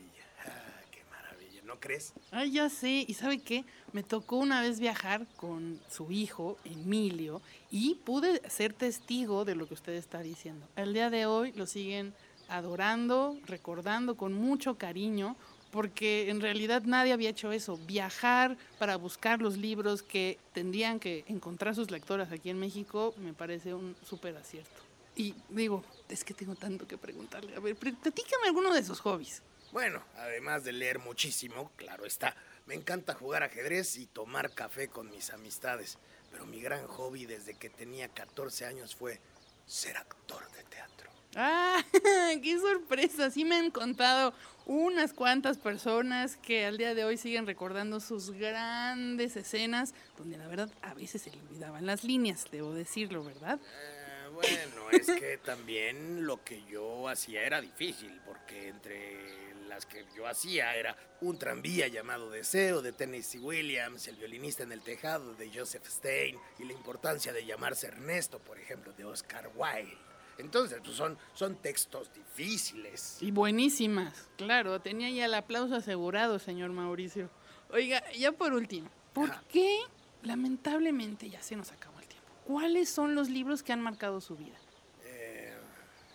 ¿No 1.69 1.79
crees? 1.79 2.15
Ay, 2.31 2.53
ya 2.53 2.71
sé. 2.71 3.05
¿Y 3.07 3.13
sabe 3.13 3.41
qué? 3.41 3.63
Me 3.93 4.03
tocó 4.03 4.37
una 4.37 4.63
vez 4.63 4.81
viajar 4.81 5.27
con 5.37 5.79
su 5.91 6.11
hijo, 6.11 6.57
Emilio, 6.65 7.43
y 7.71 7.97
pude 7.97 8.41
ser 8.49 8.73
testigo 8.73 9.45
de 9.45 9.55
lo 9.55 9.69
que 9.69 9.75
usted 9.75 9.93
está 9.93 10.21
diciendo. 10.23 10.67
El 10.77 10.95
día 10.95 11.11
de 11.11 11.27
hoy 11.27 11.53
lo 11.53 11.67
siguen 11.67 12.15
adorando, 12.49 13.37
recordando 13.45 14.17
con 14.17 14.33
mucho 14.33 14.79
cariño, 14.79 15.37
porque 15.71 16.31
en 16.31 16.41
realidad 16.41 16.85
nadie 16.87 17.13
había 17.13 17.29
hecho 17.29 17.53
eso, 17.53 17.77
viajar 17.87 18.57
para 18.79 18.97
buscar 18.97 19.43
los 19.43 19.59
libros 19.59 20.03
que 20.03 20.39
tendrían 20.55 20.99
que 20.99 21.25
encontrar 21.29 21.75
sus 21.75 21.91
lectoras 21.91 22.33
aquí 22.33 22.49
en 22.49 22.59
México, 22.59 23.15
me 23.19 23.35
parece 23.35 23.75
un 23.75 23.95
súper 24.09 24.35
acierto. 24.39 24.81
Y 25.15 25.35
digo, 25.51 25.85
es 26.09 26.25
que 26.25 26.33
tengo 26.33 26.55
tanto 26.55 26.87
que 26.89 26.97
preguntarle. 26.97 27.55
A 27.55 27.61
ver, 27.61 27.77
pl- 27.77 27.93
platícame 28.01 28.47
alguno 28.47 28.73
de 28.73 28.83
sus 28.83 29.01
hobbies. 29.01 29.43
Bueno, 29.73 30.03
además 30.17 30.65
de 30.65 30.73
leer 30.73 30.99
muchísimo, 30.99 31.71
claro 31.77 32.07
está, 32.07 32.35
me 32.67 32.75
encanta 32.75 33.15
jugar 33.15 33.43
ajedrez 33.43 33.97
y 33.97 34.07
tomar 34.07 34.51
café 34.53 34.89
con 34.89 35.11
mis 35.11 35.31
amistades. 35.31 35.99
Pero 36.31 36.47
mi 36.47 36.61
gran 36.61 36.87
hobby 36.87 37.27
desde 37.27 37.55
que 37.55 37.71
tenía 37.71 38.09
14 38.09 38.67
años 38.67 38.95
fue 38.95 39.21
ser 39.67 39.97
actor 39.97 40.51
de 40.53 40.63
teatro. 40.65 41.11
¡Ah! 41.35 41.83
¡Qué 42.43 42.59
sorpresa! 42.59 43.31
Sí 43.31 43.45
me 43.45 43.57
han 43.57 43.71
contado 43.71 44.35
unas 44.67 45.15
cuantas 45.15 45.57
personas 45.57 46.37
que 46.37 46.67
al 46.67 46.77
día 46.77 46.95
de 46.95 47.05
hoy 47.05 47.17
siguen 47.17 47.47
recordando 47.47 48.01
sus 48.01 48.31
grandes 48.33 49.37
escenas, 49.37 49.95
donde 50.19 50.37
la 50.37 50.47
verdad 50.47 50.71
a 50.83 50.93
veces 50.95 51.23
se 51.23 51.31
le 51.31 51.41
olvidaban 51.41 51.87
las 51.87 52.05
líneas, 52.05 52.47
debo 52.51 52.75
decirlo, 52.75 53.25
¿verdad? 53.25 53.59
Eh, 53.63 54.29
bueno, 54.33 54.91
es 54.91 55.07
que 55.07 55.39
también 55.39 56.27
lo 56.27 56.45
que 56.45 56.63
yo 56.67 57.09
hacía 57.09 57.43
era 57.45 57.63
difícil, 57.63 58.21
porque 58.27 58.69
entre 58.69 59.48
las 59.69 59.87
que 59.87 60.05
yo 60.17 60.27
hacía 60.27 60.75
era 60.75 60.97
un 61.21 61.39
tranvía 61.39 61.89
llamado 61.89 62.31
Deseo 62.31 62.83
de 62.83 62.93
Tennessee 62.93 63.39
Williams, 63.39 64.09
el 64.09 64.17
violinista 64.17 64.63
en 64.63 64.73
el 64.73 64.81
tejado 64.81 65.35
de 65.35 65.51
Joseph 65.53 65.87
Stein 65.87 66.37
y 66.59 66.65
la 66.65 66.73
importancia 66.73 67.33
de 67.33 67.45
llamarse 67.45 67.89
Ernesto, 67.89 68.39
por 68.39 68.59
ejemplo, 68.59 68.93
de 68.93 69.05
Oscar 69.05 69.51
Wilde. 69.55 69.97
Entonces, 70.39 70.81
pues 70.85 70.97
son, 70.97 71.19
son 71.35 71.57
textos 71.57 72.13
difíciles. 72.15 73.19
Y 73.21 73.33
buenísimas, 73.33 74.29
claro, 74.37 74.81
tenía 74.81 75.11
ya 75.11 75.25
el 75.25 75.35
aplauso 75.35 75.77
asegurado, 75.77 76.39
señor 76.39 76.71
Mauricio. 76.71 77.29
Oiga, 77.71 78.03
ya 78.13 78.33
por 78.33 78.53
último, 78.53 78.89
¿por 79.13 79.43
qué 79.45 79.81
lamentablemente 80.23 81.29
ya 81.29 81.43
se 81.43 81.57
nos 81.57 81.73
acabó 81.73 81.99
el 81.99 82.07
tiempo? 82.07 82.29
¿Cuáles 82.45 82.89
son 82.89 83.15
los 83.15 83.29
libros 83.29 83.63
que 83.63 83.73
han 83.73 83.81
marcado 83.81 84.21
su 84.21 84.37
vida? 84.37 84.57
Eh, 85.05 85.55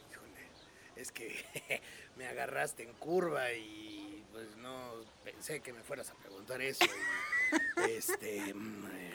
híjole, 0.10 0.48
es 0.96 1.12
que 1.12 1.82
me 2.18 2.28
agarraste 2.28 2.84
en 2.84 2.94
curva 2.94 3.52
y 3.54 4.24
pues 4.32 4.56
no 4.58 4.94
pensé 5.24 5.62
que 5.62 5.74
me 5.74 5.82
fueras 5.84 6.10
a 6.10 6.14
preguntar 6.16 6.62
eso. 6.62 6.86
y, 6.86 7.82
este, 7.92 8.54
mm, 8.54 8.86
eh, 8.94 9.14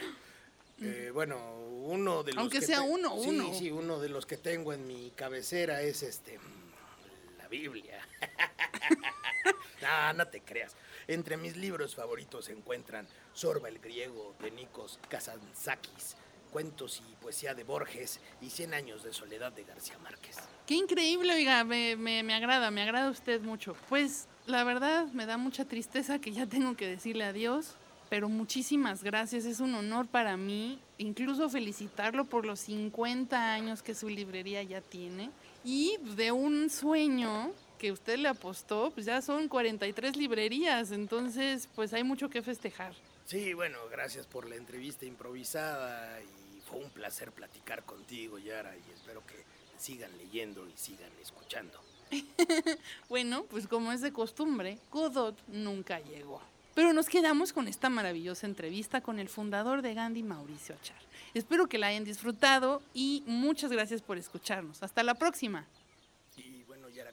eh, 0.81 1.11
bueno, 1.13 1.37
uno 1.85 2.23
de 2.23 2.33
los 2.33 2.41
Aunque 2.43 2.61
que 2.61 2.67
sea 2.67 2.79
te- 2.81 2.89
uno, 2.89 3.21
sí, 3.21 3.29
uno. 3.29 3.55
Sí, 3.55 3.71
uno 3.71 3.99
de 3.99 4.09
los 4.09 4.27
que 4.27 4.37
tengo 4.37 4.73
en 4.73 4.87
mi 4.87 5.11
cabecera 5.17 5.83
es 5.83 6.03
este, 6.03 6.39
mm, 6.39 7.39
la 7.39 7.49
Biblia. 7.49 8.07
no, 9.83 10.13
no 10.15 10.29
te 10.29 10.41
creas. 10.41 10.77
Entre 11.07 11.37
mis 11.37 11.57
libros 11.57 11.95
favoritos 11.95 12.45
se 12.47 12.53
encuentran 12.53 13.07
Sorba 13.33 13.69
el 13.69 13.79
griego 13.79 14.35
de 14.41 14.51
Nikos 14.51 14.99
Kazantzakis, 15.09 16.17
cuentos 16.49 17.03
y 17.09 17.15
poesía 17.17 17.55
de 17.55 17.65
Borges 17.65 18.21
y 18.41 18.51
Cien 18.51 18.75
años 18.75 19.03
de 19.03 19.13
soledad 19.13 19.53
de 19.53 19.65
García 19.65 19.99
Márquez. 19.99 20.37
Qué 20.67 20.75
increíble, 20.75 21.35
oiga, 21.35 21.65
me, 21.65 21.97
me, 21.97 22.23
me 22.23 22.35
agrada, 22.35 22.71
me 22.71 22.83
agrada 22.83 23.11
usted 23.11 23.41
mucho. 23.41 23.77
Pues 23.89 24.27
la 24.47 24.65
verdad 24.65 25.07
me 25.13 25.27
da 25.27 25.37
mucha 25.37 25.65
tristeza 25.65 26.19
que 26.19 26.33
ya 26.33 26.47
tengo 26.47 26.77
que 26.77 26.87
decirle 26.87 27.25
adiós, 27.25 27.77
pero 28.09 28.29
muchísimas 28.29 29.03
gracias. 29.03 29.45
Es 29.45 29.61
un 29.61 29.75
honor 29.75 30.07
para 30.07 30.37
mí, 30.37 30.81
incluso 30.97 31.49
felicitarlo 31.49 32.25
por 32.25 32.45
los 32.45 32.61
50 32.61 33.53
años 33.53 33.83
que 33.83 33.95
su 33.95 34.09
librería 34.09 34.63
ya 34.63 34.81
tiene 34.81 35.31
y 35.65 35.97
de 36.17 36.33
un 36.33 36.71
sueño 36.71 37.53
que 37.79 37.93
usted 37.93 38.19
le 38.19 38.29
apostó, 38.29 38.91
pues 38.91 39.07
ya 39.07 39.23
son 39.23 39.49
43 39.49 40.17
librerías, 40.17 40.91
entonces 40.91 41.69
pues 41.75 41.93
hay 41.95 42.03
mucho 42.05 42.29
que 42.29 42.43
festejar. 42.43 42.95
Sí, 43.29 43.53
bueno, 43.53 43.77
gracias 43.91 44.27
por 44.27 44.49
la 44.49 44.57
entrevista 44.57 45.05
improvisada 45.05 46.19
y 46.23 46.63
fue 46.63 46.79
un 46.79 46.89
placer 46.89 47.31
platicar 47.31 47.85
contigo, 47.85 48.39
Yara, 48.39 48.75
y 48.75 48.91
espero 48.95 49.23
que 49.27 49.35
sigan 49.77 50.11
leyendo 50.17 50.67
y 50.67 50.73
sigan 50.79 51.11
escuchando. 51.21 51.79
bueno, 53.11 53.45
pues 53.51 53.69
como 53.69 53.93
es 53.93 54.01
de 54.01 54.15
costumbre, 54.15 54.79
Godot 54.91 55.37
nunca 55.49 56.01
llegó. 56.01 56.41
Pero 56.75 56.95
nos 56.95 57.11
quedamos 57.11 57.53
con 57.53 57.69
esta 57.69 57.91
maravillosa 57.91 58.47
entrevista 58.47 59.03
con 59.03 59.19
el 59.19 59.29
fundador 59.29 59.83
de 59.83 59.93
Gandhi, 59.93 60.23
Mauricio 60.23 60.75
Achar. 60.77 60.97
Espero 61.35 61.69
que 61.69 61.77
la 61.77 61.89
hayan 61.89 62.05
disfrutado 62.05 62.81
y 62.95 63.25
muchas 63.27 63.71
gracias 63.71 64.01
por 64.01 64.17
escucharnos. 64.17 64.83
Hasta 64.83 65.03
la 65.03 65.17
próxima. 65.17 65.67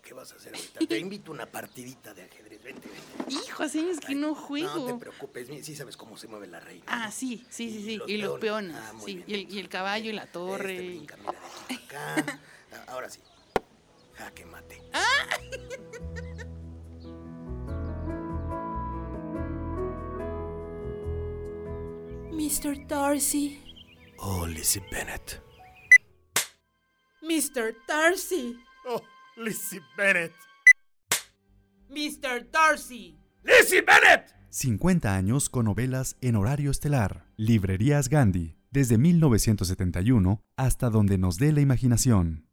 ¿Qué 0.05 0.13
vas 0.13 0.31
a 0.31 0.35
hacer 0.35 0.55
ahorita? 0.55 0.79
Te 0.87 0.97
invito 0.99 1.31
a 1.31 1.33
una 1.33 1.45
partidita 1.47 2.13
de 2.13 2.23
ajedrez. 2.23 2.63
Vente, 2.63 2.87
vente. 2.87 3.33
Hijo, 3.33 3.63
así 3.63 3.79
es 3.89 3.99
que 3.99 4.15
no 4.15 4.33
juego. 4.33 4.75
No 4.75 4.85
te 4.85 4.93
preocupes, 4.93 5.49
sí 5.63 5.75
sabes 5.75 5.97
cómo 5.97 6.15
se 6.15 6.27
mueve 6.27 6.47
la 6.47 6.59
reina. 6.61 6.85
Ah, 6.87 7.11
sí, 7.11 7.45
sí, 7.49 7.69
sí, 7.69 7.83
sí. 7.83 8.01
Y 8.07 8.17
los, 8.17 8.39
peones. 8.39 8.77
Ah, 8.77 8.93
muy 8.93 9.05
sí. 9.05 9.15
bien. 9.17 9.27
Y, 9.27 9.33
el, 9.33 9.53
y 9.53 9.59
el 9.59 9.67
caballo 9.67 10.09
y 10.09 10.13
la 10.13 10.27
torre. 10.27 10.75
Este 10.75 10.87
brinca, 10.87 11.17
mira, 11.17 11.31
de 11.31 11.75
aquí 11.75 11.85
para 11.89 12.13
acá. 12.15 12.39
Ah, 12.71 12.85
Ahora 12.87 13.09
sí. 13.09 13.19
Jaque 14.13 14.45
mate. 14.45 14.81
Mr. 22.31 22.87
Darcy. 22.87 23.61
Oh, 24.17 24.45
Lizzie 24.45 24.81
Bennett. 24.91 25.41
Mr. 27.21 27.75
Darcy. 27.87 28.57
Oh, 28.87 29.01
Lizzie 29.37 29.81
Bennett. 29.97 30.31
Mr. 31.89 32.49
Darcy. 32.49 33.19
¡Lizzie 33.43 33.81
Bennett! 33.81 34.33
50 34.49 35.13
años 35.13 35.49
con 35.49 35.65
novelas 35.65 36.15
en 36.21 36.37
horario 36.37 36.71
estelar. 36.71 37.27
Librerías 37.35 38.07
Gandhi, 38.07 38.55
desde 38.71 38.97
1971 38.97 40.41
hasta 40.55 40.89
donde 40.89 41.17
nos 41.17 41.37
dé 41.37 41.51
la 41.51 41.59
imaginación. 41.59 42.47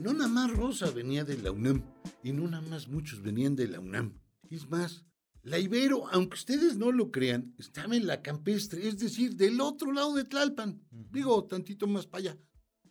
No 0.00 0.12
nada 0.12 0.28
más 0.28 0.52
Rosa 0.52 0.92
venía 0.92 1.24
de 1.24 1.36
la 1.38 1.50
UNAM, 1.50 1.82
y 2.22 2.32
no 2.32 2.46
nada 2.46 2.62
más 2.62 2.86
muchos 2.86 3.22
venían 3.22 3.56
de 3.56 3.66
la 3.66 3.80
UNAM. 3.80 4.20
Es 4.50 4.70
más, 4.70 5.04
la 5.42 5.58
Ibero, 5.58 6.08
aunque 6.12 6.34
ustedes 6.34 6.76
no 6.76 6.92
lo 6.92 7.10
crean, 7.10 7.56
estaba 7.58 7.96
en 7.96 8.06
la 8.06 8.22
campestre, 8.22 8.86
es 8.86 9.00
decir, 9.00 9.34
del 9.34 9.60
otro 9.60 9.90
lado 9.92 10.14
de 10.14 10.24
Tlalpan. 10.24 10.80
Digo, 10.92 11.44
tantito 11.46 11.88
más 11.88 12.06
para 12.06 12.30
allá. 12.30 12.38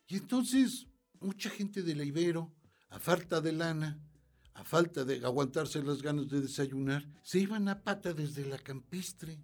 Y 0.10 0.18
entonces, 0.18 0.88
mucha 1.22 1.50
gente 1.50 1.84
de 1.84 1.96
la 1.96 2.04
Ibero, 2.04 2.52
a 2.90 3.00
falta 3.00 3.40
de 3.40 3.54
lana, 3.54 4.00
a 4.56 4.64
falta 4.64 5.06
de 5.06 5.24
aguantarse 5.24 5.84
las 5.84 6.02
ganas 6.02 6.28
de 6.28 6.42
desayunar, 6.42 7.08
se 7.24 7.40
iban 7.40 7.70
a 7.70 7.82
pata 7.82 8.14
desde 8.14 8.46
la 8.46 8.58
campestre 8.58 9.40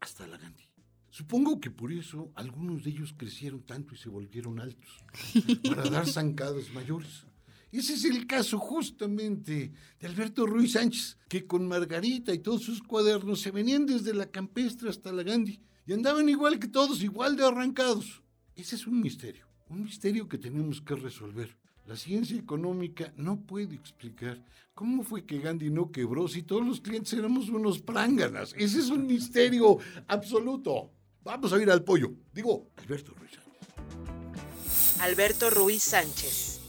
hasta 0.00 0.26
la 0.26 0.36
Gandhi. 0.36 0.68
Supongo 1.10 1.58
que 1.60 1.70
por 1.70 1.92
eso 1.92 2.30
algunos 2.34 2.84
de 2.84 2.90
ellos 2.90 3.14
crecieron 3.16 3.62
tanto 3.62 3.94
y 3.94 3.98
se 3.98 4.10
volvieron 4.10 4.60
altos, 4.60 5.02
para 5.68 5.88
dar 5.88 6.06
zancadas 6.06 6.70
mayores. 6.72 7.24
Ese 7.70 7.94
es 7.94 8.04
el 8.04 8.26
caso 8.26 8.58
justamente 8.58 9.72
de 9.98 10.06
Alberto 10.06 10.44
Ruiz 10.44 10.72
Sánchez, 10.72 11.16
que 11.28 11.46
con 11.46 11.66
Margarita 11.66 12.34
y 12.34 12.38
todos 12.38 12.62
sus 12.62 12.82
cuadernos 12.82 13.40
se 13.40 13.50
venían 13.50 13.86
desde 13.86 14.12
la 14.12 14.30
campestre 14.30 14.90
hasta 14.90 15.10
la 15.10 15.22
Gandhi 15.22 15.58
y 15.86 15.94
andaban 15.94 16.28
igual 16.28 16.58
que 16.58 16.68
todos, 16.68 17.02
igual 17.02 17.34
de 17.34 17.46
arrancados. 17.46 18.22
Ese 18.54 18.76
es 18.76 18.86
un 18.86 19.00
misterio, 19.00 19.46
un 19.72 19.84
misterio 19.84 20.28
que 20.28 20.38
tenemos 20.38 20.80
que 20.80 20.94
resolver. 20.94 21.56
La 21.86 21.96
ciencia 21.96 22.38
económica 22.38 23.12
no 23.16 23.40
puede 23.40 23.74
explicar 23.74 24.38
cómo 24.74 25.02
fue 25.02 25.24
que 25.24 25.40
Gandhi 25.40 25.70
no 25.70 25.90
quebró 25.90 26.28
si 26.28 26.42
todos 26.42 26.64
los 26.64 26.80
clientes 26.80 27.12
éramos 27.14 27.48
unos 27.48 27.80
pránganas. 27.80 28.54
Ese 28.56 28.78
es 28.78 28.90
un 28.90 29.06
misterio 29.06 29.78
absoluto. 30.06 30.92
Vamos 31.22 31.52
a 31.52 31.60
ir 31.60 31.70
al 31.70 31.82
pollo. 31.82 32.12
Digo, 32.32 32.68
Alberto 32.76 33.14
Ruiz 33.14 33.32
Sánchez. 33.32 35.00
Alberto 35.00 35.50
Ruiz 35.50 35.82
Sánchez. 35.82 36.60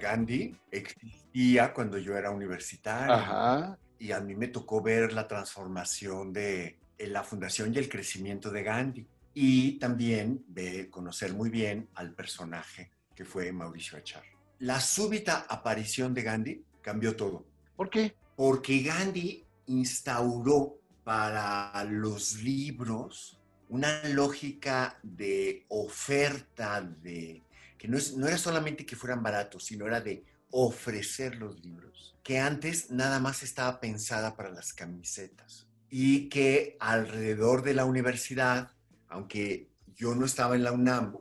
Gandhi 0.00 0.54
existía 0.70 1.72
cuando 1.72 1.96
yo 1.96 2.16
era 2.16 2.30
universitario. 2.30 3.14
Ajá. 3.14 3.78
Y 3.98 4.12
a 4.12 4.20
mí 4.20 4.34
me 4.34 4.48
tocó 4.48 4.82
ver 4.82 5.14
la 5.14 5.26
transformación 5.26 6.32
de 6.32 6.78
en 6.98 7.12
la 7.12 7.22
fundación 7.22 7.74
y 7.74 7.78
el 7.78 7.88
crecimiento 7.88 8.50
de 8.50 8.62
Gandhi. 8.62 9.06
Y 9.38 9.72
también 9.78 10.42
ve, 10.48 10.88
conocer 10.88 11.34
muy 11.34 11.50
bien 11.50 11.90
al 11.94 12.14
personaje 12.14 12.90
que 13.14 13.26
fue 13.26 13.52
Mauricio 13.52 13.98
Achar. 13.98 14.22
La 14.60 14.80
súbita 14.80 15.44
aparición 15.46 16.14
de 16.14 16.22
Gandhi 16.22 16.64
cambió 16.80 17.14
todo. 17.14 17.46
¿Por 17.76 17.90
qué? 17.90 18.16
Porque 18.34 18.80
Gandhi 18.80 19.44
instauró 19.66 20.80
para 21.04 21.84
los 21.84 22.42
libros 22.42 23.38
una 23.68 24.02
lógica 24.08 24.98
de 25.02 25.66
oferta, 25.68 26.80
de 26.80 27.42
que 27.76 27.88
no, 27.88 27.98
es- 27.98 28.16
no 28.16 28.26
era 28.28 28.38
solamente 28.38 28.86
que 28.86 28.96
fueran 28.96 29.22
baratos, 29.22 29.66
sino 29.66 29.86
era 29.86 30.00
de 30.00 30.24
ofrecer 30.50 31.36
los 31.36 31.62
libros, 31.62 32.16
que 32.22 32.38
antes 32.38 32.90
nada 32.90 33.20
más 33.20 33.42
estaba 33.42 33.80
pensada 33.80 34.34
para 34.34 34.50
las 34.50 34.72
camisetas 34.72 35.68
y 35.90 36.30
que 36.30 36.78
alrededor 36.80 37.62
de 37.62 37.74
la 37.74 37.84
universidad, 37.84 38.72
aunque 39.08 39.68
yo 39.94 40.14
no 40.14 40.26
estaba 40.26 40.56
en 40.56 40.64
la 40.64 40.72
UNAM, 40.72 41.16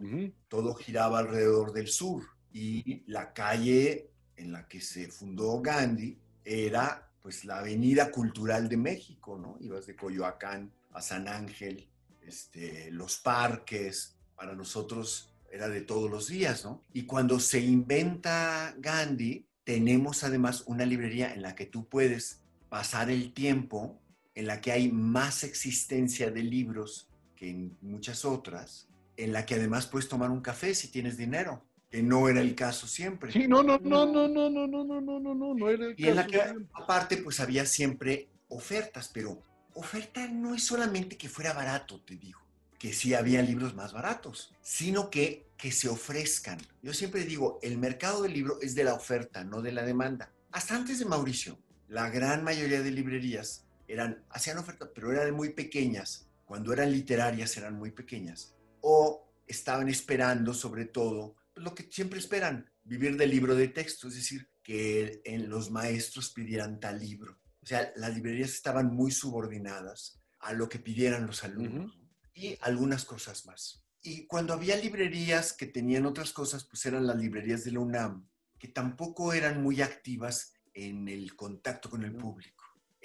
todo 0.47 0.73
giraba 0.75 1.19
alrededor 1.19 1.71
del 1.73 1.87
sur 1.87 2.23
y 2.51 3.03
la 3.07 3.33
calle 3.33 4.09
en 4.35 4.51
la 4.51 4.67
que 4.67 4.81
se 4.81 5.07
fundó 5.07 5.61
Gandhi 5.61 6.17
era 6.43 7.09
pues 7.21 7.45
la 7.45 7.59
avenida 7.59 8.11
cultural 8.11 8.69
de 8.69 8.77
México, 8.77 9.37
¿no? 9.37 9.57
Ibas 9.59 9.87
de 9.87 9.95
Coyoacán 9.95 10.71
a 10.93 11.01
San 11.01 11.27
Ángel, 11.27 11.87
este, 12.21 12.91
los 12.91 13.17
parques, 13.17 14.15
para 14.35 14.53
nosotros 14.53 15.31
era 15.51 15.69
de 15.69 15.81
todos 15.81 16.11
los 16.11 16.27
días, 16.27 16.65
¿no? 16.65 16.83
Y 16.93 17.05
cuando 17.05 17.39
se 17.39 17.61
inventa 17.61 18.75
Gandhi, 18.77 19.45
tenemos 19.63 20.23
además 20.23 20.63
una 20.67 20.85
librería 20.85 21.33
en 21.33 21.41
la 21.41 21.55
que 21.55 21.65
tú 21.65 21.87
puedes 21.87 22.41
pasar 22.69 23.09
el 23.09 23.33
tiempo, 23.33 23.99
en 24.35 24.47
la 24.47 24.61
que 24.61 24.71
hay 24.71 24.91
más 24.91 25.43
existencia 25.43 26.29
de 26.29 26.43
libros 26.43 27.09
que 27.35 27.49
en 27.49 27.77
muchas 27.81 28.25
otras, 28.25 28.87
en 29.17 29.33
la 29.33 29.45
que 29.45 29.55
además 29.55 29.87
puedes 29.87 30.07
tomar 30.07 30.31
un 30.31 30.41
café 30.41 30.73
si 30.73 30.89
tienes 30.89 31.17
dinero, 31.17 31.63
que 31.89 32.01
no 32.01 32.27
era 32.27 32.41
el 32.41 32.55
caso 32.55 32.87
siempre. 32.87 33.31
Sí, 33.31 33.47
no, 33.47 33.63
no, 33.63 33.79
no, 33.79 34.05
no, 34.05 34.27
no, 34.27 34.49
no, 34.49 34.67
no, 34.67 34.83
no, 34.83 35.01
no, 35.01 35.19
no, 35.19 35.35
no, 35.35 35.53
no 35.53 35.69
era 35.69 35.85
el 35.85 35.95
Y 35.97 36.07
en 36.07 36.15
la 36.15 36.27
caso 36.27 36.55
que 36.55 36.65
aparte 36.73 37.17
pues 37.17 37.39
había 37.39 37.65
siempre 37.65 38.29
ofertas, 38.47 39.09
pero 39.13 39.41
oferta 39.73 40.27
no 40.27 40.55
es 40.55 40.65
solamente 40.65 41.17
que 41.17 41.29
fuera 41.29 41.53
barato, 41.53 42.01
te 42.01 42.15
digo, 42.15 42.39
que 42.79 42.93
sí 42.93 43.13
había 43.13 43.41
libros 43.41 43.75
más 43.75 43.93
baratos, 43.93 44.53
sino 44.61 45.09
que 45.09 45.45
que 45.57 45.71
se 45.71 45.89
ofrezcan. 45.89 46.59
Yo 46.81 46.93
siempre 46.93 47.23
digo, 47.23 47.59
el 47.61 47.77
mercado 47.77 48.23
del 48.23 48.33
libro 48.33 48.59
es 48.61 48.75
de 48.75 48.83
la 48.83 48.93
oferta, 48.93 49.43
no 49.43 49.61
de 49.61 49.71
la 49.71 49.83
demanda. 49.83 50.31
Hasta 50.51 50.75
antes 50.75 50.99
de 50.99 51.05
Mauricio, 51.05 51.57
la 51.87 52.09
gran 52.09 52.43
mayoría 52.43 52.81
de 52.81 52.91
librerías 52.91 53.65
eran 53.87 54.23
hacían 54.29 54.57
ofertas, 54.57 54.89
pero 54.93 55.11
eran 55.11 55.33
muy 55.33 55.49
pequeñas. 55.49 56.24
Cuando 56.45 56.71
eran 56.71 56.91
literarias 56.91 57.57
eran 57.57 57.77
muy 57.77 57.91
pequeñas 57.91 58.55
o 58.81 59.27
estaban 59.47 59.89
esperando 59.89 60.53
sobre 60.53 60.85
todo 60.85 61.35
lo 61.55 61.73
que 61.73 61.83
siempre 61.83 62.19
esperan, 62.19 62.69
vivir 62.83 63.17
del 63.17 63.31
libro 63.31 63.55
de 63.55 63.69
texto, 63.69 64.07
es 64.07 64.15
decir, 64.15 64.49
que 64.61 65.21
en 65.23 65.49
los 65.49 65.71
maestros 65.71 66.31
pidieran 66.31 66.79
tal 66.79 66.99
libro. 66.99 67.39
O 67.61 67.65
sea, 67.65 67.91
las 67.95 68.13
librerías 68.13 68.51
estaban 68.51 68.93
muy 68.93 69.11
subordinadas 69.11 70.21
a 70.39 70.53
lo 70.53 70.69
que 70.69 70.79
pidieran 70.79 71.25
los 71.25 71.43
alumnos 71.43 71.97
¿no? 71.97 72.09
y 72.33 72.57
algunas 72.61 73.05
cosas 73.05 73.45
más. 73.45 73.83
Y 74.03 74.27
cuando 74.27 74.53
había 74.53 74.75
librerías 74.75 75.53
que 75.53 75.65
tenían 75.65 76.05
otras 76.05 76.31
cosas, 76.31 76.65
pues 76.65 76.85
eran 76.85 77.07
las 77.07 77.17
librerías 77.17 77.63
de 77.63 77.71
la 77.71 77.79
UNAM, 77.79 78.27
que 78.59 78.67
tampoco 78.67 79.33
eran 79.33 79.63
muy 79.63 79.81
activas 79.81 80.53
en 80.73 81.07
el 81.07 81.35
contacto 81.35 81.89
con 81.89 82.03
el 82.03 82.15
público. 82.15 82.54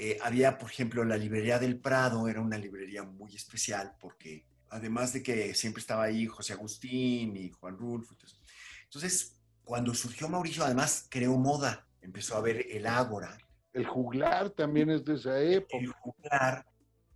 Eh, 0.03 0.17
había, 0.23 0.57
por 0.57 0.71
ejemplo, 0.71 1.05
la 1.05 1.19
librería 1.19 1.59
del 1.59 1.79
Prado, 1.79 2.27
era 2.27 2.41
una 2.41 2.57
librería 2.57 3.03
muy 3.03 3.37
especial 3.37 3.97
porque 4.01 4.47
además 4.71 5.13
de 5.13 5.23
que 5.23 5.53
siempre 5.53 5.83
estaba 5.83 6.05
ahí 6.05 6.25
José 6.25 6.55
Agustín 6.55 7.37
y 7.37 7.51
Juan 7.51 7.77
Rulfo. 7.77 8.15
Entonces, 8.15 8.41
entonces, 8.85 9.37
cuando 9.63 9.93
surgió 9.93 10.27
Mauricio, 10.31 10.65
además 10.65 11.07
creó 11.11 11.37
moda, 11.37 11.87
empezó 12.01 12.37
a 12.37 12.41
ver 12.41 12.65
el 12.71 12.87
Ágora. 12.87 13.37
El 13.75 13.87
juglar 13.87 14.49
también 14.49 14.89
es 14.89 15.05
de 15.05 15.17
esa 15.17 15.39
época. 15.39 15.77
El 15.77 15.89
juglar 15.89 16.67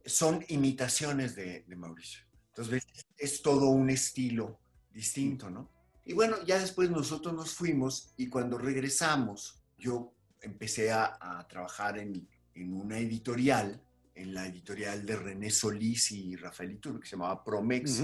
son 0.05 0.45
imitaciones 0.49 1.35
de, 1.35 1.65
de 1.67 1.77
Mauricio. 1.77 2.27
Entonces, 2.49 2.71
ves, 2.71 3.07
es 3.17 3.41
todo 3.41 3.71
un 3.71 3.89
estilo 3.89 4.61
distinto, 4.91 5.49
¿no? 5.49 5.71
Y 6.05 6.13
bueno, 6.13 6.37
ya 6.45 6.59
después 6.59 6.91
nosotros 6.91 7.33
nos 7.33 7.55
fuimos 7.55 8.13
y 8.19 8.29
cuando 8.29 8.59
regresamos, 8.59 9.65
yo 9.79 10.13
empecé 10.43 10.93
a, 10.93 11.17
a 11.19 11.49
trabajar 11.49 11.97
en 11.97 12.29
en 12.55 12.73
una 12.73 12.99
editorial, 12.99 13.81
en 14.15 14.35
la 14.35 14.47
editorial 14.47 15.05
de 15.05 15.17
René 15.17 15.51
Solís 15.51 16.13
y 16.13 16.37
Rafael 16.37 16.73
Iturbe, 16.73 17.01
que 17.01 17.07
se 17.07 17.17
llamaba 17.17 17.43
Promex. 17.43 18.03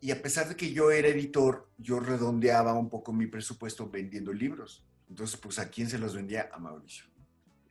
Y 0.00 0.12
a 0.12 0.22
pesar 0.22 0.48
de 0.48 0.56
que 0.56 0.72
yo 0.72 0.90
era 0.90 1.08
editor, 1.08 1.70
yo 1.76 1.98
redondeaba 1.98 2.72
un 2.74 2.88
poco 2.88 3.12
mi 3.12 3.26
presupuesto 3.26 3.88
vendiendo 3.90 4.32
libros. 4.32 4.84
Entonces, 5.08 5.38
pues, 5.40 5.58
¿a 5.58 5.68
quién 5.68 5.88
se 5.88 5.98
los 5.98 6.14
vendía? 6.14 6.48
A 6.52 6.58
Mauricio. 6.58 7.06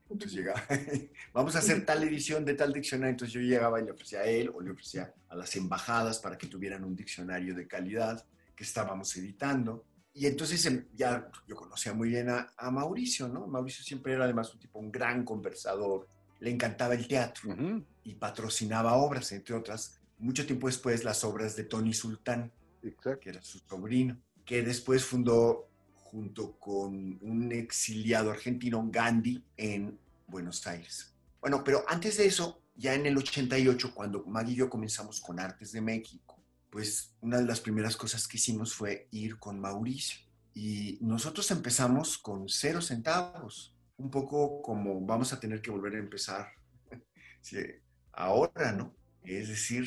Entonces 0.10 0.38
llegaba, 0.38 0.64
vamos 1.34 1.56
a 1.56 1.60
hacer 1.60 1.86
tal 1.86 2.04
edición 2.04 2.46
de 2.46 2.54
tal 2.54 2.72
diccionario. 2.74 3.12
Entonces 3.12 3.34
yo 3.34 3.42
llegaba 3.42 3.82
y 3.82 3.86
le 3.86 3.92
ofrecía 3.92 4.20
a 4.20 4.26
él 4.26 4.50
o 4.54 4.62
le 4.62 4.72
ofrecía 4.72 5.14
a 5.30 5.36
las 5.36 5.56
embajadas 5.56 6.20
para 6.20 6.38
que 6.38 6.48
tuvieran 6.48 6.84
un 6.84 6.96
diccionario 6.96 7.54
de 7.54 7.68
calidad 7.68 8.26
que 8.56 8.64
estábamos 8.64 9.16
editando. 9.18 9.86
Y 10.14 10.26
entonces 10.26 10.66
em, 10.66 10.86
ya 10.94 11.30
yo 11.48 11.56
conocía 11.56 11.94
muy 11.94 12.10
bien 12.10 12.30
a, 12.30 12.54
a 12.58 12.72
Mauricio, 12.72 13.28
¿no? 13.28 13.48
Mauricio 13.48 13.84
siempre 13.84 14.14
era 14.14 14.24
además 14.24 14.54
un 14.54 14.60
tipo, 14.60 14.80
un 14.80 14.92
gran 14.92 15.24
conversador, 15.24 16.08
le 16.40 16.52
encantaba 16.52 16.94
el 16.94 17.08
teatro 17.08 17.56
y 18.04 18.16
patrocinaba 18.16 18.96
obras, 18.96 19.32
entre 19.32 19.56
otras, 19.56 20.00
mucho 20.20 20.46
tiempo 20.46 20.68
después 20.68 21.04
las 21.04 21.24
obras 21.24 21.56
de 21.56 21.64
Tony 21.64 21.94
Sultán, 21.94 22.52
que 22.82 23.30
era 23.30 23.42
su 23.42 23.60
sobrino, 23.60 24.18
que 24.46 24.62
después 24.62 25.04
fundó 25.04 25.70
junto 25.96 26.58
con 26.60 27.20
un 27.22 27.52
exiliado 27.52 28.32
argentino, 28.32 28.88
Gandhi, 28.90 29.44
en 29.58 30.00
Buenos 30.28 30.66
Aires. 30.66 31.14
Bueno, 31.42 31.64
pero 31.64 31.84
antes 31.88 32.18
de 32.18 32.26
eso, 32.26 32.62
ya 32.76 32.94
en 32.94 33.06
el 33.06 33.18
88, 33.18 33.94
cuando 33.94 34.24
Maggie 34.26 34.54
y 34.54 34.58
yo 34.58 34.70
comenzamos 34.70 35.20
con 35.20 35.40
Artes 35.40 35.72
de 35.72 35.82
México, 35.82 36.40
pues 36.70 37.14
una 37.22 37.38
de 37.38 37.46
las 37.46 37.60
primeras 37.60 37.96
cosas 37.98 38.28
que 38.28 38.38
hicimos 38.38 38.74
fue 38.74 39.08
ir 39.12 39.38
con 39.38 39.60
Mauricio. 39.60 40.20
Y 40.54 40.98
nosotros 41.02 41.50
empezamos 41.52 42.18
con 42.18 42.50
cero 42.50 42.82
centavos, 42.82 43.76
un 43.98 44.10
poco 44.12 44.62
como 44.62 45.02
vamos 45.02 45.34
a 45.34 45.40
tener 45.40 45.62
que 45.62 45.72
volver 45.72 45.96
a 45.96 46.00
empezar 46.00 46.48
sí, 47.42 47.58
ahora, 48.14 48.72
¿no? 48.72 48.96
Es 49.24 49.50
decir, 49.50 49.86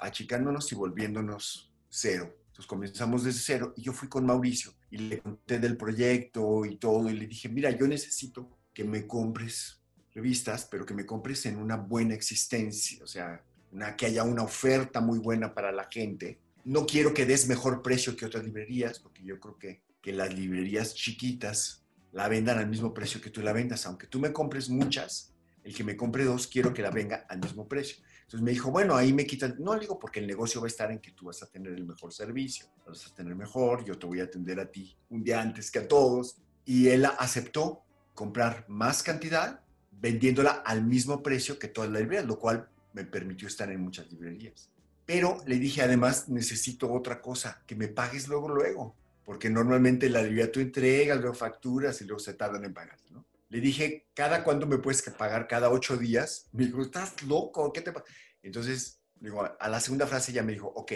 achicándonos 0.00 0.72
y 0.72 0.74
volviéndonos 0.74 1.74
cero. 1.90 2.34
Entonces 2.46 2.66
comenzamos 2.66 3.24
desde 3.24 3.40
cero 3.40 3.74
y 3.76 3.82
yo 3.82 3.92
fui 3.92 4.08
con 4.08 4.24
Mauricio 4.24 4.72
y 4.90 4.98
le 4.98 5.18
conté 5.18 5.58
del 5.58 5.76
proyecto 5.76 6.64
y 6.64 6.76
todo 6.76 7.10
y 7.10 7.12
le 7.12 7.26
dije, 7.26 7.48
mira, 7.48 7.70
yo 7.70 7.86
necesito 7.86 8.58
que 8.72 8.84
me 8.84 9.06
compres 9.06 9.82
revistas, 10.14 10.66
pero 10.70 10.86
que 10.86 10.94
me 10.94 11.06
compres 11.06 11.46
en 11.46 11.56
una 11.56 11.76
buena 11.76 12.14
existencia, 12.14 13.02
o 13.04 13.06
sea, 13.06 13.44
una, 13.70 13.94
que 13.94 14.06
haya 14.06 14.24
una 14.24 14.42
oferta 14.42 15.00
muy 15.00 15.18
buena 15.18 15.54
para 15.54 15.70
la 15.70 15.88
gente. 15.90 16.40
No 16.64 16.86
quiero 16.86 17.14
que 17.14 17.26
des 17.26 17.46
mejor 17.46 17.82
precio 17.82 18.16
que 18.16 18.26
otras 18.26 18.44
librerías, 18.44 18.98
porque 18.98 19.22
yo 19.22 19.38
creo 19.38 19.58
que, 19.58 19.82
que 20.00 20.12
las 20.12 20.32
librerías 20.34 20.94
chiquitas 20.94 21.84
la 22.12 22.28
vendan 22.28 22.58
al 22.58 22.68
mismo 22.68 22.92
precio 22.94 23.20
que 23.20 23.30
tú 23.30 23.42
la 23.42 23.52
vendas. 23.52 23.86
Aunque 23.86 24.06
tú 24.06 24.18
me 24.18 24.32
compres 24.32 24.68
muchas, 24.68 25.32
el 25.64 25.74
que 25.74 25.84
me 25.84 25.96
compre 25.96 26.24
dos, 26.24 26.46
quiero 26.46 26.72
que 26.72 26.82
la 26.82 26.90
venga 26.90 27.26
al 27.28 27.38
mismo 27.40 27.68
precio. 27.68 27.98
Entonces 28.22 28.42
me 28.42 28.50
dijo, 28.50 28.70
bueno, 28.70 28.94
ahí 28.94 29.12
me 29.12 29.26
quitan, 29.26 29.56
no 29.58 29.74
le 29.74 29.80
digo 29.80 29.98
porque 29.98 30.20
el 30.20 30.26
negocio 30.26 30.60
va 30.60 30.66
a 30.66 30.68
estar 30.68 30.90
en 30.90 30.98
que 30.98 31.12
tú 31.12 31.26
vas 31.26 31.42
a 31.42 31.46
tener 31.46 31.72
el 31.72 31.86
mejor 31.86 32.12
servicio, 32.12 32.66
vas 32.86 33.06
a 33.06 33.14
tener 33.14 33.34
mejor, 33.34 33.84
yo 33.84 33.98
te 33.98 34.06
voy 34.06 34.20
a 34.20 34.24
atender 34.24 34.60
a 34.60 34.70
ti 34.70 34.94
un 35.08 35.24
día 35.24 35.40
antes 35.40 35.70
que 35.70 35.78
a 35.78 35.88
todos. 35.88 36.36
Y 36.64 36.88
él 36.88 37.06
aceptó 37.18 37.82
comprar 38.14 38.66
más 38.68 39.02
cantidad 39.02 39.60
vendiéndola 39.90 40.62
al 40.64 40.84
mismo 40.84 41.22
precio 41.22 41.58
que 41.58 41.68
todas 41.68 41.90
las 41.90 42.02
librerías, 42.02 42.26
lo 42.26 42.38
cual 42.38 42.68
me 42.92 43.04
permitió 43.04 43.48
estar 43.48 43.70
en 43.70 43.80
muchas 43.80 44.10
librerías. 44.10 44.70
Pero 45.06 45.38
le 45.46 45.58
dije, 45.58 45.82
además, 45.82 46.28
necesito 46.28 46.92
otra 46.92 47.20
cosa, 47.22 47.62
que 47.66 47.74
me 47.74 47.88
pagues 47.88 48.28
luego, 48.28 48.48
luego, 48.48 48.94
porque 49.28 49.50
normalmente 49.50 50.08
la 50.08 50.22
librería 50.22 50.50
tú 50.50 50.58
entregas, 50.58 51.20
luego 51.20 51.34
facturas 51.34 52.00
y 52.00 52.06
luego 52.06 52.18
se 52.18 52.32
tardan 52.32 52.64
en 52.64 52.72
pagar, 52.72 52.98
¿no? 53.10 53.26
Le 53.50 53.60
dije, 53.60 54.08
¿cada 54.14 54.42
cuándo 54.42 54.66
me 54.66 54.78
puedes 54.78 55.02
pagar? 55.02 55.46
¿Cada 55.46 55.68
ocho 55.68 55.98
días? 55.98 56.48
Me 56.52 56.64
dijo, 56.64 56.80
¿estás 56.80 57.22
loco? 57.24 57.70
¿Qué 57.70 57.82
te 57.82 57.92
pasa? 57.92 58.06
Entonces, 58.42 59.02
digo, 59.16 59.44
a 59.60 59.68
la 59.68 59.80
segunda 59.80 60.06
frase 60.06 60.32
ya 60.32 60.42
me 60.42 60.52
dijo, 60.52 60.68
ok, 60.68 60.92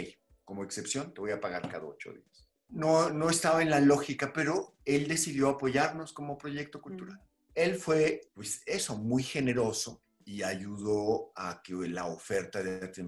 como 0.46 0.64
excepción, 0.64 1.12
te 1.12 1.20
voy 1.20 1.32
a 1.32 1.42
pagar 1.42 1.70
cada 1.70 1.84
ocho 1.84 2.10
días. 2.10 2.48
No, 2.70 3.10
no 3.10 3.28
estaba 3.28 3.60
en 3.60 3.68
la 3.68 3.80
lógica, 3.80 4.32
pero 4.32 4.78
él 4.86 5.08
decidió 5.08 5.50
apoyarnos 5.50 6.14
como 6.14 6.38
proyecto 6.38 6.80
cultural. 6.80 7.20
Él 7.54 7.74
fue, 7.74 8.30
pues 8.32 8.62
eso, 8.64 8.96
muy 8.96 9.24
generoso 9.24 10.02
y 10.24 10.42
ayudó 10.42 11.32
a 11.36 11.60
que 11.62 11.74
la 11.74 12.06
oferta 12.06 12.62
de 12.62 12.76
Arte 12.76 13.04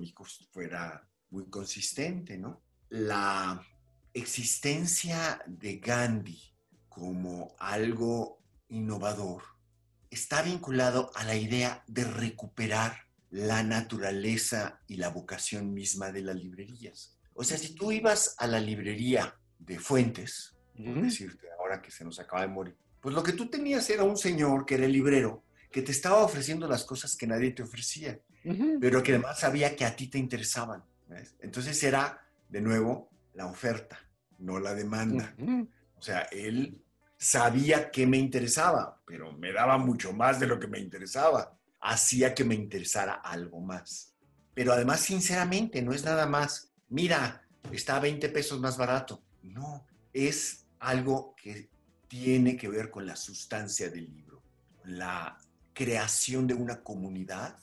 fuera 0.53 1.09
muy 1.31 1.49
consistente, 1.49 2.37
¿no? 2.37 2.61
La 2.91 3.67
existencia 4.15 5.43
de 5.47 5.79
Gandhi 5.79 6.41
como 6.89 7.55
algo 7.59 8.39
innovador 8.69 9.43
está 10.09 10.43
vinculado 10.43 11.11
a 11.17 11.25
la 11.25 11.35
idea 11.35 11.83
de 11.89 12.05
recuperar 12.05 12.97
la 13.31 13.65
naturaleza 13.65 14.81
y 14.87 14.97
la 14.97 15.09
vocación 15.09 15.75
misma 15.75 16.13
de 16.13 16.23
las 16.23 16.37
librerías. 16.37 17.19
O 17.35 17.43
sea, 17.43 17.59
si 17.59 17.75
tú 17.75 17.91
ibas 17.91 18.37
a 18.39 18.47
la 18.47 18.61
librería 18.61 19.37
de 19.59 19.81
Fuentes, 19.81 20.55
por 20.77 21.03
decirte, 21.03 21.49
ahora 21.59 21.83
que 21.83 21.91
se 21.91 22.05
nos 22.05 22.21
acaba 22.21 22.43
de 22.43 22.49
morir, 22.49 22.77
pues 23.01 23.13
lo 23.13 23.25
que 23.25 23.33
tú 23.33 23.51
tenías 23.51 23.91
era 23.91 24.05
un 24.05 24.17
señor 24.17 24.65
que 24.65 24.77
era 24.77 24.87
el 24.87 24.93
librero, 24.93 25.43
que 25.73 25.83
te 25.83 25.91
estaba 25.91 26.19
ofreciendo 26.19 26.69
las 26.69 26.85
cosas 26.85 27.17
que 27.17 27.27
nadie 27.27 27.51
te 27.51 27.65
ofrecía, 27.65 28.21
pero 28.81 29.03
que 29.03 29.13
además 29.13 29.41
sabía 29.41 29.75
que 29.75 29.85
a 29.85 29.97
ti 29.97 30.07
te 30.07 30.19
interesaban. 30.19 30.85
Entonces 31.41 31.83
era, 31.83 32.25
de 32.49 32.61
nuevo, 32.61 33.11
la 33.35 33.47
oferta, 33.47 33.99
no 34.39 34.59
la 34.61 34.75
demanda. 34.75 35.35
O 35.97 36.03
sea, 36.03 36.21
él 36.33 36.83
sabía 37.17 37.91
que 37.91 38.07
me 38.07 38.19
interesaba, 38.19 39.01
pero 39.07 39.33
me 39.33 39.53
daba 39.53 39.79
mucho 39.79 40.13
más 40.13 40.41
de 40.41 40.47
lo 40.47 40.59
que 40.61 40.67
me 40.67 40.79
interesaba. 40.79 41.57
Hacía 41.81 42.35
que 42.35 42.45
me 42.45 42.55
interesara 42.55 43.15
algo 43.15 43.61
más. 43.61 44.15
Pero 44.55 44.73
además, 44.73 45.01
sinceramente, 45.01 45.83
no 45.83 45.93
es 45.93 46.05
nada 46.05 46.27
más, 46.27 46.73
mira, 46.89 47.43
está 47.73 47.97
a 47.97 48.01
20 48.01 48.29
pesos 48.29 48.61
más 48.61 48.77
barato. 48.77 49.23
No, 49.43 49.87
es 50.13 50.67
algo 50.79 51.35
que 51.37 51.69
tiene 52.09 52.57
que 52.57 52.69
ver 52.69 52.91
con 52.91 53.07
la 53.07 53.17
sustancia 53.17 53.91
del 53.91 54.13
libro, 54.13 54.43
la 54.85 55.39
creación 55.73 56.47
de 56.47 56.55
una 56.55 56.83
comunidad 56.83 57.59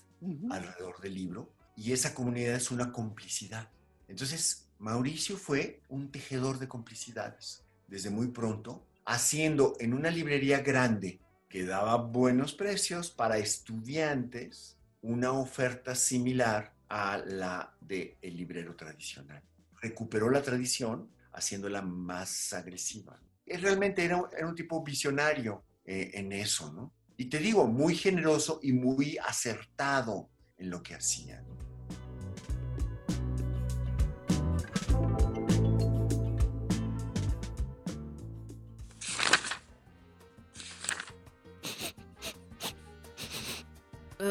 alrededor 0.49 0.99
del 0.99 1.15
libro 1.15 1.53
y 1.75 1.93
esa 1.93 2.13
comunidad 2.13 2.55
es 2.55 2.69
una 2.69 2.91
complicidad. 2.91 3.69
Entonces, 4.07 4.67
Mauricio 4.81 5.37
fue 5.37 5.79
un 5.89 6.11
tejedor 6.11 6.57
de 6.57 6.67
complicidades 6.67 7.63
desde 7.87 8.09
muy 8.09 8.29
pronto 8.29 8.83
haciendo 9.05 9.75
en 9.79 9.93
una 9.93 10.09
librería 10.09 10.61
grande 10.61 11.19
que 11.47 11.65
daba 11.65 11.97
buenos 11.97 12.55
precios 12.55 13.11
para 13.11 13.37
estudiantes 13.37 14.77
una 15.03 15.33
oferta 15.33 15.93
similar 15.93 16.73
a 16.89 17.19
la 17.19 17.71
del 17.79 18.15
el 18.23 18.35
librero 18.35 18.75
tradicional. 18.75 19.43
Recuperó 19.79 20.31
la 20.31 20.41
tradición 20.41 21.11
haciéndola 21.31 21.83
más 21.83 22.51
agresiva. 22.51 23.19
Y 23.45 23.57
realmente 23.57 24.03
era, 24.03 24.17
un 24.17 24.55
tipo 24.55 24.83
visionario 24.83 25.63
eh, 25.85 26.09
en 26.15 26.31
eso, 26.31 26.73
¿no? 26.73 26.91
Y 27.17 27.25
te 27.25 27.37
digo, 27.37 27.67
muy 27.67 27.95
generoso 27.95 28.59
y 28.63 28.73
muy 28.73 29.19
acertado 29.19 30.27
en 30.57 30.71
lo 30.71 30.81
que 30.81 30.95
hacía. 30.95 31.43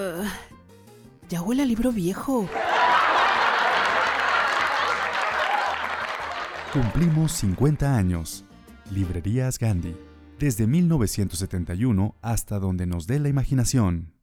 Uh, 0.01 0.25
ya 1.29 1.43
huele 1.43 1.63
a 1.63 1.67
libro 1.67 1.93
viejo. 1.93 2.49
Cumplimos 6.73 7.33
50 7.33 7.95
años. 7.97 8.45
Librerías 8.91 9.59
Gandhi. 9.59 9.95
Desde 10.39 10.67
1971 10.67 12.17
hasta 12.23 12.59
donde 12.59 12.87
nos 12.87 13.07
dé 13.07 13.19
la 13.19 13.29
imaginación. 13.29 14.15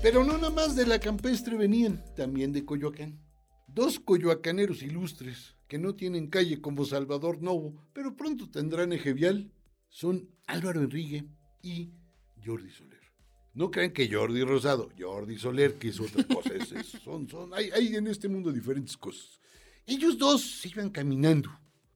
Pero 0.00 0.24
no 0.24 0.38
nada 0.38 0.50
más 0.50 0.74
de 0.74 0.86
la 0.86 1.00
campestre 1.00 1.56
venían, 1.56 2.02
también 2.14 2.52
de 2.52 2.64
Coyoacán. 2.64 3.20
Dos 3.66 4.00
coyoacaneros 4.00 4.82
ilustres, 4.82 5.56
que 5.68 5.78
no 5.78 5.96
tienen 5.96 6.28
calle 6.28 6.62
como 6.62 6.86
Salvador 6.86 7.42
Novo, 7.42 7.74
pero 7.92 8.16
pronto 8.16 8.48
tendrán 8.48 8.92
eje 8.92 9.12
vial, 9.12 9.52
son 9.96 10.28
Álvaro 10.46 10.82
Enrique 10.82 11.24
y 11.62 11.90
Jordi 12.44 12.68
Soler. 12.68 13.00
No 13.54 13.70
crean 13.70 13.92
que 13.92 14.12
Jordi 14.12 14.42
Rosado, 14.42 14.90
Jordi 14.98 15.38
Soler, 15.38 15.78
que 15.78 15.88
es 15.88 15.98
otra 15.98 16.22
cosa, 16.24 16.50
son, 17.02 17.26
son, 17.26 17.54
hay, 17.54 17.70
hay 17.70 17.96
en 17.96 18.06
este 18.06 18.28
mundo 18.28 18.52
diferentes 18.52 18.94
cosas. 18.94 19.40
Ellos 19.86 20.18
dos 20.18 20.42
se 20.42 20.68
iban 20.68 20.90
caminando 20.90 21.48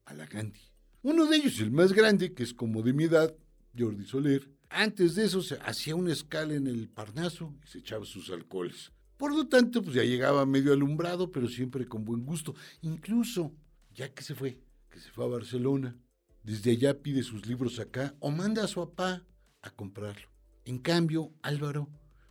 a 0.07 0.15
la 0.15 0.25
Gandhi. 0.25 0.63
Uno 1.03 1.27
de 1.27 1.37
ellos, 1.37 1.61
el 1.61 1.73
más 1.73 1.93
grande, 1.93 2.33
que 2.33 2.43
es 2.43 2.55
como 2.55 2.81
de 2.81 2.95
mi 2.95 3.05
edad, 3.05 3.37
Jordi 3.79 4.07
Soler, 4.07 4.51
antes 4.71 5.15
de 5.15 5.27
eso 5.27 5.43
se 5.43 5.57
hacía 5.57 5.95
una 5.95 6.15
escala 6.15 6.55
en 6.55 6.69
el 6.69 6.89
Parnaso 6.89 7.55
y 7.63 7.67
se 7.67 7.81
echaba 7.81 8.07
sus 8.07 8.31
alcoholes. 8.31 8.93
Por 9.19 9.35
lo 9.35 9.47
tanto, 9.47 9.83
pues 9.83 9.97
ya 9.97 10.05
llegaba 10.05 10.47
medio 10.47 10.73
alumbrado, 10.73 11.31
pero 11.31 11.49
siempre 11.49 11.87
con 11.87 12.07
buen 12.07 12.25
gusto. 12.25 12.55
Incluso, 12.81 13.53
ya 13.93 14.09
que 14.15 14.23
se 14.23 14.35
fue, 14.35 14.59
que 14.89 14.99
se 14.99 15.11
fue 15.11 15.27
a 15.27 15.29
Barcelona, 15.29 15.95
Desde 16.43 16.73
allá 16.73 17.03
pide 17.03 17.23
sus 17.23 17.47
libros 17.47 17.79
acá 17.79 18.15
o 18.21 18.31
manda 18.31 18.65
a 18.65 18.69
su 18.69 18.81
papá 18.81 19.25
a 19.63 19.71
comprarlo. 19.71 20.29
En 20.65 20.79
cambio, 20.79 21.33
Álvaro, 21.43 21.89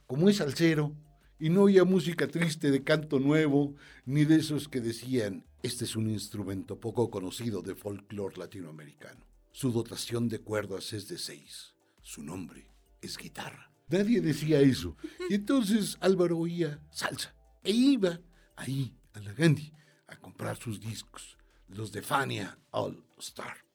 como 0.07 0.30
es 0.30 0.38
salsero 0.38 0.95
y 1.39 1.49
no 1.49 1.64
oía 1.64 1.84
música 1.84 2.28
triste 2.28 2.72
de 2.72 2.84
canto 2.84 3.20
nuevo, 3.20 3.76
ni 4.05 4.26
de 4.26 4.38
esos 4.38 4.68
que 4.68 4.82
decían, 4.82 5.45
este 5.62 5.86
es 5.86 5.95
un 5.95 6.10
instrumento 6.10 6.80
poco 6.80 7.10
conocido 7.10 7.62
de 7.62 7.76
folclore 7.76 8.38
latinoamericano. 8.38 9.26
Su 9.51 9.72
dotación 9.72 10.30
de 10.30 10.39
cuerdas 10.39 10.93
es 10.93 11.07
de 11.07 11.18
seis. 11.18 11.76
Su 12.01 12.24
nombre 12.24 12.68
es 13.01 13.18
guitarra. 13.18 13.72
Nadie 13.89 14.22
decía 14.22 14.60
eso. 14.60 14.95
Y 15.30 15.36
entonces 15.36 15.97
Álvaro 15.99 16.38
oía 16.38 16.80
salsa 16.91 17.36
e 17.64 17.72
iba 17.72 18.20
ahí 18.55 18.95
a 19.14 19.20
la 19.20 19.34
Gandhi 19.34 19.74
a 20.07 20.16
comprar 20.16 20.57
sus 20.57 20.80
discos, 20.80 21.38
los 21.68 21.91
de 21.91 22.01
Fania 22.01 22.57
All 22.72 23.03
Star. 23.18 23.68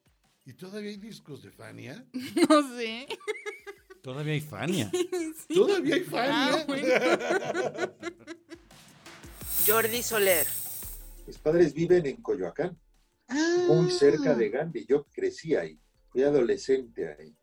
¿Y 0.47 0.53
todavía 0.53 0.91
hay 0.91 0.97
discos 0.97 1.41
de 1.41 1.51
Fania? 1.51 2.05
No 2.49 2.77
sé. 2.77 3.07
Todavía 4.03 4.33
hay 4.33 4.41
Fania. 4.41 4.91
Todavía 5.53 5.95
hay 5.95 6.03
Fania. 6.03 6.31
Ah, 6.31 6.63
bueno. 6.67 6.87
Jordi 9.67 10.03
Soler. 10.03 10.45
Mis 11.25 11.39
padres 11.39 11.73
viven 11.73 12.05
en 12.05 12.21
Coyoacán, 12.21 12.77
muy 13.67 13.89
cerca 13.89 14.35
de 14.35 14.49
Gandhi. 14.49 14.85
Yo 14.85 15.05
crecí 15.05 15.55
ahí, 15.55 15.79
fui 16.09 16.21
adolescente 16.21 17.15
ahí. 17.17 17.35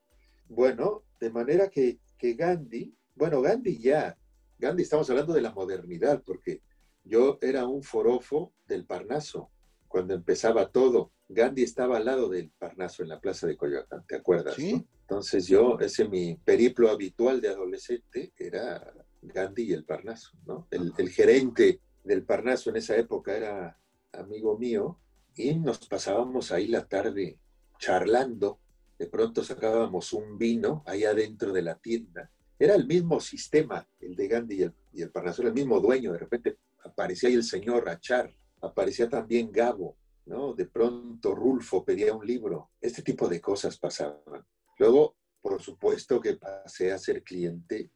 Bueno, 0.49 1.03
de 1.19 1.31
manera 1.31 1.69
que, 1.69 1.99
que 2.17 2.35
Gandhi, 2.35 2.95
bueno, 3.17 3.43
Gandhi 3.43 3.81
ya, 3.81 4.17
Gandhi 4.57 4.85
estamos 4.85 5.11
hablando 5.11 5.33
de 5.33 5.41
la 5.41 5.51
modernidad, 5.51 6.23
porque 6.25 6.63
yo 7.03 7.39
era 7.41 7.67
un 7.67 7.83
forofo 7.83 8.55
del 8.69 8.87
Parnaso 8.87 9.51
cuando 9.93 10.15
empezaba 10.15 10.71
todo. 10.71 11.13
Gandhi 11.29 11.65
estaba 11.65 11.99
al 11.99 12.07
lado 12.07 12.31
del 12.31 12.51
Parnaso 12.51 13.03
en 13.03 13.11
la 13.11 13.21
plaza 13.21 13.47
de 13.47 13.59
Coyoacán, 13.59 14.07
¿te 14.07 14.17
acuerdas? 14.17 14.59
no? 14.59 14.87
Entonces 15.03 15.47
yo, 15.47 15.79
ese 15.81 16.09
mi 16.09 16.35
periplo 16.35 16.89
habitual 16.91 17.43
de 17.43 17.51
adolescente 17.51 18.33
era 18.39 18.91
Gandhi 19.21 19.65
y 19.65 19.73
el 19.75 19.85
Parnaso, 19.85 20.31
¿no? 20.47 20.67
El, 20.71 20.95
el 20.97 21.11
gerente 21.11 21.81
del 22.03 22.25
Parnaso 22.25 22.71
en 22.71 22.77
esa 22.77 22.97
época 22.97 23.37
era 23.37 23.79
amigo 24.13 24.59
mío 24.59 24.99
y 25.37 25.55
nos 25.57 25.87
pasábamos 25.87 26.53
ahí 26.53 26.69
la 26.69 26.89
tarde 26.89 27.39
charlando. 27.79 28.61
De 28.99 29.09
pronto 29.09 29.45
sacábamos 29.45 30.15
un 30.15 30.39
vino 30.39 30.83
ahí 30.87 31.05
adentro 31.05 31.53
de 31.53 31.63
la 31.63 31.75
tienda. 31.75 32.31
Era 32.59 32.75
el 32.77 32.87
mismo 32.87 33.21
sistema, 33.21 33.87
el 34.01 34.17
de 34.17 34.27
Gandhi 34.27 34.55
y 34.55 34.63
el, 34.63 34.75
y 34.95 35.03
el 35.03 35.11
Parnaso, 35.11 35.43
era 35.43 35.51
el 35.51 35.55
mismo 35.55 35.81
dueño. 35.81 36.13
De 36.13 36.19
repente 36.19 36.57
aparecía 36.83 37.29
ahí 37.29 37.35
el 37.35 37.45
señor 37.45 37.91
Achar, 37.91 38.33
aparecía 38.63 39.09
también 39.09 39.53
Gabo, 39.53 39.97
¿no? 40.27 40.55
De 40.55 40.67
pronto 40.67 41.35
Rulfo 41.35 41.85
pedía 41.85 42.15
un 42.15 42.27
libro. 42.27 42.71
Este 42.81 43.03
tipo 43.03 43.29
de 43.29 43.41
cosas 43.41 43.77
pasaban. 43.79 44.47
Luego, 44.79 45.17
por 45.41 45.61
supuesto 45.61 46.21
que 46.21 46.37
pasé 46.37 46.93
a 46.93 46.99
ser 46.99 47.23
cliente 47.23 47.91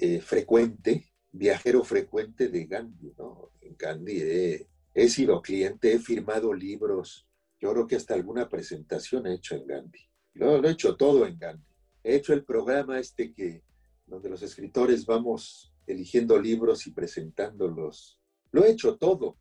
eh, 0.00 0.20
frecuente, 0.20 1.12
viajero 1.30 1.84
frecuente 1.84 2.48
de 2.48 2.64
Gandhi, 2.64 3.12
¿no? 3.16 3.52
En 3.60 3.76
Gandhi 3.76 4.20
he, 4.20 4.68
he 4.94 5.08
sido 5.08 5.40
cliente, 5.42 5.92
he 5.92 5.98
firmado 5.98 6.52
libros, 6.52 7.26
yo 7.60 7.72
creo 7.72 7.86
que 7.86 7.96
hasta 7.96 8.14
alguna 8.14 8.48
presentación 8.48 9.26
he 9.26 9.34
hecho 9.34 9.54
en 9.54 9.66
Gandhi. 9.66 10.00
Lo, 10.34 10.58
lo 10.58 10.68
he 10.68 10.72
hecho 10.72 10.96
todo 10.96 11.26
en 11.26 11.38
Gandhi. 11.38 11.64
He 12.02 12.16
hecho 12.16 12.32
el 12.32 12.44
programa 12.44 12.98
este 12.98 13.34
que, 13.34 13.62
donde 14.06 14.30
los 14.30 14.42
escritores 14.42 15.04
vamos 15.04 15.72
eligiendo 15.86 16.38
libros 16.38 16.86
y 16.86 16.92
presentándolos. 16.92 18.18
Lo 18.52 18.64
he 18.64 18.70
hecho 18.70 18.96
todo. 18.96 19.36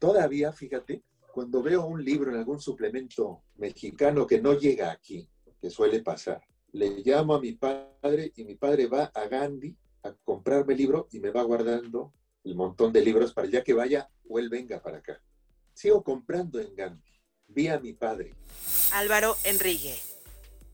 Todavía, 0.00 0.50
fíjate, 0.50 1.02
cuando 1.30 1.62
veo 1.62 1.84
un 1.84 2.02
libro 2.02 2.30
en 2.30 2.38
algún 2.38 2.58
suplemento 2.58 3.42
mexicano 3.58 4.26
que 4.26 4.40
no 4.40 4.54
llega 4.54 4.90
aquí, 4.90 5.28
que 5.60 5.68
suele 5.68 6.00
pasar, 6.00 6.40
le 6.72 7.02
llamo 7.04 7.34
a 7.34 7.40
mi 7.40 7.52
padre 7.52 8.32
y 8.34 8.44
mi 8.44 8.54
padre 8.54 8.86
va 8.86 9.12
a 9.14 9.28
Gandhi 9.28 9.76
a 10.02 10.14
comprarme 10.24 10.72
el 10.72 10.78
libro 10.78 11.06
y 11.12 11.20
me 11.20 11.30
va 11.30 11.42
guardando 11.42 12.14
el 12.44 12.54
montón 12.54 12.94
de 12.94 13.04
libros 13.04 13.34
para 13.34 13.44
el 13.44 13.50
día 13.50 13.62
que 13.62 13.74
vaya 13.74 14.08
o 14.26 14.38
él 14.38 14.48
venga 14.48 14.80
para 14.80 14.98
acá. 14.98 15.20
Sigo 15.74 16.02
comprando 16.02 16.58
en 16.58 16.74
Gandhi. 16.74 17.10
Vi 17.48 17.68
a 17.68 17.78
mi 17.78 17.92
padre. 17.92 18.32
Álvaro 18.94 19.34
Enrique. 19.44 19.96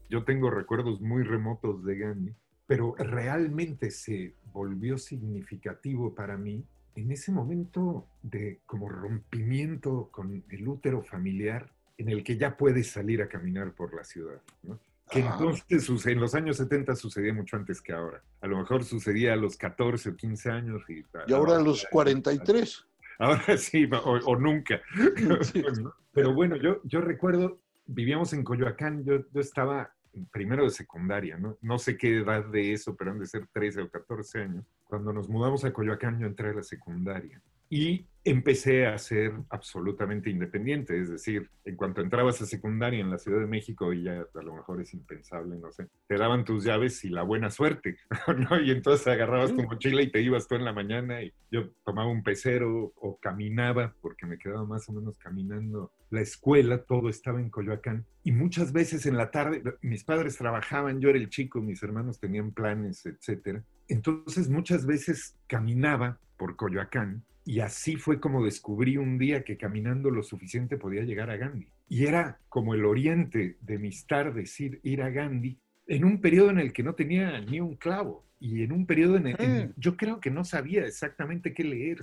Yo 0.08 0.24
tengo 0.24 0.50
recuerdos 0.50 1.00
muy 1.00 1.24
remotos 1.24 1.84
de 1.84 1.98
Gandhi, 1.98 2.36
pero 2.64 2.94
realmente 2.96 3.90
se 3.90 4.36
volvió 4.52 4.98
significativo 4.98 6.14
para 6.14 6.36
mí 6.36 6.64
en 6.96 7.12
ese 7.12 7.30
momento 7.30 8.08
de 8.22 8.60
como 8.66 8.88
rompimiento 8.88 10.08
con 10.10 10.44
el 10.48 10.68
útero 10.68 11.02
familiar 11.02 11.70
en 11.98 12.08
el 12.08 12.24
que 12.24 12.36
ya 12.36 12.56
puedes 12.56 12.90
salir 12.90 13.22
a 13.22 13.28
caminar 13.28 13.72
por 13.72 13.94
la 13.94 14.02
ciudad. 14.02 14.40
¿no? 14.62 14.80
Que 15.10 15.22
Ajá. 15.22 15.36
entonces 15.38 16.06
en 16.06 16.20
los 16.20 16.34
años 16.34 16.56
70 16.56 16.96
sucedía 16.96 17.32
mucho 17.32 17.56
antes 17.56 17.80
que 17.80 17.92
ahora. 17.92 18.22
A 18.40 18.46
lo 18.46 18.58
mejor 18.58 18.82
sucedía 18.84 19.34
a 19.34 19.36
los 19.36 19.56
14 19.56 20.10
o 20.10 20.16
15 20.16 20.50
años. 20.50 20.82
Y, 20.88 21.04
Y 21.26 21.32
ahora 21.32 21.56
a 21.56 21.60
los 21.60 21.86
43. 21.90 22.86
Ahora 23.18 23.56
sí, 23.56 23.88
o, 23.90 24.20
o 24.26 24.36
nunca. 24.36 24.82
Pero 26.12 26.34
bueno, 26.34 26.56
yo, 26.56 26.82
yo 26.84 27.00
recuerdo, 27.00 27.58
vivíamos 27.86 28.34
en 28.34 28.44
Coyoacán, 28.44 29.04
yo, 29.04 29.24
yo 29.32 29.40
estaba 29.40 29.90
primero 30.30 30.64
de 30.64 30.70
secundaria, 30.70 31.38
¿no? 31.38 31.56
No 31.62 31.78
sé 31.78 31.96
qué 31.96 32.18
edad 32.18 32.44
de 32.46 32.72
eso, 32.72 32.96
pero 32.96 33.10
han 33.10 33.18
de 33.18 33.26
ser 33.26 33.46
13 33.52 33.82
o 33.82 33.90
14 33.90 34.42
años. 34.42 34.64
Cuando 34.86 35.12
nos 35.12 35.28
mudamos 35.28 35.64
a 35.64 35.72
Coyoacán, 35.72 36.18
yo 36.18 36.26
entré 36.26 36.50
a 36.50 36.54
la 36.54 36.62
secundaria 36.62 37.40
y 37.68 38.06
empecé 38.24 38.86
a 38.86 38.98
ser 38.98 39.32
absolutamente 39.50 40.30
independiente. 40.30 41.00
Es 41.00 41.08
decir, 41.08 41.48
en 41.64 41.76
cuanto 41.76 42.00
entrabas 42.00 42.42
a 42.42 42.46
secundaria 42.46 43.00
en 43.00 43.10
la 43.10 43.18
Ciudad 43.18 43.38
de 43.38 43.46
México, 43.46 43.92
y 43.92 44.02
ya 44.02 44.26
a 44.34 44.42
lo 44.42 44.54
mejor 44.54 44.80
es 44.80 44.92
impensable, 44.94 45.56
no 45.56 45.70
sé, 45.70 45.86
te 46.08 46.16
daban 46.16 46.44
tus 46.44 46.64
llaves 46.64 47.04
y 47.04 47.08
la 47.08 47.22
buena 47.22 47.50
suerte, 47.50 47.96
¿no? 48.50 48.60
Y 48.60 48.72
entonces 48.72 49.06
agarrabas 49.06 49.54
tu 49.54 49.62
mochila 49.62 50.02
y 50.02 50.10
te 50.10 50.20
ibas 50.22 50.48
tú 50.48 50.56
en 50.56 50.64
la 50.64 50.72
mañana 50.72 51.22
y 51.22 51.32
yo 51.52 51.70
tomaba 51.84 52.10
un 52.10 52.24
pecero 52.24 52.92
o 52.96 53.16
caminaba, 53.20 53.94
porque 54.00 54.26
me 54.26 54.38
quedaba 54.38 54.64
más 54.64 54.88
o 54.88 54.92
menos 54.92 55.16
caminando 55.18 55.92
la 56.10 56.20
escuela, 56.20 56.82
todo 56.82 57.08
estaba 57.08 57.40
en 57.40 57.50
Coyoacán. 57.50 58.06
Y 58.24 58.32
muchas 58.32 58.72
veces 58.72 59.06
en 59.06 59.16
la 59.16 59.30
tarde, 59.30 59.62
mis 59.82 60.02
padres 60.02 60.36
trabajaban, 60.36 61.00
yo 61.00 61.10
era 61.10 61.18
el 61.18 61.28
chico, 61.28 61.60
mis 61.60 61.82
hermanos 61.82 62.18
tenían 62.18 62.50
planes, 62.50 63.06
etcétera. 63.06 63.62
Entonces 63.88 64.48
muchas 64.48 64.86
veces 64.86 65.36
caminaba 65.46 66.18
por 66.36 66.56
Coyoacán 66.56 67.24
y 67.44 67.60
así 67.60 67.96
fue 67.96 68.20
como 68.20 68.44
descubrí 68.44 68.96
un 68.96 69.18
día 69.18 69.44
que 69.44 69.56
caminando 69.56 70.10
lo 70.10 70.22
suficiente 70.22 70.76
podía 70.76 71.02
llegar 71.04 71.30
a 71.30 71.36
Gandhi. 71.36 71.68
Y 71.88 72.06
era 72.06 72.40
como 72.48 72.74
el 72.74 72.84
oriente 72.84 73.56
de 73.60 73.78
mis 73.78 74.06
tardes 74.06 74.58
ir, 74.60 74.80
ir 74.82 75.02
a 75.02 75.10
Gandhi 75.10 75.58
en 75.86 76.04
un 76.04 76.20
periodo 76.20 76.50
en 76.50 76.58
el 76.58 76.72
que 76.72 76.82
no 76.82 76.94
tenía 76.94 77.40
ni 77.40 77.60
un 77.60 77.76
clavo. 77.76 78.24
Y 78.38 78.64
en 78.64 78.72
un 78.72 78.84
periodo 78.84 79.16
en 79.16 79.28
el 79.28 79.36
en- 79.38 79.72
yo 79.76 79.96
creo 79.96 80.20
que 80.20 80.30
no 80.30 80.44
sabía 80.44 80.84
exactamente 80.84 81.54
qué 81.54 81.64
leer. 81.64 82.00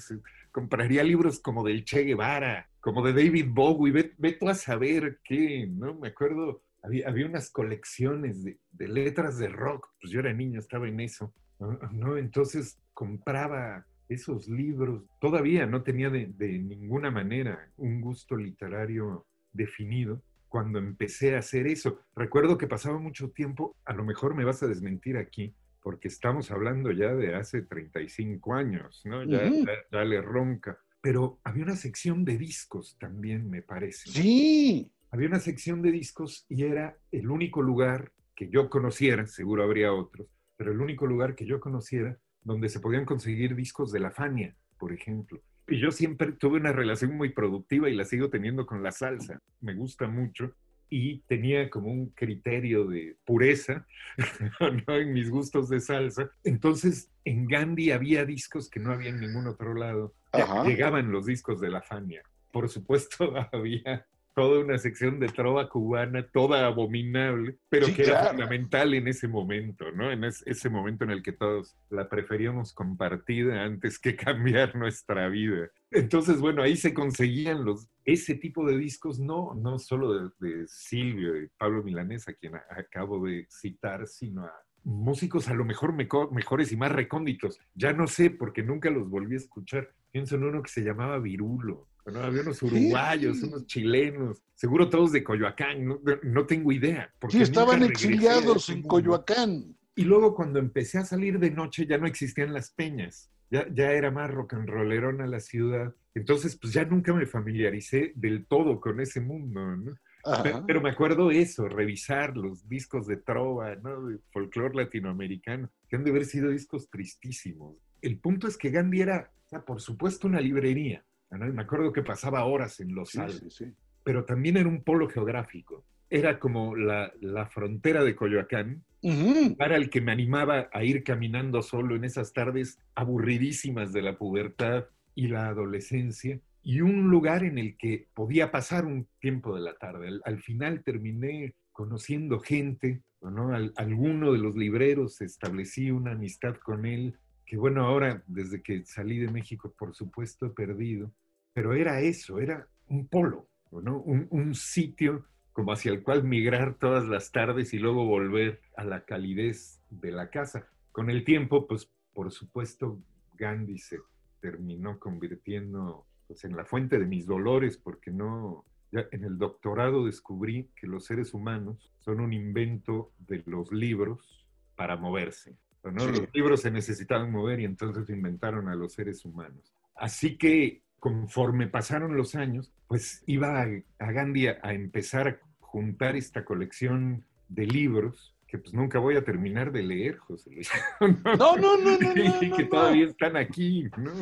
Compraría 0.52 1.04
libros 1.04 1.40
como 1.40 1.64
del 1.64 1.84
Che 1.84 2.04
Guevara, 2.04 2.70
como 2.80 3.06
de 3.06 3.14
David 3.14 3.48
Bowie, 3.50 3.92
ve, 3.92 4.14
ve 4.18 4.32
tú 4.34 4.50
a 4.50 4.56
saber 4.56 5.20
qué, 5.24 5.68
¿no? 5.68 5.94
Me 5.96 6.08
acuerdo, 6.08 6.64
había, 6.82 7.08
había 7.08 7.26
unas 7.28 7.50
colecciones 7.52 8.44
de, 8.44 8.58
de 8.72 8.88
letras 8.88 9.38
de 9.38 9.50
rock, 9.50 9.90
pues 10.02 10.12
yo 10.12 10.22
era 10.22 10.34
niño, 10.34 10.60
estaba 10.60 10.88
en 10.88 11.00
eso, 11.02 11.34
¿no? 11.64 11.80
¿no? 11.92 12.18
Entonces 12.18 12.80
compraba 12.94 13.86
esos 14.10 14.48
libros, 14.48 15.04
todavía 15.20 15.66
no 15.66 15.82
tenía 15.84 16.10
de, 16.10 16.28
de 16.28 16.60
ninguna 16.60 17.10
manera 17.10 17.72
un 17.78 18.02
gusto 18.02 18.36
literario 18.36 19.26
definido 19.52 20.22
cuando 20.54 20.78
empecé 20.78 21.36
a 21.36 21.40
hacer 21.40 21.66
eso. 21.66 22.00
Recuerdo 22.16 22.58
que 22.58 22.68
pasaba 22.68 23.00
mucho 23.00 23.32
tiempo, 23.32 23.76
a 23.86 23.94
lo 23.94 24.04
mejor 24.04 24.36
me 24.36 24.46
vas 24.46 24.62
a 24.62 24.68
desmentir 24.68 25.18
aquí, 25.18 25.56
porque 25.82 26.08
estamos 26.08 26.52
hablando 26.52 26.92
ya 26.92 27.14
de 27.16 27.36
hace 27.36 27.64
35 27.64 28.54
años, 28.54 29.02
¿no? 29.04 29.24
Ya, 29.24 29.52
ya 29.92 30.04
le 30.04 30.22
ronca. 30.22 30.78
Pero 31.02 31.40
había 31.44 31.64
una 31.64 31.76
sección 31.76 32.24
de 32.24 32.38
discos 32.38 32.98
también, 33.00 33.50
me 33.50 33.62
parece. 33.62 34.10
Sí. 34.10 34.92
Había 35.12 35.28
una 35.28 35.40
sección 35.40 35.82
de 35.82 35.92
discos 35.92 36.46
y 36.48 36.64
era 36.64 36.98
el 37.12 37.30
único 37.30 37.62
lugar 37.62 38.12
que 38.36 38.50
yo 38.50 38.70
conociera, 38.70 39.28
seguro 39.28 39.64
habría 39.64 39.92
otros, 39.92 40.28
pero 40.64 40.72
el 40.72 40.80
único 40.80 41.06
lugar 41.06 41.36
que 41.36 41.46
yo 41.46 41.60
conociera 41.60 42.18
donde 42.42 42.70
se 42.70 42.80
podían 42.80 43.04
conseguir 43.04 43.54
discos 43.54 43.92
de 43.92 44.00
la 44.00 44.12
Fania, 44.12 44.56
por 44.78 44.94
ejemplo. 44.94 45.42
Y 45.68 45.78
yo 45.78 45.92
siempre 45.92 46.32
tuve 46.32 46.58
una 46.58 46.72
relación 46.72 47.18
muy 47.18 47.34
productiva 47.34 47.90
y 47.90 47.96
la 47.96 48.06
sigo 48.06 48.30
teniendo 48.30 48.66
con 48.66 48.82
la 48.82 48.94
salsa. 48.94 49.42
Me 49.60 49.74
gusta 49.74 50.08
mucho 50.08 50.56
y 50.90 51.20
tenía 51.28 51.70
como 51.70 51.92
un 51.92 52.12
criterio 52.12 52.86
de 52.86 53.18
pureza 53.26 53.86
¿no? 54.88 54.96
en 54.96 55.12
mis 55.12 55.30
gustos 55.30 55.68
de 55.68 55.82
salsa. 55.82 56.32
Entonces, 56.46 57.12
en 57.26 57.46
Gandhi 57.46 57.92
había 57.92 58.24
discos 58.24 58.70
que 58.70 58.80
no 58.80 58.94
había 58.94 59.10
en 59.10 59.20
ningún 59.20 59.48
otro 59.48 59.74
lado. 59.74 60.14
Ajá. 60.32 60.64
Llegaban 60.64 61.12
los 61.12 61.26
discos 61.26 61.60
de 61.60 61.72
la 61.72 61.82
Fania. 61.82 62.24
Por 62.54 62.70
supuesto, 62.70 63.34
había 63.52 64.08
toda 64.36 64.60
una 64.64 64.78
sección 64.78 65.20
de 65.20 65.28
trova 65.28 65.70
cubana, 65.70 66.28
toda 66.28 66.66
abominable, 66.68 67.58
pero 67.70 67.86
Sí, 67.88 67.94
que 67.94 68.04
era 68.04 68.26
fundamental 68.26 68.94
en 68.94 69.08
ese 69.08 69.28
momento, 69.28 69.92
¿no? 69.92 70.12
En 70.12 70.24
es- 70.24 70.44
ese 70.46 70.70
momento 70.70 71.04
en 71.04 71.12
el 71.12 71.22
que 71.24 71.34
todos 71.34 71.76
la 71.90 72.10
preferíamos 72.10 72.74
compartida 72.74 73.64
antes 73.64 74.00
que 74.00 74.16
cambiar 74.66 74.76
nuestra 74.76 75.28
vida. 75.30 75.70
Entonces, 75.92 76.40
bueno, 76.40 76.62
ahí 76.64 76.76
se 76.76 76.94
conseguían 76.94 77.64
los, 77.66 77.88
ese 78.06 78.36
tipo 78.36 78.66
de 78.66 78.78
discos, 78.78 79.20
no, 79.20 79.54
no 79.56 79.78
solo 79.80 80.14
de, 80.14 80.30
de 80.40 80.68
Silvio 80.68 81.42
y 81.42 81.48
Pablo 81.58 81.84
Milanés, 81.84 82.28
a 82.28 82.34
quien 82.34 82.56
a- 82.56 82.64
acabo 82.78 83.24
de 83.26 83.46
citar, 83.50 84.08
sino 84.08 84.46
a 84.46 84.52
músicos 84.86 85.48
a 85.48 85.54
lo 85.54 85.64
mejor 85.64 85.94
meco- 85.94 86.30
mejores 86.32 86.72
y 86.72 86.76
más 86.78 86.92
recónditos. 86.92 87.60
Ya 87.76 87.94
no 87.94 88.08
sé, 88.08 88.30
porque 88.32 88.64
nunca 88.64 88.90
los 88.90 89.10
volví 89.10 89.36
a 89.36 89.38
escuchar. 89.38 89.90
Pienso 90.12 90.36
en 90.36 90.44
uno 90.44 90.62
que 90.62 90.70
se 90.70 90.82
llamaba 90.82 91.20
Virulo. 91.20 91.88
¿No? 92.06 92.20
Había 92.22 92.42
unos 92.42 92.62
uruguayos, 92.62 93.42
unos 93.44 93.66
chilenos, 93.66 94.44
seguro 94.56 94.90
todos 94.90 95.12
de 95.12 95.24
Coyoacán, 95.24 95.86
no, 95.86 96.02
no 96.24 96.46
tengo 96.46 96.72
idea. 96.72 97.14
porque 97.20 97.38
Sí, 97.38 97.44
estaban 97.44 97.84
exiliados 97.84 98.70
en. 98.70 98.84
Coyoacán. 98.84 99.76
Y 99.96 100.04
luego 100.04 100.34
cuando 100.34 100.60
empecé 100.60 100.98
a 100.98 101.06
salir 101.06 101.40
de 101.40 101.52
noche 101.52 101.86
ya 101.86 101.98
no 101.98 102.08
existían 102.08 102.54
las 102.54 102.72
peñas, 102.72 103.32
ya, 103.52 103.68
ya 103.72 103.92
era 103.92 104.10
más 104.10 104.32
rock 104.32 104.56
and 104.56 104.68
rollerona 104.68 105.28
la 105.28 105.40
ciudad. 105.40 105.94
Entonces 106.16 106.56
pues 106.56 106.74
ya 106.74 106.86
nunca 106.86 107.14
me 107.14 107.26
familiaricé 107.26 108.14
del 108.16 108.46
todo 108.46 108.80
con 108.80 109.00
ese 109.00 109.22
mundo, 109.22 109.76
¿no? 109.76 109.94
Ajá. 110.26 110.64
Pero 110.66 110.82
me 110.82 110.90
acuerdo 110.90 111.32
eso, 111.32 111.68
revisar 111.68 112.38
los 112.38 112.68
discos 112.70 113.08
de 113.08 113.18
trova, 113.18 113.76
¿no? 113.76 114.08
De 114.08 114.20
folclore 114.32 114.76
latinoamericano, 114.76 115.70
que 115.90 115.98
han 115.98 116.04
de 116.04 116.12
haber 116.12 116.26
sido 116.26 116.50
discos 116.50 116.90
tristísimos. 116.90 117.76
El 118.02 118.20
punto 118.20 118.48
es 118.48 118.58
que 118.58 118.70
Gandhi 118.70 119.02
era, 119.02 119.32
o 119.46 119.50
sea, 119.50 119.66
por 119.66 119.82
supuesto, 119.82 120.28
una 120.28 120.40
librería. 120.40 121.06
Me 121.38 121.62
acuerdo 121.62 121.92
que 121.94 122.04
pasaba 122.04 122.46
horas 122.46 122.80
en 122.80 122.94
Los 122.96 123.10
Sí, 123.12 123.20
Altos 123.20 123.54
sí, 123.56 123.66
sí. 123.66 123.74
pero 124.04 124.26
también 124.26 124.58
era 124.58 124.68
un 124.70 124.84
polo 124.84 125.10
geográfico. 125.10 125.86
Era 126.10 126.40
como 126.40 126.76
la, 126.76 127.12
la 127.22 127.48
frontera 127.48 128.04
de 128.04 128.16
Coyoacán, 128.16 128.84
Ujú. 129.02 129.56
para 129.58 129.76
el 129.78 129.90
que 129.90 130.00
me 130.00 130.12
animaba 130.12 130.70
a 130.72 130.84
ir 130.84 131.04
caminando 131.04 131.62
solo 131.62 131.96
en 131.96 132.04
esas 132.06 132.32
tardes 132.34 132.78
aburridísimas 132.96 133.92
de 133.94 134.02
la 134.02 134.18
pubertad 134.18 134.86
y 135.16 135.28
la 135.28 135.48
adolescencia, 135.48 136.40
y 136.64 136.82
un 136.82 137.10
lugar 137.10 137.44
en 137.44 137.58
el 137.58 137.76
que 137.78 138.08
podía 138.14 138.52
pasar 138.52 138.86
un 138.86 139.08
tiempo 139.20 139.56
de 139.56 139.62
la 139.62 139.76
tarde. 139.76 140.08
Al, 140.08 140.22
al 140.26 140.40
final 140.42 140.84
terminé 140.84 141.56
conociendo 141.72 142.40
gente, 142.40 143.02
¿no? 143.22 143.54
Al- 143.54 143.74
alguno 143.76 144.32
de 144.32 144.40
los 144.40 144.56
libreros 144.56 145.20
establecí 145.22 145.92
una 145.92 146.12
amistad 146.14 146.56
con 146.58 146.86
él, 146.86 147.16
que 147.46 147.58
bueno, 147.58 147.86
ahora 147.86 148.24
desde 148.28 148.62
que 148.62 148.86
salí 148.86 149.20
de 149.20 149.30
México, 149.32 149.74
por 149.78 149.94
supuesto, 149.94 150.46
he 150.46 150.50
perdido, 150.52 151.12
pero 151.54 151.74
era 151.74 152.02
eso, 152.02 152.40
era 152.40 152.68
un 152.88 153.08
polo, 153.08 153.48
¿no? 153.72 154.00
un, 154.02 154.28
un 154.30 154.54
sitio 154.56 155.26
como 155.54 155.72
hacia 155.72 155.92
el 155.92 156.04
cual 156.04 156.24
migrar 156.24 156.76
todas 156.80 157.06
las 157.06 157.32
tardes 157.32 157.74
y 157.74 157.80
luego 157.80 158.06
volver 158.06 158.62
a 158.76 158.84
la 158.84 159.06
calidez 159.06 159.80
de 159.90 160.12
la 160.12 160.30
casa. 160.30 160.68
Con 160.92 161.10
el 161.10 161.24
tiempo, 161.24 161.68
pues 161.68 161.92
por 162.14 162.32
supuesto, 162.32 163.00
Gandhi 163.36 163.78
se 163.78 164.00
terminó 164.40 165.00
convirtiendo 165.00 166.06
pues, 166.28 166.44
en 166.44 166.56
la 166.56 166.66
fuente 166.66 167.00
de 167.00 167.06
mis 167.06 167.26
dolores, 167.26 167.78
porque 167.78 168.12
no, 168.12 168.66
ya 168.92 169.06
en 169.12 169.24
el 169.24 169.38
doctorado 169.38 170.06
descubrí 170.06 170.70
que 170.76 170.88
los 170.88 171.06
seres 171.06 171.34
humanos 171.34 171.92
son 172.00 172.20
un 172.20 172.34
invento 172.34 173.12
de 173.20 173.44
los 173.46 173.72
libros 173.72 174.46
para 174.76 174.96
moverse. 174.98 175.58
¿no? 175.84 176.00
Sí. 176.00 176.22
Los 176.22 176.34
libros 176.34 176.62
se 176.62 176.72
necesitaban 176.72 177.32
mover 177.32 177.60
y 177.60 177.66
entonces 177.66 178.10
inventaron 178.10 178.70
a 178.70 178.76
los 178.76 178.94
seres 178.94 179.26
humanos. 179.26 179.74
Así 179.96 180.38
que 180.38 180.83
conforme 181.04 181.68
pasaron 181.68 182.16
los 182.16 182.34
años, 182.34 182.72
pues 182.88 183.24
iba 183.26 183.62
a, 183.62 183.68
a 184.00 184.12
Gandhi 184.14 184.48
a, 184.48 184.60
a 184.64 184.72
empezar 184.74 185.28
a 185.28 185.38
juntar 185.60 186.16
esta 186.16 186.46
colección 186.46 187.26
de 187.50 187.66
libros 187.68 188.34
que 188.48 188.58
pues 188.58 188.74
nunca 188.74 189.00
voy 189.00 189.18
a 189.18 189.26
terminar 189.26 189.74
de 189.74 189.84
leer, 189.84 190.16
José 190.16 190.52
Luis. 190.52 190.72
No, 191.02 191.58
no, 191.58 191.58
no, 191.58 191.98
no, 191.98 191.98
no, 191.98 192.42
Y 192.42 192.52
que 192.52 192.64
no, 192.64 192.70
todavía 192.70 193.08
están 193.08 193.36
aquí, 193.36 193.90
¿no? 193.98 194.14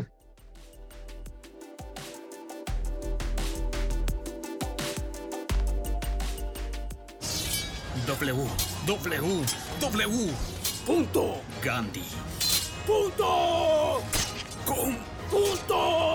www.gandhi. 10.87 12.03
Punto. 12.87 14.01
Con 14.65 14.97
punto. 15.29 16.10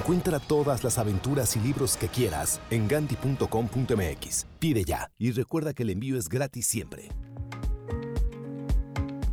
Encuentra 0.00 0.38
todas 0.40 0.82
las 0.82 0.96
aventuras 0.96 1.56
y 1.56 1.60
libros 1.60 1.98
que 1.98 2.08
quieras 2.08 2.58
en 2.70 2.88
gandhi.com.mx. 2.88 4.46
Pide 4.58 4.82
ya 4.82 5.10
y 5.18 5.30
recuerda 5.32 5.74
que 5.74 5.82
el 5.82 5.90
envío 5.90 6.16
es 6.16 6.30
gratis 6.30 6.66
siempre. 6.66 7.10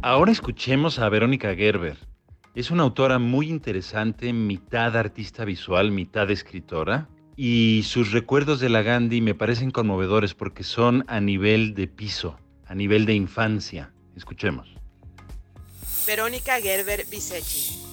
Ahora 0.01 0.33
escuchemos 0.33 0.99
a 0.99 1.07
Verónica 1.07 1.55
Gerber. 1.55 1.97
Es 2.53 2.69
una 2.69 2.83
autora 2.83 3.17
muy 3.17 3.47
interesante, 3.47 4.33
mitad 4.33 4.97
artista 4.97 5.45
visual, 5.45 5.91
mitad 5.91 6.29
escritora. 6.31 7.07
Y 7.37 7.83
sus 7.85 8.11
recuerdos 8.11 8.59
de 8.59 8.67
la 8.67 8.81
Gandhi 8.81 9.21
me 9.21 9.35
parecen 9.35 9.71
conmovedores 9.71 10.33
porque 10.33 10.63
son 10.63 11.05
a 11.07 11.21
nivel 11.21 11.75
de 11.75 11.87
piso, 11.87 12.37
a 12.65 12.75
nivel 12.75 13.05
de 13.05 13.13
infancia. 13.13 13.93
Escuchemos. 14.17 14.67
Verónica 16.05 16.59
Gerber 16.59 17.05
Bisechi. 17.09 17.86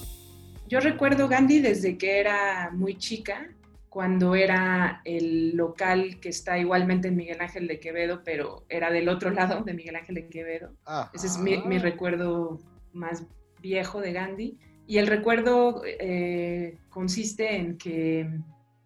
Yo 0.67 0.79
recuerdo 0.79 1.27
Gandhi 1.27 1.59
desde 1.59 1.97
que 1.97 2.19
era 2.19 2.71
muy 2.71 2.97
chica, 2.97 3.49
cuando 3.89 4.35
era 4.35 5.01
el 5.05 5.55
local 5.55 6.19
que 6.19 6.27
está 6.27 6.57
igualmente 6.57 7.07
en 7.07 7.15
Miguel 7.15 7.39
Ángel 7.39 7.67
de 7.67 7.79
Quevedo, 7.79 8.23
pero 8.25 8.65
era 8.67 8.91
del 8.91 9.07
otro 9.07 9.29
lado 9.31 9.63
de 9.63 9.73
Miguel 9.73 9.95
Ángel 9.95 10.15
de 10.15 10.27
Quevedo. 10.27 10.73
Ese 11.13 11.27
es 11.27 11.37
mi, 11.37 11.57
mi 11.59 11.77
recuerdo 11.77 12.59
más 12.93 13.25
viejo 13.61 14.01
de 14.01 14.11
Gandhi. 14.11 14.57
Y 14.87 14.97
el 14.97 15.07
recuerdo 15.07 15.81
eh, 15.85 16.77
consiste 16.89 17.55
en 17.55 17.77
que 17.77 18.29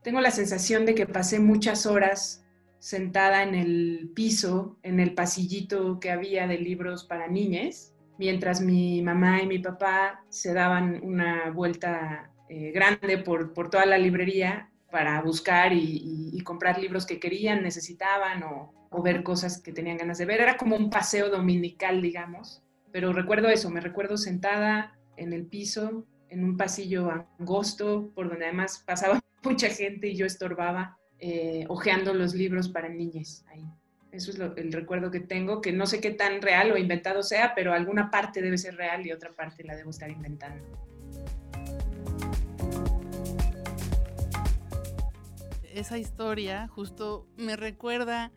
tengo 0.03 0.21
la 0.21 0.31
sensación 0.31 0.85
de 0.85 0.95
que 0.95 1.05
pasé 1.05 1.39
muchas 1.39 1.85
horas 1.85 2.45
sentada 2.79 3.43
en 3.43 3.55
el 3.55 4.11
piso, 4.13 4.77
en 4.83 4.99
el 4.99 5.13
pasillito 5.13 5.99
que 5.99 6.11
había 6.11 6.47
de 6.47 6.57
libros 6.57 7.03
para 7.03 7.27
niñas, 7.27 7.88
mientras 8.19 8.59
mi 8.61 9.01
mamá 9.01 9.41
y 9.41 9.47
mi 9.47 9.59
papá 9.59 10.23
se 10.27 10.53
daban 10.53 10.99
una 11.01 11.49
vuelta 11.51 12.31
eh, 12.49 12.71
grande 12.71 13.17
por, 13.17 13.53
por, 13.53 13.69
toda 13.69 13.85
la 13.85 13.97
librería 13.97 14.69
para 14.91 15.21
buscar 15.21 15.71
y, 15.71 15.79
y, 15.79 16.29
y, 16.33 16.41
comprar 16.41 16.79
libros 16.79 17.05
que 17.05 17.19
querían, 17.19 17.63
necesitaban 17.63 18.43
o, 18.43 18.73
o 18.89 19.01
ver 19.01 19.23
cosas 19.23 19.61
que 19.61 19.71
tenían 19.71 19.97
ganas 19.97 20.17
de 20.17 20.25
ver. 20.25 20.41
Era 20.41 20.57
como 20.57 20.75
un 20.75 20.89
paseo 20.89 21.29
dominical, 21.29 22.01
digamos. 22.01 22.61
Pero 22.91 23.13
recuerdo 23.13 23.47
eso, 23.47 23.69
me 23.69 23.81
recuerdo 23.81 24.17
sentada 24.17 24.99
en 25.15 25.31
el 25.31 25.45
piso, 25.45 26.05
en 26.27 26.43
un 26.43 26.57
pasillo 26.57 27.09
angosto, 27.39 28.11
por 28.15 28.29
donde 28.29 28.45
además 28.45 28.83
pasaba 28.85 29.21
mucha 29.43 29.69
gente 29.69 30.09
y 30.09 30.15
yo 30.15 30.25
estorbaba, 30.25 30.97
eh, 31.19 31.65
hojeando 31.69 32.13
los 32.13 32.33
libros 32.33 32.67
para 32.67 32.89
niñas 32.89 33.45
ahí. 33.47 33.63
Eso 34.11 34.31
es 34.31 34.39
lo, 34.39 34.55
el 34.55 34.73
recuerdo 34.73 35.11
que 35.11 35.19
tengo, 35.19 35.61
que 35.61 35.71
no 35.71 35.85
sé 35.85 36.01
qué 36.01 36.11
tan 36.11 36.41
real 36.41 36.71
o 36.71 36.77
inventado 36.77 37.21
sea, 37.21 37.53
pero 37.53 37.73
alguna 37.73 38.09
parte 38.09 38.41
debe 38.41 38.57
ser 38.57 38.75
real 38.75 39.05
y 39.05 39.11
otra 39.11 39.31
parte 39.31 39.63
la 39.63 39.75
debo 39.75 39.91
estar 39.91 40.09
inventando. 40.09 40.63
Esa 45.73 45.97
historia 45.97 46.67
justo 46.67 47.27
me 47.37 47.55
recuerda 47.55 48.31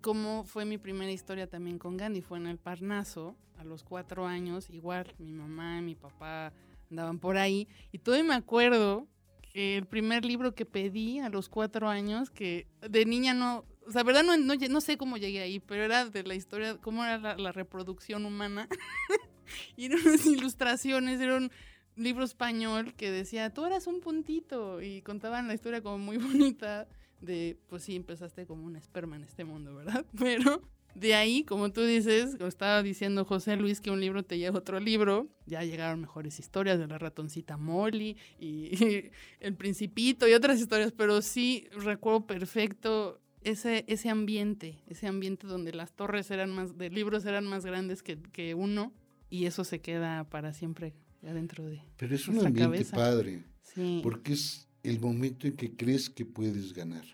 cómo 0.00 0.44
fue 0.44 0.64
mi 0.64 0.76
primera 0.76 1.12
historia 1.12 1.46
también 1.46 1.78
con 1.78 1.96
Gandhi. 1.96 2.20
Fue 2.20 2.38
en 2.38 2.48
el 2.48 2.58
Parnaso, 2.58 3.36
a 3.56 3.64
los 3.64 3.84
cuatro 3.84 4.26
años, 4.26 4.68
igual 4.70 5.14
mi 5.18 5.32
mamá 5.32 5.78
y 5.78 5.82
mi 5.82 5.94
papá 5.94 6.52
andaban 6.90 7.20
por 7.20 7.38
ahí. 7.38 7.68
Y 7.92 7.98
todavía 7.98 8.28
me 8.28 8.34
acuerdo 8.34 9.06
que 9.52 9.76
el 9.76 9.86
primer 9.86 10.24
libro 10.24 10.54
que 10.54 10.66
pedí 10.66 11.20
a 11.20 11.28
los 11.28 11.48
cuatro 11.48 11.88
años, 11.88 12.30
que 12.30 12.66
de 12.80 13.06
niña 13.06 13.34
no, 13.34 13.64
o 13.86 13.92
sea, 13.92 14.02
verdad 14.02 14.22
no, 14.22 14.36
no, 14.36 14.54
no 14.54 14.80
sé 14.80 14.96
cómo 14.96 15.16
llegué 15.16 15.40
ahí, 15.40 15.60
pero 15.60 15.84
era 15.84 16.06
de 16.06 16.22
la 16.22 16.34
historia, 16.34 16.76
cómo 16.80 17.04
era 17.04 17.18
la, 17.18 17.36
la 17.36 17.52
reproducción 17.52 18.24
humana. 18.24 18.68
y 19.76 19.86
eran 19.86 20.00
unas 20.06 20.26
ilustraciones, 20.26 21.20
era 21.20 21.36
un 21.36 21.50
libro 21.96 22.24
español 22.24 22.94
que 22.94 23.10
decía, 23.10 23.52
tú 23.52 23.64
eras 23.64 23.86
un 23.86 24.00
puntito, 24.00 24.80
y 24.80 25.02
contaban 25.02 25.48
la 25.48 25.54
historia 25.54 25.82
como 25.82 25.98
muy 25.98 26.16
bonita 26.18 26.88
de, 27.20 27.58
pues 27.68 27.84
sí, 27.84 27.96
empezaste 27.96 28.46
como 28.46 28.64
un 28.66 28.76
esperma 28.76 29.16
en 29.16 29.24
este 29.24 29.44
mundo, 29.44 29.74
¿verdad? 29.74 30.04
Pero 30.18 30.62
de 30.94 31.14
ahí, 31.14 31.44
como 31.44 31.72
tú 31.72 31.82
dices, 31.82 32.36
como 32.36 32.48
estaba 32.48 32.82
diciendo 32.82 33.24
José 33.24 33.56
Luis, 33.56 33.80
que 33.80 33.90
un 33.90 34.00
libro 34.00 34.24
te 34.24 34.38
lleva 34.38 34.56
a 34.56 34.60
otro 34.60 34.78
libro, 34.80 35.28
ya 35.46 35.62
llegaron 35.62 36.00
mejores 36.00 36.38
historias 36.38 36.78
de 36.78 36.86
la 36.86 36.98
ratoncita 36.98 37.56
Molly 37.56 38.16
y, 38.38 38.46
y 38.76 39.10
El 39.40 39.54
Principito 39.54 40.28
y 40.28 40.34
otras 40.34 40.60
historias, 40.60 40.92
pero 40.92 41.22
sí 41.22 41.68
recuerdo 41.72 42.26
perfecto 42.26 43.21
ese, 43.44 43.84
ese 43.88 44.08
ambiente, 44.08 44.82
ese 44.86 45.06
ambiente 45.06 45.46
donde 45.46 45.72
las 45.72 45.92
torres 45.92 46.30
eran 46.30 46.50
más, 46.50 46.76
de 46.76 46.90
libros 46.90 47.24
eran 47.24 47.46
más 47.46 47.64
grandes 47.64 48.02
que, 48.02 48.18
que 48.20 48.54
uno 48.54 48.92
y 49.30 49.46
eso 49.46 49.64
se 49.64 49.80
queda 49.80 50.24
para 50.28 50.52
siempre 50.52 50.94
adentro 51.22 51.64
de 51.66 51.82
Pero 51.96 52.14
es 52.14 52.28
un 52.28 52.38
ambiente 52.38 52.60
cabeza. 52.62 52.96
padre, 52.96 53.44
sí. 53.62 54.00
porque 54.02 54.34
es 54.34 54.68
el 54.82 55.00
momento 55.00 55.46
en 55.46 55.56
que 55.56 55.74
crees 55.74 56.10
que 56.10 56.24
puedes 56.24 56.72
ganar, 56.72 57.04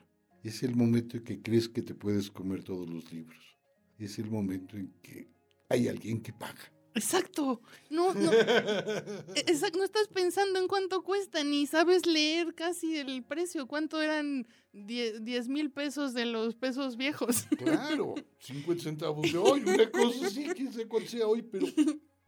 es 0.42 0.62
el 0.62 0.74
momento 0.74 1.16
en 1.16 1.24
que 1.24 1.40
crees 1.40 1.68
que 1.68 1.82
te 1.82 1.94
puedes 1.94 2.30
comer 2.30 2.62
todos 2.62 2.88
los 2.88 3.12
libros, 3.12 3.56
es 3.98 4.18
el 4.18 4.30
momento 4.30 4.76
en 4.76 4.92
que 5.02 5.28
hay 5.68 5.88
alguien 5.88 6.20
que 6.20 6.32
paga. 6.32 6.72
Exacto. 6.94 7.60
No, 7.90 8.14
no. 8.14 8.32
exacto, 9.34 9.78
no 9.78 9.84
estás 9.84 10.08
pensando 10.08 10.58
en 10.58 10.68
cuánto 10.68 11.02
cuesta, 11.02 11.44
ni 11.44 11.66
sabes 11.66 12.06
leer 12.06 12.54
casi 12.54 12.96
el 12.96 13.22
precio. 13.24 13.66
¿Cuánto 13.66 14.00
eran 14.00 14.46
10 14.72 15.48
mil 15.48 15.70
pesos 15.70 16.14
de 16.14 16.26
los 16.26 16.54
pesos 16.54 16.96
viejos? 16.96 17.46
Claro, 17.56 18.14
50 18.40 18.82
centavos 18.82 19.30
de 19.30 19.38
hoy, 19.38 19.62
una 19.62 19.90
cosa 19.90 20.26
así, 20.26 20.46
quién 20.54 20.72
sabe 20.72 20.88
cuál 20.88 21.06
sea 21.06 21.26
hoy, 21.26 21.42
pero, 21.42 21.66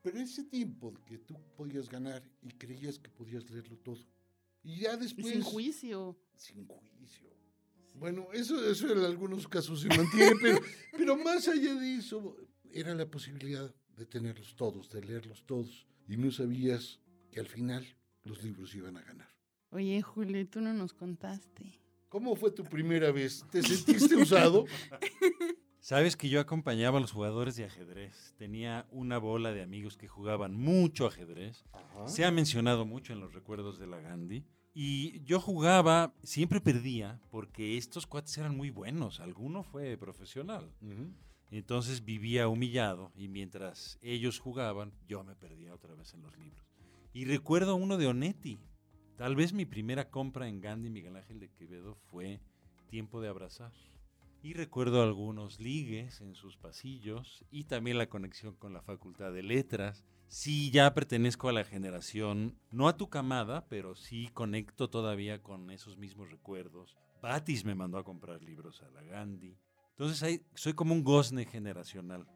pero 0.02 0.18
ese 0.18 0.44
tiempo 0.44 0.94
que 1.06 1.18
tú 1.18 1.34
podías 1.56 1.88
ganar 1.88 2.22
y 2.42 2.48
creías 2.50 2.98
que 2.98 3.10
podías 3.10 3.48
leerlo 3.50 3.76
todo. 3.78 3.98
Y 4.62 4.80
ya 4.80 4.96
después... 4.96 5.26
Sin 5.26 5.42
juicio. 5.42 6.18
Sin 6.36 6.66
juicio. 6.66 7.30
Bueno, 7.94 8.28
eso, 8.32 8.64
eso 8.70 8.90
en 8.92 9.00
algunos 9.00 9.46
casos 9.46 9.80
se 9.80 9.88
mantiene, 9.88 10.32
pero, 10.40 10.60
pero 10.96 11.16
más 11.16 11.48
allá 11.48 11.74
de 11.74 11.96
eso, 11.96 12.36
era 12.72 12.94
la 12.94 13.06
posibilidad 13.06 13.74
de 14.00 14.06
tenerlos 14.06 14.56
todos, 14.56 14.88
de 14.90 15.02
leerlos 15.02 15.44
todos. 15.44 15.86
Y 16.08 16.16
no 16.16 16.30
sabías 16.30 16.98
que 17.30 17.38
al 17.38 17.46
final 17.46 17.86
los 18.24 18.42
libros 18.42 18.74
iban 18.74 18.96
a 18.96 19.02
ganar. 19.02 19.28
Oye, 19.70 20.00
Julio, 20.00 20.48
tú 20.48 20.62
no 20.62 20.72
nos 20.72 20.94
contaste. 20.94 21.78
¿Cómo 22.08 22.34
fue 22.34 22.50
tu 22.50 22.64
primera 22.64 23.12
vez? 23.12 23.44
¿Te 23.50 23.62
sentiste 23.62 24.16
usado? 24.22 24.64
Sabes 25.80 26.16
que 26.16 26.30
yo 26.30 26.40
acompañaba 26.40 26.96
a 26.96 27.00
los 27.02 27.12
jugadores 27.12 27.56
de 27.56 27.64
ajedrez. 27.64 28.34
Tenía 28.38 28.86
una 28.90 29.18
bola 29.18 29.52
de 29.52 29.62
amigos 29.62 29.98
que 29.98 30.08
jugaban 30.08 30.54
mucho 30.54 31.06
ajedrez. 31.06 31.66
Se 32.06 32.24
ha 32.24 32.30
mencionado 32.30 32.86
mucho 32.86 33.12
en 33.12 33.20
los 33.20 33.34
recuerdos 33.34 33.78
de 33.78 33.86
la 33.86 34.00
Gandhi. 34.00 34.46
Y 34.72 35.22
yo 35.24 35.40
jugaba, 35.40 36.14
siempre 36.22 36.60
perdía, 36.60 37.20
porque 37.30 37.76
estos 37.76 38.06
cuates 38.06 38.38
eran 38.38 38.56
muy 38.56 38.70
buenos. 38.70 39.20
Alguno 39.20 39.62
fue 39.62 39.98
profesional. 39.98 40.72
Entonces 41.50 42.04
vivía 42.04 42.48
humillado 42.48 43.10
y 43.16 43.28
mientras 43.28 43.98
ellos 44.02 44.38
jugaban, 44.38 44.92
yo 45.08 45.24
me 45.24 45.34
perdía 45.34 45.74
otra 45.74 45.94
vez 45.94 46.14
en 46.14 46.22
los 46.22 46.36
libros. 46.38 46.64
Y 47.12 47.24
recuerdo 47.24 47.74
uno 47.74 47.96
de 47.96 48.06
Onetti. 48.06 48.60
Tal 49.16 49.34
vez 49.34 49.52
mi 49.52 49.66
primera 49.66 50.10
compra 50.10 50.48
en 50.48 50.60
Gandhi 50.60 50.90
Miguel 50.90 51.16
Ángel 51.16 51.40
de 51.40 51.50
Quevedo 51.50 51.96
fue 52.10 52.40
Tiempo 52.88 53.20
de 53.20 53.28
Abrazar. 53.28 53.72
Y 54.42 54.54
recuerdo 54.54 55.02
algunos 55.02 55.60
ligues 55.60 56.20
en 56.20 56.34
sus 56.34 56.56
pasillos 56.56 57.44
y 57.50 57.64
también 57.64 57.98
la 57.98 58.08
conexión 58.08 58.54
con 58.54 58.72
la 58.72 58.80
Facultad 58.80 59.32
de 59.32 59.42
Letras. 59.42 60.04
Sí, 60.28 60.70
ya 60.70 60.94
pertenezco 60.94 61.48
a 61.48 61.52
la 61.52 61.64
generación, 61.64 62.56
no 62.70 62.88
a 62.88 62.96
tu 62.96 63.10
camada, 63.10 63.66
pero 63.68 63.96
sí 63.96 64.30
conecto 64.32 64.88
todavía 64.88 65.42
con 65.42 65.70
esos 65.70 65.98
mismos 65.98 66.30
recuerdos. 66.30 66.96
Batis 67.20 67.64
me 67.64 67.74
mandó 67.74 67.98
a 67.98 68.04
comprar 68.04 68.40
libros 68.40 68.80
a 68.82 68.90
la 68.90 69.02
Gandhi. 69.02 69.58
Entonces 70.00 70.22
ahí 70.22 70.40
soy 70.54 70.72
como 70.72 70.94
un 70.94 71.04
gozne 71.04 71.44
generacional. 71.44 72.26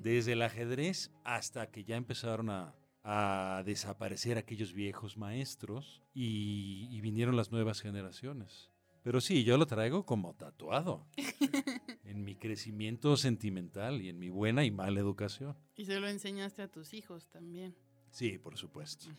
Desde 0.00 0.32
el 0.32 0.40
ajedrez 0.40 1.10
hasta 1.24 1.70
que 1.70 1.84
ya 1.84 1.96
empezaron 1.96 2.48
a, 2.48 2.74
a 3.04 3.62
desaparecer 3.66 4.38
aquellos 4.38 4.72
viejos 4.72 5.18
maestros 5.18 6.02
y, 6.14 6.88
y 6.90 7.02
vinieron 7.02 7.36
las 7.36 7.52
nuevas 7.52 7.82
generaciones. 7.82 8.70
Pero 9.02 9.20
sí, 9.20 9.44
yo 9.44 9.58
lo 9.58 9.66
traigo 9.66 10.06
como 10.06 10.32
tatuado 10.32 11.06
en 12.04 12.24
mi 12.24 12.34
crecimiento 12.34 13.18
sentimental 13.18 14.00
y 14.00 14.08
en 14.08 14.18
mi 14.18 14.30
buena 14.30 14.64
y 14.64 14.70
mala 14.70 14.98
educación. 14.98 15.54
Y 15.76 15.84
se 15.84 16.00
lo 16.00 16.08
enseñaste 16.08 16.62
a 16.62 16.68
tus 16.68 16.94
hijos 16.94 17.28
también. 17.28 17.76
Sí, 18.10 18.38
por 18.38 18.56
supuesto. 18.56 19.10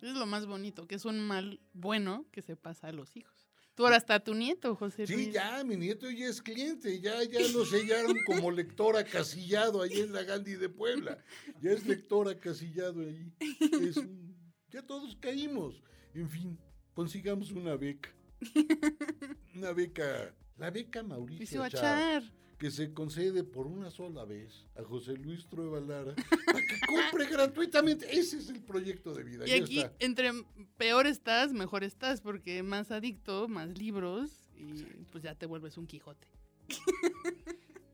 Es 0.00 0.14
lo 0.14 0.24
más 0.24 0.46
bonito, 0.46 0.86
que 0.86 0.94
es 0.94 1.04
un 1.04 1.20
mal 1.20 1.60
bueno 1.74 2.24
que 2.32 2.40
se 2.40 2.56
pasa 2.56 2.88
a 2.88 2.92
los 2.92 3.14
hijos. 3.14 3.41
Tú 3.74 3.84
ahora 3.84 3.96
está 3.96 4.20
tu 4.22 4.34
nieto, 4.34 4.76
José 4.76 5.06
Sí, 5.06 5.14
Luis. 5.14 5.32
ya, 5.32 5.64
mi 5.64 5.76
nieto 5.76 6.10
ya 6.10 6.26
es 6.28 6.42
cliente, 6.42 7.00
ya, 7.00 7.22
ya 7.24 7.40
lo 7.54 7.64
sellaron 7.64 8.16
como 8.26 8.50
lector 8.50 8.96
acasillado 8.96 9.80
ahí 9.80 10.00
en 10.00 10.12
la 10.12 10.24
Gandhi 10.24 10.54
de 10.56 10.68
Puebla. 10.68 11.18
Ya 11.62 11.70
es 11.72 11.86
lector 11.86 12.28
acasillado 12.28 13.00
ahí. 13.00 13.32
Es 13.80 13.96
un- 13.96 14.36
ya 14.70 14.82
todos 14.82 15.16
caímos. 15.16 15.82
En 16.14 16.28
fin, 16.28 16.58
consigamos 16.92 17.50
una 17.52 17.76
beca. 17.76 18.10
Una 19.54 19.72
beca, 19.72 20.34
la 20.58 20.70
beca 20.70 21.02
Mauricio 21.02 21.58
Mauricio 21.60 21.62
Achar, 21.62 22.18
Achar. 22.18 22.32
Que 22.62 22.70
se 22.70 22.94
concede 22.94 23.42
por 23.42 23.66
una 23.66 23.90
sola 23.90 24.24
vez 24.24 24.66
a 24.76 24.84
José 24.84 25.14
Luis 25.16 25.48
Trueba 25.48 25.80
Lara 25.80 26.14
para 26.46 26.60
que 26.60 26.76
compre 26.86 27.26
gratuitamente. 27.26 28.06
Ese 28.16 28.38
es 28.38 28.50
el 28.50 28.62
proyecto 28.62 29.12
de 29.12 29.24
vida. 29.24 29.44
Y 29.44 29.48
ya 29.48 29.56
aquí, 29.56 29.78
está. 29.80 29.92
entre 29.98 30.30
peor 30.76 31.08
estás, 31.08 31.52
mejor 31.52 31.82
estás, 31.82 32.20
porque 32.20 32.62
más 32.62 32.92
adicto, 32.92 33.48
más 33.48 33.76
libros, 33.76 34.30
y 34.56 34.84
pues 35.10 35.24
ya 35.24 35.34
te 35.34 35.46
vuelves 35.46 35.76
un 35.76 35.88
Quijote. 35.88 36.28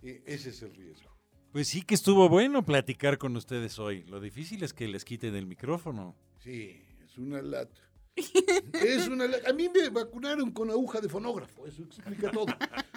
E- 0.02 0.22
ese 0.26 0.50
es 0.50 0.60
el 0.60 0.74
riesgo. 0.74 1.16
Pues 1.50 1.68
sí 1.68 1.80
que 1.80 1.94
estuvo 1.94 2.28
bueno 2.28 2.62
platicar 2.62 3.16
con 3.16 3.34
ustedes 3.36 3.78
hoy. 3.78 4.04
Lo 4.04 4.20
difícil 4.20 4.62
es 4.62 4.74
que 4.74 4.86
les 4.86 5.06
quiten 5.06 5.34
el 5.34 5.46
micrófono. 5.46 6.14
Sí, 6.40 6.78
es 7.02 7.16
una 7.16 7.40
lata. 7.40 7.80
Es 8.74 9.08
una 9.08 9.26
lata. 9.26 9.48
A 9.48 9.54
mí 9.54 9.70
me 9.70 9.88
vacunaron 9.88 10.50
con 10.50 10.70
aguja 10.70 11.00
de 11.00 11.08
fonógrafo, 11.08 11.66
eso 11.66 11.82
explica 11.84 12.30
todo. 12.30 12.44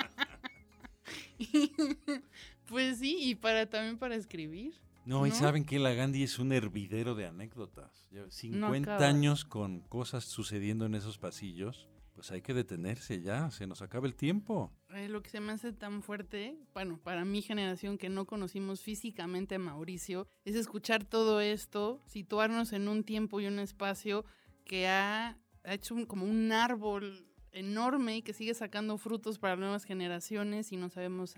Pues 2.67 2.99
sí, 2.99 3.17
y 3.19 3.35
para 3.35 3.69
también 3.69 3.97
para 3.97 4.15
escribir. 4.15 4.73
No, 5.05 5.25
y 5.27 5.31
saben 5.31 5.65
que 5.65 5.77
la 5.79 5.93
Gandhi 5.93 6.23
es 6.23 6.39
un 6.39 6.53
hervidero 6.53 7.15
de 7.15 7.25
anécdotas. 7.25 8.07
Ya 8.11 8.29
50 8.29 8.93
acaba. 8.95 9.09
años 9.09 9.43
con 9.45 9.81
cosas 9.81 10.23
sucediendo 10.25 10.85
en 10.85 10.95
esos 10.95 11.17
pasillos. 11.17 11.89
Pues 12.13 12.29
hay 12.31 12.41
que 12.41 12.53
detenerse 12.53 13.21
ya, 13.21 13.49
se 13.51 13.65
nos 13.67 13.81
acaba 13.81 14.05
el 14.05 14.15
tiempo. 14.15 14.71
Eh, 14.89 15.09
lo 15.09 15.23
que 15.23 15.29
se 15.31 15.39
me 15.39 15.53
hace 15.53 15.73
tan 15.73 16.03
fuerte, 16.03 16.55
bueno, 16.73 16.99
para 17.01 17.25
mi 17.25 17.41
generación 17.41 17.97
que 17.97 18.09
no 18.09 18.25
conocimos 18.25 18.81
físicamente 18.81 19.55
a 19.55 19.59
Mauricio, 19.59 20.27
es 20.45 20.55
escuchar 20.55 21.03
todo 21.03 21.41
esto, 21.41 21.99
situarnos 22.05 22.73
en 22.73 22.87
un 22.89 23.03
tiempo 23.03 23.39
y 23.41 23.47
un 23.47 23.59
espacio 23.59 24.23
que 24.65 24.87
ha, 24.87 25.37
ha 25.63 25.73
hecho 25.73 25.95
un- 25.95 26.05
como 26.05 26.25
un 26.25 26.51
árbol 26.51 27.25
enorme 27.51 28.17
y 28.17 28.21
que 28.21 28.33
sigue 28.33 28.53
sacando 28.53 28.97
frutos 28.97 29.39
para 29.39 29.55
nuevas 29.55 29.83
generaciones 29.83 30.71
y 30.71 30.77
no 30.77 30.89
sabemos 30.89 31.35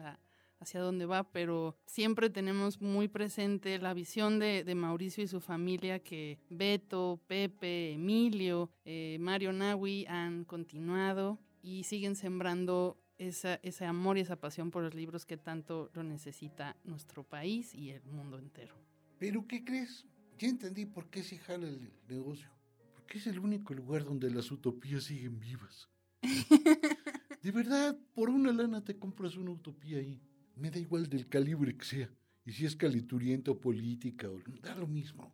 hacia 0.59 0.79
dónde 0.79 1.05
va, 1.05 1.23
pero 1.29 1.75
siempre 1.85 2.29
tenemos 2.29 2.81
muy 2.81 3.07
presente 3.07 3.77
la 3.79 3.93
visión 3.93 4.39
de, 4.39 4.63
Mauricio 4.75 5.23
y 5.23 5.27
su 5.27 5.39
familia 5.39 5.99
que 5.99 6.39
Beto, 6.49 7.21
Pepe, 7.27 7.93
Emilio, 7.93 8.71
eh, 8.85 9.17
Mario 9.19 9.53
Nahui 9.53 10.05
han 10.07 10.45
continuado 10.45 11.39
y 11.61 11.83
siguen 11.83 12.15
sembrando 12.15 12.97
ese 13.17 13.85
amor 13.85 14.17
y 14.17 14.21
esa 14.21 14.35
pasión 14.37 14.71
por 14.71 14.83
los 14.83 14.95
libros 14.95 15.25
que 15.25 15.37
tanto 15.37 15.89
lo 15.93 16.03
necesita 16.03 16.75
nuestro 16.83 17.23
país 17.23 17.73
y 17.73 17.91
el 17.91 18.03
mundo 18.03 18.37
entero. 18.37 18.75
Pero 19.19 19.47
¿qué 19.47 19.63
crees? 19.63 20.05
Ya 20.37 20.49
entendí 20.49 20.85
por 20.85 21.09
qué 21.09 21.23
se 21.23 21.37
jala 21.37 21.67
el 21.67 21.91
negocio. 22.09 22.49
Porque 22.95 23.19
es 23.19 23.27
el 23.27 23.39
único 23.39 23.73
lugar 23.73 24.03
donde 24.03 24.29
las 24.29 24.51
utopías 24.51 25.05
siguen 25.05 25.39
vivas. 25.39 25.89
De 27.41 27.51
verdad, 27.51 27.97
por 28.13 28.29
una 28.29 28.51
lana 28.51 28.83
te 28.83 28.97
compras 28.97 29.35
una 29.35 29.51
utopía 29.51 29.99
ahí. 29.99 30.21
Me 30.55 30.71
da 30.71 30.79
igual 30.79 31.09
del 31.09 31.27
calibre 31.27 31.75
que 31.75 31.85
sea. 31.85 32.09
Y 32.45 32.51
si 32.51 32.65
es 32.65 32.75
caliturienta 32.75 33.51
o 33.51 33.59
política, 33.59 34.29
o, 34.29 34.39
da 34.61 34.75
lo 34.75 34.87
mismo. 34.87 35.33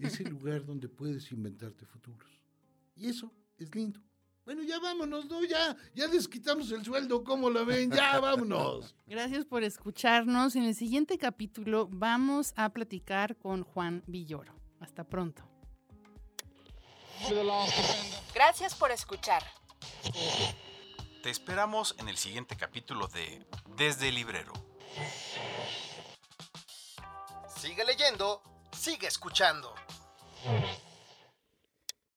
Es 0.00 0.20
el 0.20 0.30
lugar 0.30 0.64
donde 0.64 0.88
puedes 0.88 1.30
inventarte 1.32 1.84
futuros. 1.84 2.40
Y 2.96 3.06
eso 3.06 3.32
es 3.56 3.74
lindo. 3.74 4.00
Bueno, 4.44 4.62
ya 4.62 4.78
vámonos, 4.80 5.26
¿no? 5.26 5.44
Ya, 5.44 5.76
ya 5.94 6.06
les 6.06 6.26
quitamos 6.26 6.72
el 6.72 6.82
sueldo, 6.82 7.22
¿cómo 7.22 7.50
la 7.50 7.64
ven? 7.64 7.90
Ya, 7.90 8.18
vámonos. 8.18 8.94
Gracias 9.06 9.44
por 9.44 9.62
escucharnos. 9.62 10.56
En 10.56 10.62
el 10.62 10.74
siguiente 10.74 11.18
capítulo 11.18 11.88
vamos 11.92 12.54
a 12.56 12.72
platicar 12.72 13.36
con 13.36 13.62
Juan 13.62 14.02
Villoro. 14.06 14.54
Hasta 14.80 15.04
pronto. 15.04 15.44
Gracias 18.34 18.74
por 18.74 18.90
escuchar. 18.90 19.42
Te 21.22 21.30
esperamos 21.30 21.94
en 21.98 22.08
el 22.08 22.16
siguiente 22.16 22.56
capítulo 22.56 23.08
de 23.08 23.46
Desde 23.76 24.08
el 24.08 24.14
Librero. 24.14 24.52
Sigue 27.56 27.84
leyendo, 27.84 28.42
sigue 28.72 29.08
escuchando. 29.08 29.74